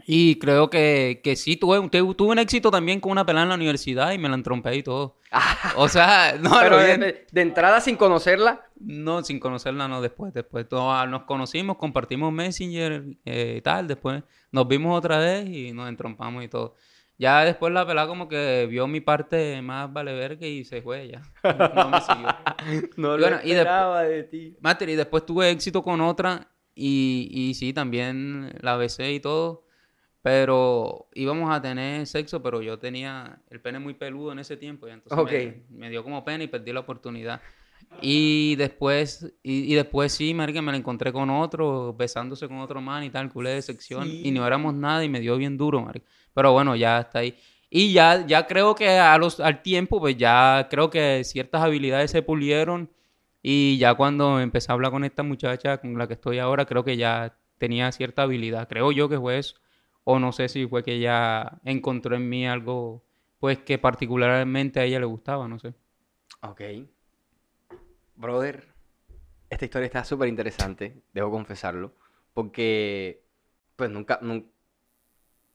Y 0.05 0.35
creo 0.39 0.69
que, 0.69 1.19
que 1.23 1.35
sí, 1.35 1.57
tuve, 1.57 1.89
tuve, 1.89 2.31
un 2.31 2.39
éxito 2.39 2.71
también 2.71 3.01
con 3.01 3.11
una 3.11 3.25
pelada 3.25 3.43
en 3.43 3.49
la 3.49 3.55
universidad 3.55 4.13
y 4.13 4.17
me 4.17 4.29
la 4.29 4.35
entrompé 4.35 4.75
y 4.75 4.83
todo. 4.83 5.17
O 5.75 5.89
sea, 5.89 6.37
no, 6.39 6.51
Pero 6.61 6.77
bien. 6.77 7.01
de- 7.01 7.27
de 7.29 7.41
entrada 7.41 7.81
sin 7.81 7.97
conocerla. 7.97 8.61
No, 8.79 9.21
sin 9.23 9.39
conocerla, 9.39 9.87
no, 9.89 10.01
después, 10.01 10.33
después. 10.33 10.65
No, 10.71 11.05
nos 11.07 11.23
conocimos, 11.23 11.77
compartimos 11.77 12.31
Messenger 12.31 13.03
eh, 13.25 13.55
y 13.57 13.61
tal, 13.61 13.87
después 13.87 14.23
nos 14.51 14.67
vimos 14.67 14.97
otra 14.97 15.17
vez 15.17 15.49
y 15.49 15.73
nos 15.73 15.89
entrompamos 15.89 16.43
y 16.43 16.47
todo. 16.47 16.75
Ya 17.19 17.43
después 17.43 17.73
la 17.73 17.85
pelada 17.87 18.07
como 18.07 18.27
que 18.27 18.67
vio 18.69 18.87
mi 18.87 19.01
parte 19.01 19.59
más 19.63 19.91
vale 19.91 20.13
verga 20.13 20.45
y 20.45 20.63
se 20.65 20.81
fue 20.83 21.07
ya. 21.07 21.21
No 21.43 21.89
me 21.89 22.01
siguió. 22.01 22.27
No 22.97 23.15
Y 23.17 23.19
bueno, 23.21 23.37
y 23.37 23.49
después- 23.53 23.57
esperaba 23.57 24.03
de 24.03 24.23
ti. 24.23 24.55
Mater, 24.61 24.89
y 24.89 24.95
después 24.95 25.25
tuve 25.25 25.49
éxito 25.49 25.81
con 25.81 25.99
otra 26.01 26.47
y, 26.75 27.27
y 27.31 27.53
sí, 27.55 27.73
también 27.73 28.53
la 28.61 28.77
besé 28.77 29.13
y 29.13 29.19
todo. 29.19 29.63
Pero 30.21 31.07
íbamos 31.13 31.49
a 31.55 31.61
tener 31.61 32.05
sexo, 32.05 32.43
pero 32.43 32.61
yo 32.61 32.77
tenía 32.79 33.39
el 33.49 33.61
pene 33.61 33.79
muy 33.79 33.93
peludo 33.93 34.31
en 34.33 34.39
ese 34.39 34.57
tiempo. 34.57 34.87
Y 34.87 34.91
entonces 34.91 35.63
me, 35.69 35.77
me 35.77 35.89
dio 35.89 36.03
como 36.03 36.23
pena 36.25 36.43
y 36.43 36.47
perdí 36.47 36.73
la 36.73 36.81
oportunidad. 36.81 37.41
Y 38.01 38.55
después, 38.57 39.33
y, 39.41 39.71
y 39.71 39.75
después 39.75 40.11
sí, 40.11 40.33
marica, 40.33 40.61
me 40.61 40.71
la 40.73 40.77
encontré 40.77 41.13
con 41.13 41.29
otro, 41.29 41.93
besándose 41.93 42.47
con 42.47 42.57
otro 42.59 42.81
man 42.81 43.03
y 43.03 43.09
tal, 43.09 43.31
culé 43.31 43.51
de 43.51 43.61
sección. 43.61 44.07
Y 44.09 44.31
no 44.31 44.45
éramos 44.45 44.73
nada 44.73 45.03
y 45.05 45.09
me 45.09 45.21
dio 45.21 45.37
bien 45.37 45.55
duro, 45.57 45.81
marica. 45.81 46.05
Pero 46.37 46.51
bueno, 46.51 46.75
ya 46.75 46.99
está 46.99 47.17
ahí. 47.17 47.35
Y 47.67 47.93
ya, 47.93 48.23
ya 48.27 48.45
creo 48.45 48.75
que 48.75 48.89
a 48.89 49.17
los, 49.17 49.39
al 49.39 49.63
tiempo, 49.63 49.99
pues 49.99 50.17
ya 50.17 50.67
creo 50.69 50.91
que 50.91 51.23
ciertas 51.23 51.63
habilidades 51.63 52.11
se 52.11 52.21
pulieron. 52.21 52.91
Y 53.41 53.79
ya 53.79 53.95
cuando 53.95 54.39
empecé 54.39 54.71
a 54.71 54.75
hablar 54.75 54.91
con 54.91 55.03
esta 55.03 55.23
muchacha 55.23 55.79
con 55.79 55.97
la 55.97 56.07
que 56.07 56.13
estoy 56.13 56.37
ahora, 56.37 56.67
creo 56.67 56.83
que 56.83 56.95
ya 56.95 57.35
tenía 57.57 57.91
cierta 57.91 58.21
habilidad. 58.21 58.67
Creo 58.69 58.91
yo 58.91 59.09
que 59.09 59.17
fue 59.17 59.39
eso. 59.39 59.55
O 60.03 60.19
no 60.19 60.31
sé 60.31 60.47
si 60.47 60.67
fue 60.67 60.83
que 60.83 60.93
ella 60.93 61.59
encontró 61.65 62.15
en 62.15 62.29
mí 62.29 62.45
algo, 62.47 63.03
pues 63.39 63.57
que 63.57 63.79
particularmente 63.79 64.79
a 64.79 64.83
ella 64.83 64.99
le 64.99 65.07
gustaba, 65.07 65.47
no 65.47 65.57
sé. 65.57 65.73
Ok. 66.41 66.61
Brother, 68.15 68.67
esta 69.49 69.65
historia 69.65 69.87
está 69.87 70.03
súper 70.03 70.27
interesante, 70.29 71.01
debo 71.13 71.31
confesarlo. 71.31 71.95
Porque, 72.35 73.23
pues 73.75 73.89
nunca. 73.89 74.19
nun- 74.21 74.51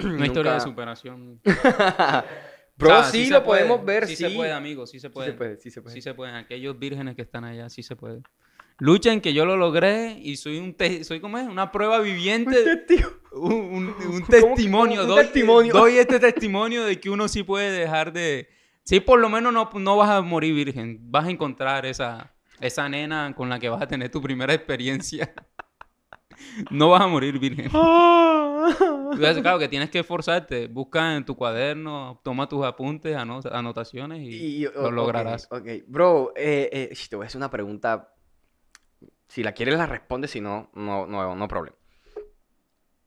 Una 0.05 0.26
historia 0.26 0.55
de 0.55 0.61
superación. 0.61 1.40
Bro, 2.76 2.88
O 2.98 3.03
sea, 3.03 3.05
sí, 3.05 3.26
se 3.26 3.32
lo 3.34 3.44
puede, 3.44 3.64
podemos 3.66 3.84
ver, 3.86 4.07
sí. 4.07 4.16
Sí 4.16 4.24
se 4.24 4.30
puede, 4.30 4.53
amigo, 4.53 4.86
sí 4.86 4.98
se 4.98 5.09
Sí 5.09 5.12
puede. 5.12 5.30
se 5.30 5.32
puede, 5.34 5.57
sí 5.59 5.70
se 5.70 5.82
puede. 5.82 5.94
Sí 5.94 6.03
se 6.03 6.14
puede. 6.14 6.32
Aquellos 6.32 6.78
vírgenes 6.78 7.14
que 7.16 7.22
están 7.22 7.44
allá, 7.44 7.68
sí 7.68 7.82
se 7.82 7.94
puede. 7.96 8.22
Lucha 8.78 9.12
en 9.12 9.20
que 9.20 9.34
yo 9.34 9.44
lo 9.44 9.57
logré 9.57 10.18
y 10.20 10.36
soy 10.36 10.59
un 10.59 10.74
te- 10.74 11.05
soy 11.05 11.20
como 11.20 11.38
es, 11.38 11.46
una 11.46 11.70
prueba 11.70 12.00
viviente, 12.00 12.84
un, 13.32 13.53
un- 13.53 13.94
un 14.14 14.24
testimonio, 14.28 15.03
un 15.03 15.09
doy, 15.09 15.22
testimonio? 15.24 15.72
doy 15.74 15.98
este 15.98 16.18
testimonio 16.18 16.84
de 16.84 16.98
que 16.98 17.11
uno 17.11 17.28
sí 17.28 17.42
puede 17.42 17.70
dejar 17.70 18.12
de, 18.12 18.48
sí 18.84 18.98
por 19.00 19.20
lo 19.20 19.28
menos 19.28 19.53
no, 19.53 19.70
no 19.74 19.96
vas 19.98 20.11
a 20.11 20.22
morir 20.22 20.55
virgen, 20.55 20.98
vas 21.03 21.26
a 21.26 21.30
encontrar 21.30 21.84
esa, 21.86 22.34
esa 22.59 22.88
nena 22.88 23.32
con 23.36 23.48
la 23.50 23.59
que 23.61 23.68
vas 23.68 23.82
a 23.82 23.86
tener 23.86 24.11
tu 24.11 24.20
primera 24.22 24.53
experiencia. 24.55 25.32
No 26.70 26.90
vas 26.90 27.03
a 27.03 27.07
morir 27.07 27.38
virgen. 27.38 27.70
Claro 29.42 29.58
que 29.58 29.68
tienes 29.68 29.90
que 29.90 30.00
esforzarte. 30.00 30.68
Busca 30.68 31.16
en 31.16 31.24
tu 31.24 31.36
cuaderno, 31.36 32.20
toma 32.22 32.48
tus 32.48 32.64
apuntes, 32.64 33.16
ano- 33.16 33.40
anotaciones 33.50 34.20
y, 34.20 34.64
Y- 34.64 34.68
lo 34.74 34.90
lograrás. 34.90 35.48
Ok, 35.50 35.66
bro, 35.86 36.32
eh, 36.36 36.68
eh, 36.72 36.96
te 37.08 37.16
voy 37.16 37.24
a 37.24 37.26
hacer 37.26 37.38
una 37.38 37.50
pregunta. 37.50 38.14
Si 39.28 39.42
la 39.42 39.52
quieres, 39.52 39.76
la 39.76 39.86
respondes. 39.86 40.30
Si 40.30 40.40
no, 40.40 40.70
no, 40.74 41.06
no, 41.06 41.34
no 41.34 41.48
problema. 41.48 41.76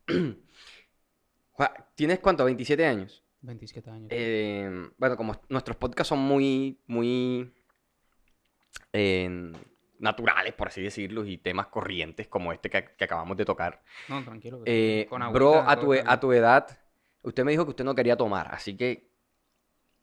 ¿Tienes 1.96 2.20
cuánto? 2.20 2.46
¿27 2.48 2.86
años? 2.86 3.24
27 3.42 3.90
años. 3.90 4.08
Eh, 4.12 4.90
bueno, 4.98 5.16
como 5.16 5.40
nuestros 5.50 5.78
podcasts 5.78 6.10
son 6.10 6.20
muy, 6.20 6.80
muy 6.88 7.54
eh, 8.92 9.52
naturales, 10.00 10.54
por 10.54 10.68
así 10.68 10.82
decirlo, 10.82 11.26
y 11.26 11.38
temas 11.38 11.68
corrientes 11.68 12.28
como 12.28 12.52
este 12.54 12.70
que, 12.70 12.86
que 12.98 13.04
acabamos 13.06 13.38
de 13.38 13.46
tocar. 13.46 13.82
no, 14.08 14.24
tranquilo. 14.24 14.62
Eh, 14.66 15.08
con 15.10 15.22
bro, 15.32 15.54
agüita, 15.54 15.72
a 15.72 15.76
todo 15.76 15.86
tu, 15.86 15.94
e- 15.94 16.04
a 16.06 16.20
tu 16.20 16.34
edad, 16.34 16.68
usted 17.24 17.44
me 17.44 17.52
dijo 17.52 17.64
que 17.66 17.72
usted 17.72 17.84
no 17.86 17.96
quería 17.96 18.16
tomar, 18.16 18.48
así 18.54 18.76
que 18.76 19.08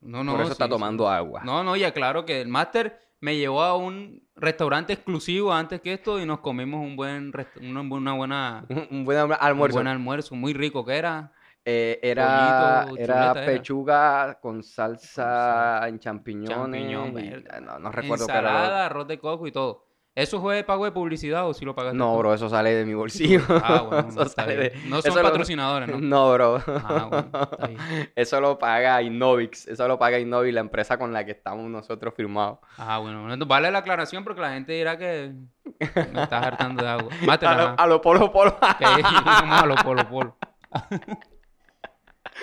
bien. 0.01 0.12
No, 0.12 0.24
no, 0.24 0.32
por 0.32 0.40
eso 0.40 0.49
sí, 0.49 0.53
está 0.55 0.64
sí. 0.64 0.70
tomando 0.70 1.09
agua. 1.09 1.43
No, 1.45 1.62
no, 1.62 1.76
ya 1.76 1.93
claro 1.93 2.24
que 2.24 2.40
el 2.40 2.49
máster 2.49 2.99
me 3.20 3.36
llevó 3.36 3.62
a 3.62 3.76
un 3.76 4.26
restaurante 4.34 4.93
exclusivo 4.95 5.53
antes 5.53 5.80
que 5.80 5.93
esto 5.93 6.20
y 6.20 6.26
nos 6.26 6.40
comimos 6.40 6.80
un 6.84 6.97
buen 6.97 7.32
una, 7.61 8.12
buena 8.14 8.64
Un, 8.68 8.86
un 8.90 9.05
buen 9.05 9.18
alm- 9.18 9.30
un 9.30 9.36
almuerzo. 9.40 9.76
buen 9.76 9.86
almuerzo, 9.86 10.34
muy 10.34 10.55
rico 10.55 10.84
que 10.84 10.95
era. 10.97 11.32
Eh, 11.65 12.01
era, 12.03 12.87
Pollito, 12.89 13.03
era 13.13 13.33
pechuga 13.35 14.39
con 14.41 14.63
salsa 14.65 15.79
sal- 15.81 15.89
en 15.91 15.99
champiñones. 16.01 16.51
champiñón, 16.57 17.11
y- 17.19 17.31
verga. 17.31 17.61
no, 17.61 17.79
no 17.79 17.93
recuerdo 17.93 18.27
qué 18.27 18.33
era. 18.33 18.87
arroz 18.87 19.07
de 19.07 19.19
coco 19.19 19.47
y 19.47 19.53
todo. 19.53 19.87
¿Eso 20.15 20.43
fue 20.43 20.63
pago 20.65 20.85
de 20.85 20.93
publicidad 20.93 21.49
o 21.49 21.55
si 21.55 21.65
lo 21.65 21.75
pagaste 21.75 21.97
No, 21.97 22.13
tú? 22.13 22.19
bro, 22.19 22.35
eso 22.35 22.47
sale 22.51 22.75
de 22.75 22.85
mi 22.85 22.93
bolsillo. 22.93 23.41
Ah, 23.49 23.81
bueno, 23.81 24.09
Eso 24.11 24.29
sale 24.29 24.57
de- 24.57 24.71
No 24.87 25.01
son 25.01 25.13
eso 25.13 25.23
lo- 25.23 25.29
patrocinadores, 25.31 25.89
¿no? 25.89 25.99
No, 26.01 26.33
bro. 26.35 26.63
Ah, 26.67 27.07
bueno, 27.09 27.31
está 27.53 27.67
bien. 27.69 27.79
Eso 28.17 28.39
lo 28.41 28.59
paga 28.59 29.01
Innovix. 29.01 29.69
Eso 29.69 29.89
lo 29.89 29.99
paga 29.99 30.19
Innovix, 30.19 30.53
la 30.53 30.61
empresa 30.61 30.99
con 30.99 31.13
la 31.15 31.25
que 31.25 31.31
estamos 31.31 31.65
nosotros 31.71 32.13
firmados. 32.15 32.59
Ah, 32.77 32.99
bueno, 32.99 33.23
bueno, 33.23 33.47
vale 33.47 33.71
la 33.71 33.79
aclaración 33.79 34.23
porque 34.25 34.43
la 34.43 34.53
gente 34.53 34.73
dirá 34.75 34.99
que 34.99 35.33
me 35.79 36.23
estás 36.23 36.45
hartando 36.45 36.83
de 36.83 36.91
agua. 36.91 37.09
Mátela, 37.25 37.53
A 37.53 37.57
lo, 37.57 37.81
a 37.81 37.87
lo 37.87 38.01
polo 38.03 38.31
polo. 38.33 38.55
Que 38.79 38.85
a 38.85 39.65
lo 39.65 39.77
polo 39.77 40.09
polo. 40.11 40.37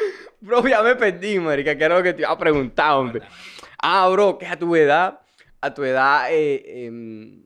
Bro, 0.41 0.67
ya 0.67 0.81
me 0.81 0.95
perdí, 0.95 1.39
marica. 1.39 1.77
¿Qué 1.77 1.83
era 1.83 1.97
lo 1.97 2.03
que 2.03 2.13
te 2.13 2.21
iba 2.21 2.31
a 2.31 2.37
preguntar, 2.37 2.93
hombre? 2.93 3.21
Ah, 3.77 4.07
bro, 4.09 4.37
que 4.37 4.47
a 4.47 4.57
tu 4.57 4.75
edad, 4.75 5.21
a 5.61 5.73
tu 5.73 5.83
edad, 5.83 6.31
eh, 6.31 6.85
em, 6.85 7.43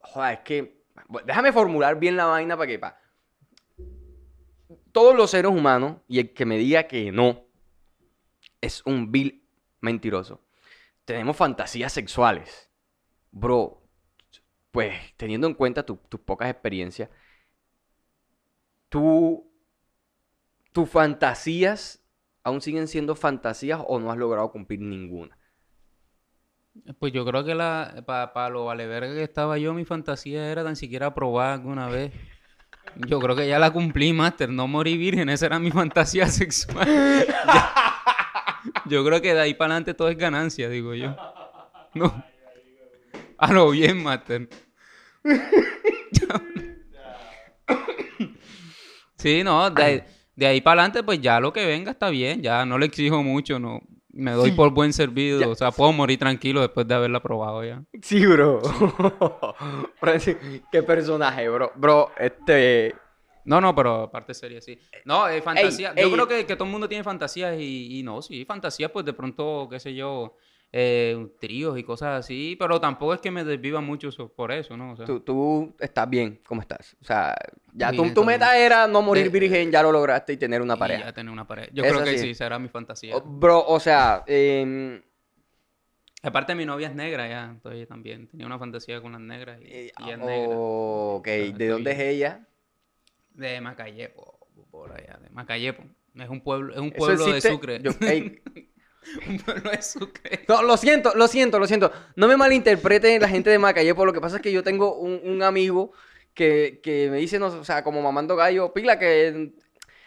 joder, 0.00 0.34
es 0.34 0.40
que, 0.40 0.82
déjame 1.24 1.52
formular 1.52 1.98
bien 1.98 2.16
la 2.16 2.26
vaina 2.26 2.56
para 2.56 2.66
que, 2.66 2.78
pa. 2.78 2.98
Todos 4.92 5.16
los 5.16 5.30
seres 5.30 5.50
humanos, 5.50 5.96
y 6.08 6.18
el 6.18 6.32
que 6.34 6.44
me 6.44 6.58
diga 6.58 6.84
que 6.84 7.10
no, 7.12 7.44
es 8.60 8.82
un 8.84 9.10
vil 9.10 9.44
mentiroso. 9.80 10.40
Tenemos 11.04 11.36
fantasías 11.36 11.92
sexuales. 11.92 12.70
Bro, 13.30 13.82
pues, 14.70 14.94
teniendo 15.16 15.46
en 15.46 15.54
cuenta 15.54 15.84
tu- 15.84 15.96
tus 16.08 16.20
pocas 16.20 16.50
experiencias, 16.50 17.08
tú, 18.88 19.49
tus 20.72 20.88
fantasías 20.88 22.02
aún 22.42 22.60
siguen 22.60 22.88
siendo 22.88 23.14
fantasías 23.14 23.80
o 23.86 23.98
no 24.00 24.10
has 24.10 24.18
logrado 24.18 24.50
cumplir 24.50 24.80
ninguna. 24.80 25.36
Pues 26.98 27.12
yo 27.12 27.24
creo 27.26 27.44
que 27.44 27.54
la 27.54 28.04
para 28.06 28.48
lo 28.48 28.64
vale 28.66 28.86
verga 28.86 29.12
que 29.12 29.22
estaba 29.24 29.58
yo, 29.58 29.74
mi 29.74 29.84
fantasía 29.84 30.50
era 30.50 30.62
tan 30.64 30.76
siquiera 30.76 31.12
probar 31.14 31.52
alguna 31.54 31.88
vez. 31.88 32.12
Yo 33.06 33.20
creo 33.20 33.36
que 33.36 33.46
ya 33.46 33.58
la 33.58 33.70
cumplí, 33.72 34.12
Master. 34.12 34.48
No 34.48 34.66
morí 34.66 34.96
virgen, 34.96 35.28
esa 35.28 35.46
era 35.46 35.58
mi 35.58 35.70
fantasía 35.70 36.26
sexual. 36.28 36.86
Ya- 37.26 37.74
Yo 38.86 39.04
creo 39.04 39.20
que 39.20 39.34
de 39.34 39.40
ahí 39.40 39.54
para 39.54 39.74
adelante 39.74 39.94
todo 39.94 40.08
es 40.08 40.16
ganancia, 40.16 40.68
digo 40.68 40.94
yo. 40.94 41.16
No. 41.94 42.24
A 43.36 43.52
lo 43.52 43.70
bien, 43.70 44.02
Master. 44.02 44.48
Sí, 49.16 49.44
no, 49.44 49.68
de 49.70 49.82
ahí, 49.82 50.02
de 50.40 50.46
ahí 50.46 50.62
para 50.62 50.80
adelante, 50.80 51.02
pues 51.02 51.20
ya 51.20 51.38
lo 51.38 51.52
que 51.52 51.66
venga 51.66 51.90
está 51.90 52.08
bien, 52.08 52.40
ya 52.40 52.64
no 52.64 52.78
le 52.78 52.86
exijo 52.86 53.22
mucho, 53.22 53.58
no. 53.58 53.82
Me 54.10 54.30
doy 54.32 54.52
por 54.52 54.70
buen 54.70 54.94
servido, 54.94 55.50
o 55.50 55.54
sea, 55.54 55.70
puedo 55.70 55.92
morir 55.92 56.18
tranquilo 56.18 56.62
después 56.62 56.88
de 56.88 56.94
haberla 56.94 57.20
probado 57.20 57.62
ya. 57.62 57.84
Sí, 58.00 58.24
bro. 58.26 58.62
Francis, 60.00 60.36
Qué 60.72 60.82
personaje, 60.82 61.46
bro. 61.50 61.72
Bro, 61.76 62.12
este. 62.16 62.94
No, 63.44 63.60
no, 63.60 63.74
pero 63.74 64.04
aparte 64.04 64.32
sería 64.32 64.62
sí. 64.62 64.78
No, 65.04 65.28
eh, 65.28 65.42
fantasía. 65.42 65.92
ey. 65.94 66.04
Yo 66.04 66.10
creo 66.10 66.26
que, 66.26 66.46
que 66.46 66.56
todo 66.56 66.64
el 66.64 66.70
mundo 66.70 66.88
tiene 66.88 67.04
fantasías 67.04 67.60
y, 67.60 67.98
y 67.98 68.02
no, 68.02 68.22
sí, 68.22 68.46
fantasías, 68.46 68.90
pues 68.90 69.04
de 69.04 69.12
pronto, 69.12 69.68
qué 69.70 69.78
sé 69.78 69.94
yo, 69.94 70.36
eh, 70.72 71.28
tríos 71.40 71.78
y 71.78 71.82
cosas 71.82 72.20
así, 72.20 72.56
pero 72.58 72.80
tampoco 72.80 73.14
es 73.14 73.20
que 73.20 73.30
me 73.30 73.44
desviva 73.44 73.80
mucho 73.80 74.10
so- 74.12 74.28
por 74.28 74.52
eso, 74.52 74.76
¿no? 74.76 74.92
O 74.92 74.96
sea, 74.96 75.06
Tú, 75.06 75.20
tú 75.20 75.74
estás 75.80 76.08
bien, 76.08 76.40
¿cómo 76.46 76.60
estás? 76.60 76.96
O 77.00 77.04
sea, 77.04 77.34
ya 77.72 77.90
tu, 77.90 78.02
Bien, 78.02 78.14
tu 78.14 78.24
meta 78.24 78.52
bien. 78.52 78.66
era 78.66 78.86
no 78.86 79.02
morir 79.02 79.26
Eh, 79.26 79.30
virgen, 79.30 79.70
ya 79.72 79.82
lo 79.82 79.90
lograste 79.92 80.32
y 80.32 80.36
tener 80.36 80.62
una 80.62 80.76
y 80.76 80.78
pareja. 80.78 81.06
ya 81.06 81.12
tener 81.12 81.32
una 81.32 81.46
pareja. 81.46 81.70
Yo 81.72 81.82
Eso 81.84 81.94
creo 81.94 82.04
que 82.06 82.18
sí. 82.18 82.28
sí, 82.28 82.34
será 82.34 82.58
mi 82.58 82.68
fantasía. 82.68 83.16
O- 83.16 83.20
Bro, 83.20 83.64
o 83.66 83.80
sea, 83.80 84.22
em, 84.26 85.00
Aparte, 86.22 86.54
mi 86.54 86.66
novia 86.66 86.88
es 86.88 86.94
negra 86.94 87.26
ya, 87.28 87.44
entonces 87.46 87.88
también 87.88 88.26
tenía 88.26 88.46
una 88.46 88.58
fantasía 88.58 89.00
con 89.00 89.12
las 89.12 89.20
negras 89.22 89.58
y, 89.62 89.64
eh, 89.64 89.92
y 89.96 90.10
es 90.10 90.18
negra. 90.18 90.56
ok, 90.58 91.26
¿de 91.26 91.68
dónde 91.68 91.92
es 91.92 91.98
ella? 91.98 92.46
De 93.30 93.60
Macayepo, 93.60 94.38
por 94.70 94.92
allá, 94.92 95.18
de 95.22 95.30
Macayepo. 95.30 95.82
Es 96.16 96.28
un 96.28 96.40
pueblo, 96.42 96.74
es 96.74 96.80
un 96.80 96.88
¿Eso 96.88 96.96
pueblo 96.98 97.32
de? 97.32 97.40
Sucre. 97.40 97.80
Yo- 97.82 97.92
ey, 98.02 98.42
pueblo 99.44 99.70
de 99.70 99.82
Sucre. 99.82 100.44
No, 100.48 100.62
lo 100.62 100.76
siento, 100.76 101.12
lo 101.14 101.26
siento, 101.28 101.58
lo 101.58 101.66
siento. 101.66 101.90
No 102.16 102.28
me 102.28 102.36
malinterpreten 102.36 103.20
la 103.20 103.28
gente 103.28 103.50
de 103.50 103.58
Macayepo. 103.58 104.04
Lo 104.04 104.12
que 104.12 104.20
pasa 104.20 104.36
es 104.36 104.42
que 104.42 104.52
yo 104.52 104.62
tengo 104.62 104.96
un, 104.96 105.20
un 105.24 105.42
amigo 105.42 105.92
que, 106.34 106.80
que 106.82 107.08
me 107.10 107.18
dice, 107.18 107.38
no, 107.38 107.46
o 107.46 107.64
sea, 107.64 107.82
como 107.82 108.02
mamando 108.02 108.36
gallo, 108.36 108.72
pila 108.72 108.98
que... 108.98 109.52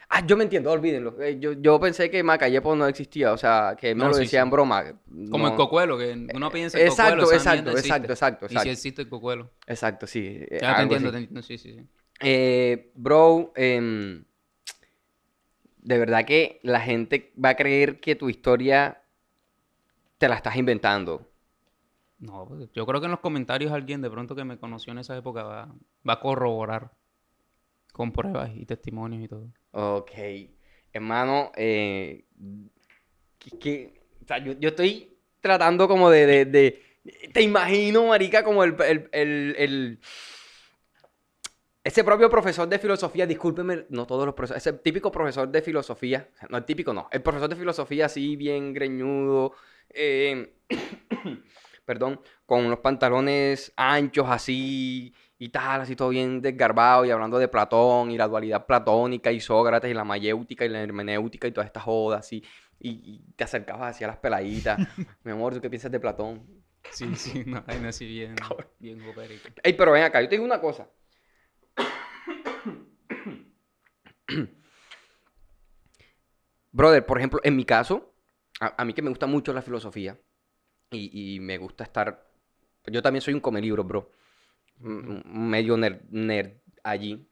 Ah, 0.10 0.24
yo 0.26 0.38
me 0.38 0.44
entiendo, 0.44 0.70
olvídenlo. 0.72 1.20
Eh, 1.22 1.40
Yo, 1.40 1.54
yo 1.54 1.80
pensé 1.80 2.12
que 2.12 2.22
Macayepo 2.22 2.76
no 2.76 2.86
existía, 2.88 3.34
o 3.34 3.38
sea, 3.38 3.76
que 3.80 3.96
me 3.96 4.04
No, 4.04 4.10
lo 4.10 4.14
sí, 4.14 4.22
decía 4.22 4.42
sí. 4.42 4.44
en 4.44 4.50
broma. 4.52 4.84
Como 5.32 5.48
No. 5.48 5.48
el 5.48 5.56
cocuelo, 5.56 5.98
que 5.98 6.28
uno 6.36 6.52
piensa 6.52 6.80
en 6.80 6.86
Exacto, 6.88 7.22
cocuelo, 7.22 7.34
exacto, 7.38 7.64
mierda 7.64 7.72
existe. 7.80 7.98
exacto, 8.12 8.14
exacto, 8.14 8.46
Y 8.46 8.50
si 8.50 8.54
exacto. 8.54 8.72
existe 8.72 9.02
el 9.02 9.10
cocuelo. 9.10 9.52
Exacto, 9.66 10.06
sí. 10.06 10.38
eh, 10.52 10.60
Ya 10.62 10.76
te 10.76 10.82
entiendo, 10.84 11.12
te 11.12 11.18
entiendo, 11.18 11.42
sí, 11.42 11.58
sí, 11.58 11.74
sí. 11.74 11.88
Eh, 12.20 12.92
bro, 12.94 13.54
em, 13.56 14.24
de 15.84 15.98
verdad 15.98 16.26
que 16.26 16.60
la 16.64 16.80
gente 16.80 17.34
va 17.44 17.50
a 17.50 17.56
creer 17.56 18.00
que 18.00 18.16
tu 18.16 18.30
historia 18.30 19.02
te 20.18 20.28
la 20.30 20.36
estás 20.36 20.56
inventando. 20.56 21.30
No, 22.20 22.46
pues, 22.48 22.70
yo 22.72 22.86
creo 22.86 23.02
que 23.02 23.06
en 23.06 23.12
los 23.12 23.20
comentarios 23.20 23.72
alguien 23.74 24.02
de 24.02 24.10
pronto 24.10 24.34
que 24.36 24.46
me 24.46 24.58
conoció 24.58 24.94
en 24.94 25.00
esa 25.00 25.18
época 25.18 25.44
va, 25.44 25.76
va 26.08 26.14
a 26.14 26.20
corroborar 26.22 26.92
con 27.92 28.12
pruebas 28.14 28.52
y 28.56 28.66
testimonios 28.66 29.24
y 29.24 29.28
todo. 29.28 29.50
Ok. 29.72 30.12
Hermano, 30.94 31.52
eh, 31.56 32.26
que, 33.40 33.60
que- 33.60 34.02
o 34.24 34.26
sea, 34.26 34.38
yo, 34.38 34.54
yo 34.54 34.70
estoy 34.70 35.18
tratando 35.42 35.88
como 35.88 36.10
de, 36.10 36.26
de- 36.26 36.46
de- 36.46 36.84
te 37.34 37.42
imagino, 37.42 38.08
marica, 38.08 38.44
como 38.44 38.64
el, 38.64 38.76
el, 38.82 39.10
el- 39.12 39.56
el- 39.58 40.00
ese 41.84 42.04
propio 42.04 42.30
profesor 42.30 42.68
de 42.68 42.80
filosofía, 42.80 43.26
discúlpeme, 43.26 43.86
no 43.90 44.06
todos 44.08 44.26
los 44.26 44.34
profesores, 44.34 44.66
ese 44.66 44.78
típico 44.80 45.12
profesor 45.12 45.50
de 45.50 45.62
filosofía, 45.62 46.30
no 46.50 46.58
el 46.58 46.64
típico 46.64 46.94
no, 46.94 47.10
el 47.12 47.22
profesor 47.22 47.50
de 47.50 47.56
filosofía 47.58 48.06
así 48.06 48.36
bien 48.38 48.74
greñudo, 48.74 49.54
eh, 49.90 50.54
perdón, 51.86 52.22
con 52.46 52.70
los 52.70 52.80
pantalones 52.80 53.74
anchos 53.76 54.28
así 54.30 55.14
y 55.38 55.50
tal, 55.50 55.82
así 55.82 55.96
todo 55.96 56.10
bien 56.10 56.42
desgarbado 56.42 57.04
y 57.04 57.12
hablando 57.12 57.38
de 57.38 57.50
Platón 57.50 58.12
y 58.12 58.18
la 58.18 58.30
dualidad 58.30 58.66
platónica 58.66 59.32
y 59.32 59.42
Sócrates 59.42 59.92
y 59.92 59.94
la 59.94 60.06
mayéutica 60.06 60.64
y 60.64 60.70
la 60.70 60.82
hermenéutica 60.82 61.48
y 61.48 61.52
todas 61.52 61.68
estas 61.68 61.84
jodas 61.84 62.22
así. 62.22 62.42
Y, 62.80 62.90
y 62.90 63.34
te 63.36 63.44
acercabas 63.44 63.96
hacia 63.96 64.08
las 64.08 64.18
peladitas. 64.18 64.78
Mi 65.24 65.32
amor, 65.32 65.54
¿tú 65.54 65.62
qué 65.62 65.70
piensas 65.70 65.92
de 65.92 66.00
Platón? 66.00 66.64
Sí, 66.92 67.16
sí, 67.16 67.44
no, 67.46 67.64
hay 67.68 67.84
así 67.86 68.06
bien, 68.06 68.36
bien 68.80 69.02
opérico. 69.08 69.50
Ey, 69.64 69.74
pero 69.74 69.92
ven 69.92 70.04
acá, 70.04 70.22
yo 70.22 70.30
te 70.30 70.36
digo 70.36 70.46
una 70.46 70.62
cosa. 70.62 70.88
Brother, 76.72 77.06
por 77.06 77.18
ejemplo, 77.18 77.40
en 77.44 77.56
mi 77.56 77.66
caso, 77.66 78.14
a, 78.60 78.82
a 78.82 78.86
mí 78.86 78.94
que 78.94 79.02
me 79.02 79.10
gusta 79.10 79.28
mucho 79.28 79.54
la 79.54 79.62
filosofía 79.62 80.20
y, 80.92 81.36
y 81.36 81.40
me 81.40 81.58
gusta 81.58 81.84
estar... 81.84 82.28
Yo 82.88 83.02
también 83.02 83.22
soy 83.22 83.34
un 83.34 83.40
come 83.40 83.62
libros, 83.62 83.88
bro. 83.88 84.12
medio 84.80 85.78
nerd, 85.78 86.52
allí, 86.84 87.28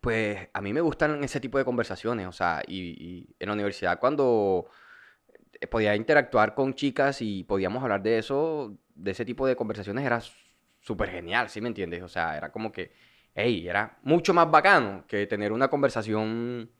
pues 0.00 0.48
a 0.52 0.60
mí 0.60 0.72
me 0.72 0.80
gustan 0.80 1.22
ese 1.24 1.40
tipo 1.40 1.58
de 1.58 1.64
conversaciones, 1.64 2.26
o 2.26 2.32
sea, 2.32 2.62
y, 2.66 2.94
y 2.98 3.36
en 3.38 3.48
la 3.48 3.54
universidad 3.54 3.98
cuando 3.98 4.68
eh, 5.60 5.66
podía 5.66 5.94
interactuar 5.94 6.54
con 6.54 6.74
chicas 6.74 7.20
y 7.20 7.44
podíamos 7.44 7.82
hablar 7.82 8.02
de 8.02 8.18
eso, 8.18 8.78
de 8.94 9.10
ese 9.10 9.24
tipo 9.24 9.46
de 9.46 9.56
conversaciones 9.56 10.04
era 10.04 10.22
súper 10.80 11.10
genial, 11.10 11.50
¿sí 11.50 11.60
me 11.60 11.68
entiendes? 11.68 12.02
O 12.02 12.08
sea, 12.08 12.36
era 12.36 12.50
como 12.52 12.72
que, 12.72 12.92
hey, 13.36 13.68
era 13.68 13.98
mucho 14.02 14.32
más 14.34 14.50
bacano 14.50 15.04
que 15.06 15.26
tener 15.26 15.52
una 15.52 15.68
conversación 15.68 16.70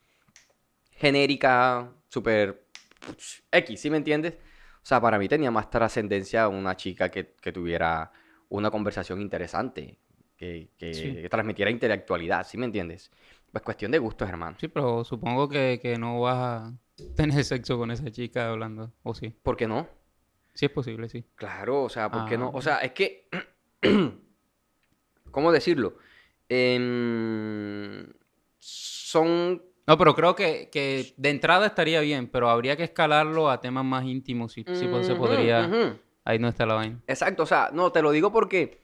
genérica, 0.90 1.92
súper 2.08 2.64
X, 3.52 3.80
¿sí 3.80 3.90
me 3.90 3.98
entiendes? 3.98 4.34
O 4.82 4.86
sea, 4.88 5.00
para 5.00 5.18
mí 5.18 5.28
tenía 5.28 5.50
más 5.50 5.68
trascendencia 5.70 6.48
una 6.48 6.76
chica 6.76 7.10
que, 7.10 7.34
que 7.40 7.52
tuviera 7.52 8.10
una 8.48 8.70
conversación 8.70 9.20
interesante, 9.20 9.98
que, 10.36 10.70
que- 10.76 10.94
Sí. 10.94 11.12
que 11.22 11.28
transmitiera 11.28 11.70
intelectualidad, 11.70 12.46
¿sí 12.46 12.56
me 12.56 12.66
entiendes? 12.66 13.10
Pues 13.52 13.62
cuestión 13.62 13.90
de 13.90 13.98
gustos, 13.98 14.28
hermano. 14.28 14.56
Sí, 14.58 14.68
pero 14.68 15.04
supongo 15.04 15.48
que, 15.48 15.78
que 15.82 15.98
no 15.98 16.20
vas 16.20 16.36
a 16.36 16.72
tener 17.16 17.44
sexo 17.44 17.76
con 17.78 17.90
esa 17.90 18.10
chica 18.10 18.48
hablando. 18.50 18.92
¿O 19.02 19.14
sí? 19.14 19.34
¿Por 19.42 19.56
qué 19.56 19.66
no? 19.66 19.88
Sí 20.54 20.66
es 20.66 20.70
posible, 20.72 21.08
sí. 21.08 21.24
Claro, 21.34 21.82
o 21.84 21.88
sea, 21.88 22.10
¿por 22.10 22.24
qué 22.24 22.38
no? 22.38 22.46
Ah. 22.46 22.50
O 22.54 22.62
sea, 22.62 22.78
es 22.78 22.92
que, 22.92 23.28
¿cómo 25.30 25.52
decirlo? 25.52 25.98
Em, 26.48 28.06
son 28.58 29.62
No, 29.86 29.96
pero 29.98 30.14
creo 30.14 30.34
que, 30.34 30.68
que 30.70 31.12
de 31.16 31.30
entrada 31.30 31.66
estaría 31.66 32.00
bien, 32.00 32.28
pero 32.28 32.48
habría 32.50 32.76
que 32.76 32.84
escalarlo 32.84 33.50
a 33.50 33.60
temas 33.60 33.84
más 33.84 34.04
íntimos. 34.04 34.52
Si, 34.52 34.64
si 34.72 34.88
pues, 34.88 35.06
se 35.06 35.14
podría. 35.14 35.68
Ahí 36.24 36.38
no 36.40 36.48
está 36.48 36.66
la 36.66 36.74
vaina. 36.74 37.00
Exacto, 37.06 37.44
o 37.44 37.46
sea, 37.46 37.70
no, 37.72 37.92
te 37.92 38.02
lo 38.02 38.10
digo 38.10 38.32
porque 38.32 38.82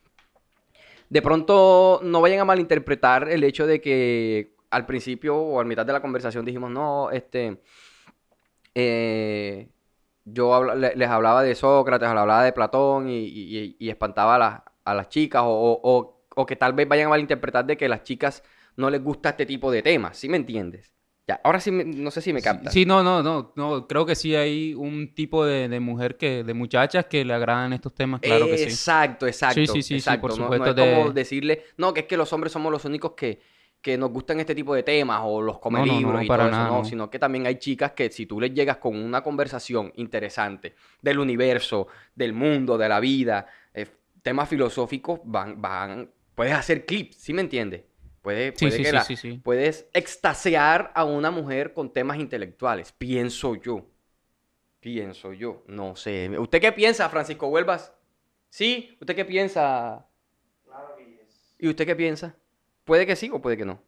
de 1.11 1.21
pronto 1.23 2.01
no 2.05 2.21
vayan 2.21 2.41
a 2.41 2.45
malinterpretar 2.45 3.29
el 3.29 3.43
hecho 3.45 3.67
de 3.67 3.81
que 3.81 4.55
al 4.71 4.87
principio 4.87 5.37
o 5.37 5.61
a 5.61 5.65
mitad 5.65 5.85
de 5.85 5.93
la 5.93 6.01
conversación 6.01 6.45
dijimos, 6.45 6.71
no, 6.71 7.11
este, 7.11 7.61
eh, 8.75 9.69
yo 10.25 10.65
les 10.75 11.09
hablaba 11.09 11.43
de 11.43 11.55
Sócrates, 11.55 12.09
les 12.09 12.17
hablaba 12.19 12.45
de 12.45 12.53
Platón 12.53 13.09
y, 13.09 13.19
y- 13.27 13.77
y 13.79 13.91
espantaba 13.91 14.37
a, 14.37 14.39
las- 14.39 14.63
a 14.85 14.95
las 14.95 15.09
chicas 15.09 15.43
o, 15.45 15.49
o- 15.51 15.81
o- 15.83 16.12
o 16.37 16.47
que 16.47 16.57
tal 16.57 16.73
vez 16.73 16.89
vayan 16.89 17.07
a 17.07 17.11
malinterpretar 17.11 17.65
de 17.67 17.77
que 17.77 17.89
las 17.89 18.03
chicas 18.05 18.43
no 18.77 18.91
les 18.91 19.03
gusta 19.03 19.31
este 19.31 19.47
tipo 19.47 19.71
de 19.71 19.83
temas, 19.83 20.17
¿sí 20.17 20.29
me 20.29 20.37
entiendes? 20.37 20.93
Ya, 21.29 21.41
ahora 21.45 21.61
sí, 21.61 21.71
me- 21.71 21.85
no 21.85 22.11
sé 22.11 22.21
si 22.21 22.33
me 22.33 22.43
captas. 22.43 22.73
Sí, 22.73 22.85
no, 22.85 23.03
no, 23.03 23.23
no, 23.23 23.53
no. 23.55 23.87
Creo 23.87 24.05
que 24.05 24.15
sí 24.17 24.35
hay 24.35 24.75
un 24.75 25.15
tipo 25.15 25.45
de, 25.45 25.69
de 25.69 25.79
mujer 25.81 26.17
que, 26.17 26.43
de 26.43 26.55
muchachas 26.55 27.07
que 27.07 27.25
le 27.25 27.33
agradan 27.35 27.73
estos 27.73 27.95
temas, 27.95 28.21
claro 28.21 28.49
que 28.49 28.57
sí. 28.59 28.71
Exacto, 28.71 29.27
exacto. 29.27 29.61
Sí, 29.75 29.83
sí, 29.83 29.83
sí, 29.83 30.01
sí, 30.01 30.17
por 30.19 30.31
No- 30.31 30.37
no, 30.37 30.45
supuesto, 30.45 30.71
es 30.71 30.75
como 30.75 31.11
de- 31.11 31.13
decirle, 31.13 31.65
no, 31.77 31.93
que 31.95 32.01
es 32.01 32.07
que 32.07 32.17
los 32.17 32.33
hombres 32.33 32.53
somos 32.53 32.71
los 32.73 32.85
únicos 32.85 33.13
que, 33.13 33.41
que 33.81 33.99
nos 33.99 34.11
gustan 34.11 34.39
este 34.41 34.55
tipo 34.55 34.75
de 34.75 34.83
temas 34.83 35.21
o 35.25 35.43
los 35.43 35.59
come 35.59 35.81
No, 35.81 35.87
no, 35.87 36.01
libros 36.01 36.15
no, 36.19 36.23
y 36.23 36.27
para 36.29 36.45
todo 36.45 36.49
eso, 36.49 36.59
nada, 36.59 36.69
no, 36.69 36.83
no. 36.83 36.85
sino 36.85 37.11
que 37.11 37.19
también 37.19 37.47
hay 37.47 37.57
chicas 37.59 37.93
que 37.93 38.11
si 38.11 38.27
tú 38.27 38.41
les 38.41 38.53
llegas 38.55 38.77
con 38.79 38.97
una 38.97 39.23
conversación 39.23 39.93
interesante 39.97 40.75
del 41.01 41.19
universo, 41.19 41.89
del 42.15 42.33
mundo, 42.33 42.79
de 42.79 42.89
la 42.89 43.01
vida, 43.01 43.47
eh, 43.75 43.87
temas 44.23 44.49
filosóficos, 44.49 45.21
van, 45.25 45.61
van, 45.61 46.11
puedes 46.35 46.55
hacer 46.55 46.87
clips, 46.87 47.17
¿sí 47.17 47.33
me 47.33 47.43
entiendes? 47.43 47.83
Puede, 48.23 48.53
Sí, 48.53 48.67
puede 48.67 48.77
sí, 48.77 48.83
que 48.83 48.89
sí, 48.89 48.95
la- 48.95 49.05
sí, 49.05 49.17
sí. 49.17 49.41
puedes 49.43 49.89
extasiar 49.95 50.93
a 50.95 51.05
una 51.05 51.31
mujer 51.31 51.73
con 51.73 51.93
temas 51.93 52.19
intelectuales, 52.19 52.93
pienso 52.93 53.57
yo. 53.57 53.89
Pienso 54.81 55.33
yo, 55.33 55.63
no 55.69 55.95
sé. 55.97 56.29
¿Usted 56.39 56.61
qué 56.61 56.73
piensa, 56.73 57.09
Francisco 57.09 57.47
Huelvas? 57.49 57.93
¿Sí? 58.51 58.97
¿Usted 59.01 59.15
qué 59.15 59.25
piensa? 59.25 60.07
Claro 60.65 60.97
que 60.97 61.21
es. 61.23 61.55
¿Y 61.59 61.69
usted 61.69 61.87
qué 61.87 61.95
piensa? 61.97 62.37
Puede 62.85 63.07
que 63.07 63.15
sí 63.17 63.31
o 63.33 63.41
puede 63.41 63.57
que 63.57 63.65
no. 63.65 63.83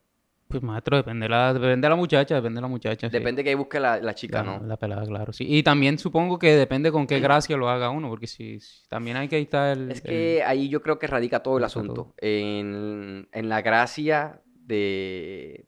Pues 0.48 0.62
maestro, 0.62 0.96
depende 0.96 1.24
de 1.24 1.30
la, 1.30 1.52
depende 1.52 1.86
de 1.86 1.90
la 1.90 1.96
muchacha, 1.96 2.34
depende 2.36 2.58
de 2.58 2.62
la 2.62 2.68
muchacha. 2.68 3.08
sí. 3.08 3.12
Depende 3.12 3.42
que 3.42 3.54
busque 3.54 3.80
la, 3.80 4.00
la 4.00 4.14
chica, 4.14 4.42
La, 4.42 4.58
¿no? 4.60 4.66
la 4.66 4.76
pelada, 4.76 5.04
claro, 5.04 5.32
sí. 5.32 5.44
Y 5.48 5.62
también 5.62 5.98
supongo 5.98 6.38
que 6.38 6.54
depende 6.54 6.92
con 6.92 7.06
qué 7.06 7.18
gracia 7.18 7.56
lo 7.56 7.68
haga 7.68 7.90
uno, 7.90 8.08
porque 8.08 8.26
si, 8.26 8.60
si- 8.60 8.86
también 8.88 9.16
hay 9.16 9.28
que 9.28 9.38
estar 9.40 9.76
el... 9.76 9.90
Es 9.90 9.98
el- 10.04 10.10
que 10.10 10.42
ahí 10.44 10.68
yo 10.68 10.80
creo 10.82 10.98
que 10.98 11.06
radica 11.06 11.42
todo 11.42 11.58
el 11.58 11.64
asunto. 11.64 11.94
todo. 11.94 12.14
En, 12.18 13.28
en 13.32 13.48
la 13.48 13.62
gracia 13.62 14.40
de, 14.46 15.66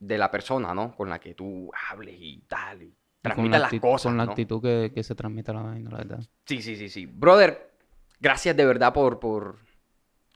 de 0.00 0.18
la 0.18 0.30
persona, 0.30 0.74
¿no? 0.74 0.94
Con 0.96 1.10
la 1.10 1.18
que 1.18 1.34
tú 1.34 1.70
hables 1.90 2.16
y 2.18 2.38
tal. 2.48 2.82
Y 2.82 2.94
transmitas 3.20 3.60
la 3.60 3.70
las 3.70 3.80
cosas, 3.80 4.10
Con 4.10 4.16
la 4.16 4.24
¿no? 4.24 4.30
actitud 4.30 4.62
que, 4.62 4.92
que 4.94 5.02
se 5.02 5.14
transmite 5.14 5.52
la 5.52 5.60
vaina, 5.62 5.90
la 5.90 5.98
verdad. 5.98 6.20
Sí, 6.46 6.62
sí, 6.62 6.76
sí, 6.76 6.88
sí. 6.88 7.04
Brother, 7.06 7.70
gracias 8.20 8.56
de 8.56 8.64
verdad 8.64 8.94
por, 8.94 9.18
por 9.20 9.56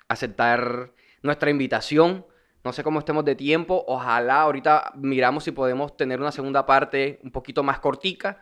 aceptar 0.08 0.92
nuestra 1.22 1.50
invitación. 1.50 2.26
No 2.64 2.72
sé 2.72 2.84
cómo 2.84 3.00
estemos 3.00 3.24
de 3.24 3.34
tiempo. 3.34 3.84
Ojalá 3.86 4.42
ahorita 4.42 4.92
miramos 4.96 5.44
si 5.44 5.50
podemos 5.50 5.96
tener 5.96 6.20
una 6.20 6.30
segunda 6.30 6.64
parte 6.64 7.18
un 7.24 7.32
poquito 7.32 7.62
más 7.62 7.80
cortica 7.80 8.40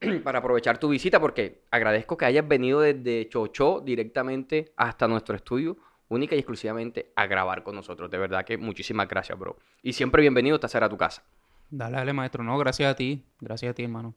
para 0.24 0.40
aprovechar 0.40 0.78
tu 0.78 0.88
visita, 0.88 1.20
porque 1.20 1.62
agradezco 1.70 2.16
que 2.16 2.24
hayas 2.24 2.46
venido 2.46 2.80
desde 2.80 3.28
Chocho 3.28 3.80
directamente 3.80 4.72
hasta 4.76 5.06
nuestro 5.06 5.36
estudio, 5.36 5.76
única 6.08 6.34
y 6.34 6.38
exclusivamente 6.38 7.12
a 7.14 7.26
grabar 7.26 7.62
con 7.62 7.76
nosotros. 7.76 8.10
De 8.10 8.18
verdad 8.18 8.44
que 8.44 8.58
muchísimas 8.58 9.08
gracias, 9.08 9.38
bro. 9.38 9.58
Y 9.82 9.92
siempre 9.92 10.20
bienvenido 10.22 10.58
a 10.60 10.66
hacer 10.66 10.82
a 10.82 10.88
tu 10.88 10.96
casa. 10.96 11.22
Dale, 11.70 11.96
dale, 11.96 12.12
maestro. 12.12 12.42
No, 12.42 12.58
gracias 12.58 12.90
a 12.90 12.96
ti. 12.96 13.24
Gracias 13.40 13.70
a 13.70 13.74
ti, 13.74 13.84
hermano. 13.84 14.14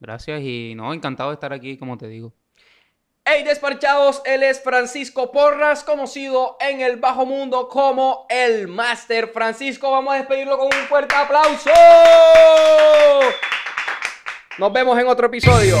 Gracias 0.00 0.40
y 0.42 0.74
no, 0.74 0.94
encantado 0.94 1.30
de 1.30 1.34
estar 1.34 1.52
aquí, 1.52 1.76
como 1.76 1.98
te 1.98 2.08
digo. 2.08 2.32
Hey 3.32 3.44
despachados, 3.44 4.22
él 4.24 4.42
es 4.42 4.60
Francisco 4.60 5.30
Porras, 5.30 5.84
conocido 5.84 6.56
en 6.58 6.80
el 6.80 6.96
bajo 6.96 7.24
mundo 7.24 7.68
como 7.68 8.26
el 8.28 8.66
Master 8.66 9.28
Francisco. 9.28 9.88
Vamos 9.88 10.14
a 10.14 10.16
despedirlo 10.16 10.58
con 10.58 10.66
un 10.66 10.86
fuerte 10.88 11.14
aplauso. 11.14 11.70
Nos 14.58 14.72
vemos 14.72 14.98
en 14.98 15.06
otro 15.06 15.28
episodio. 15.28 15.76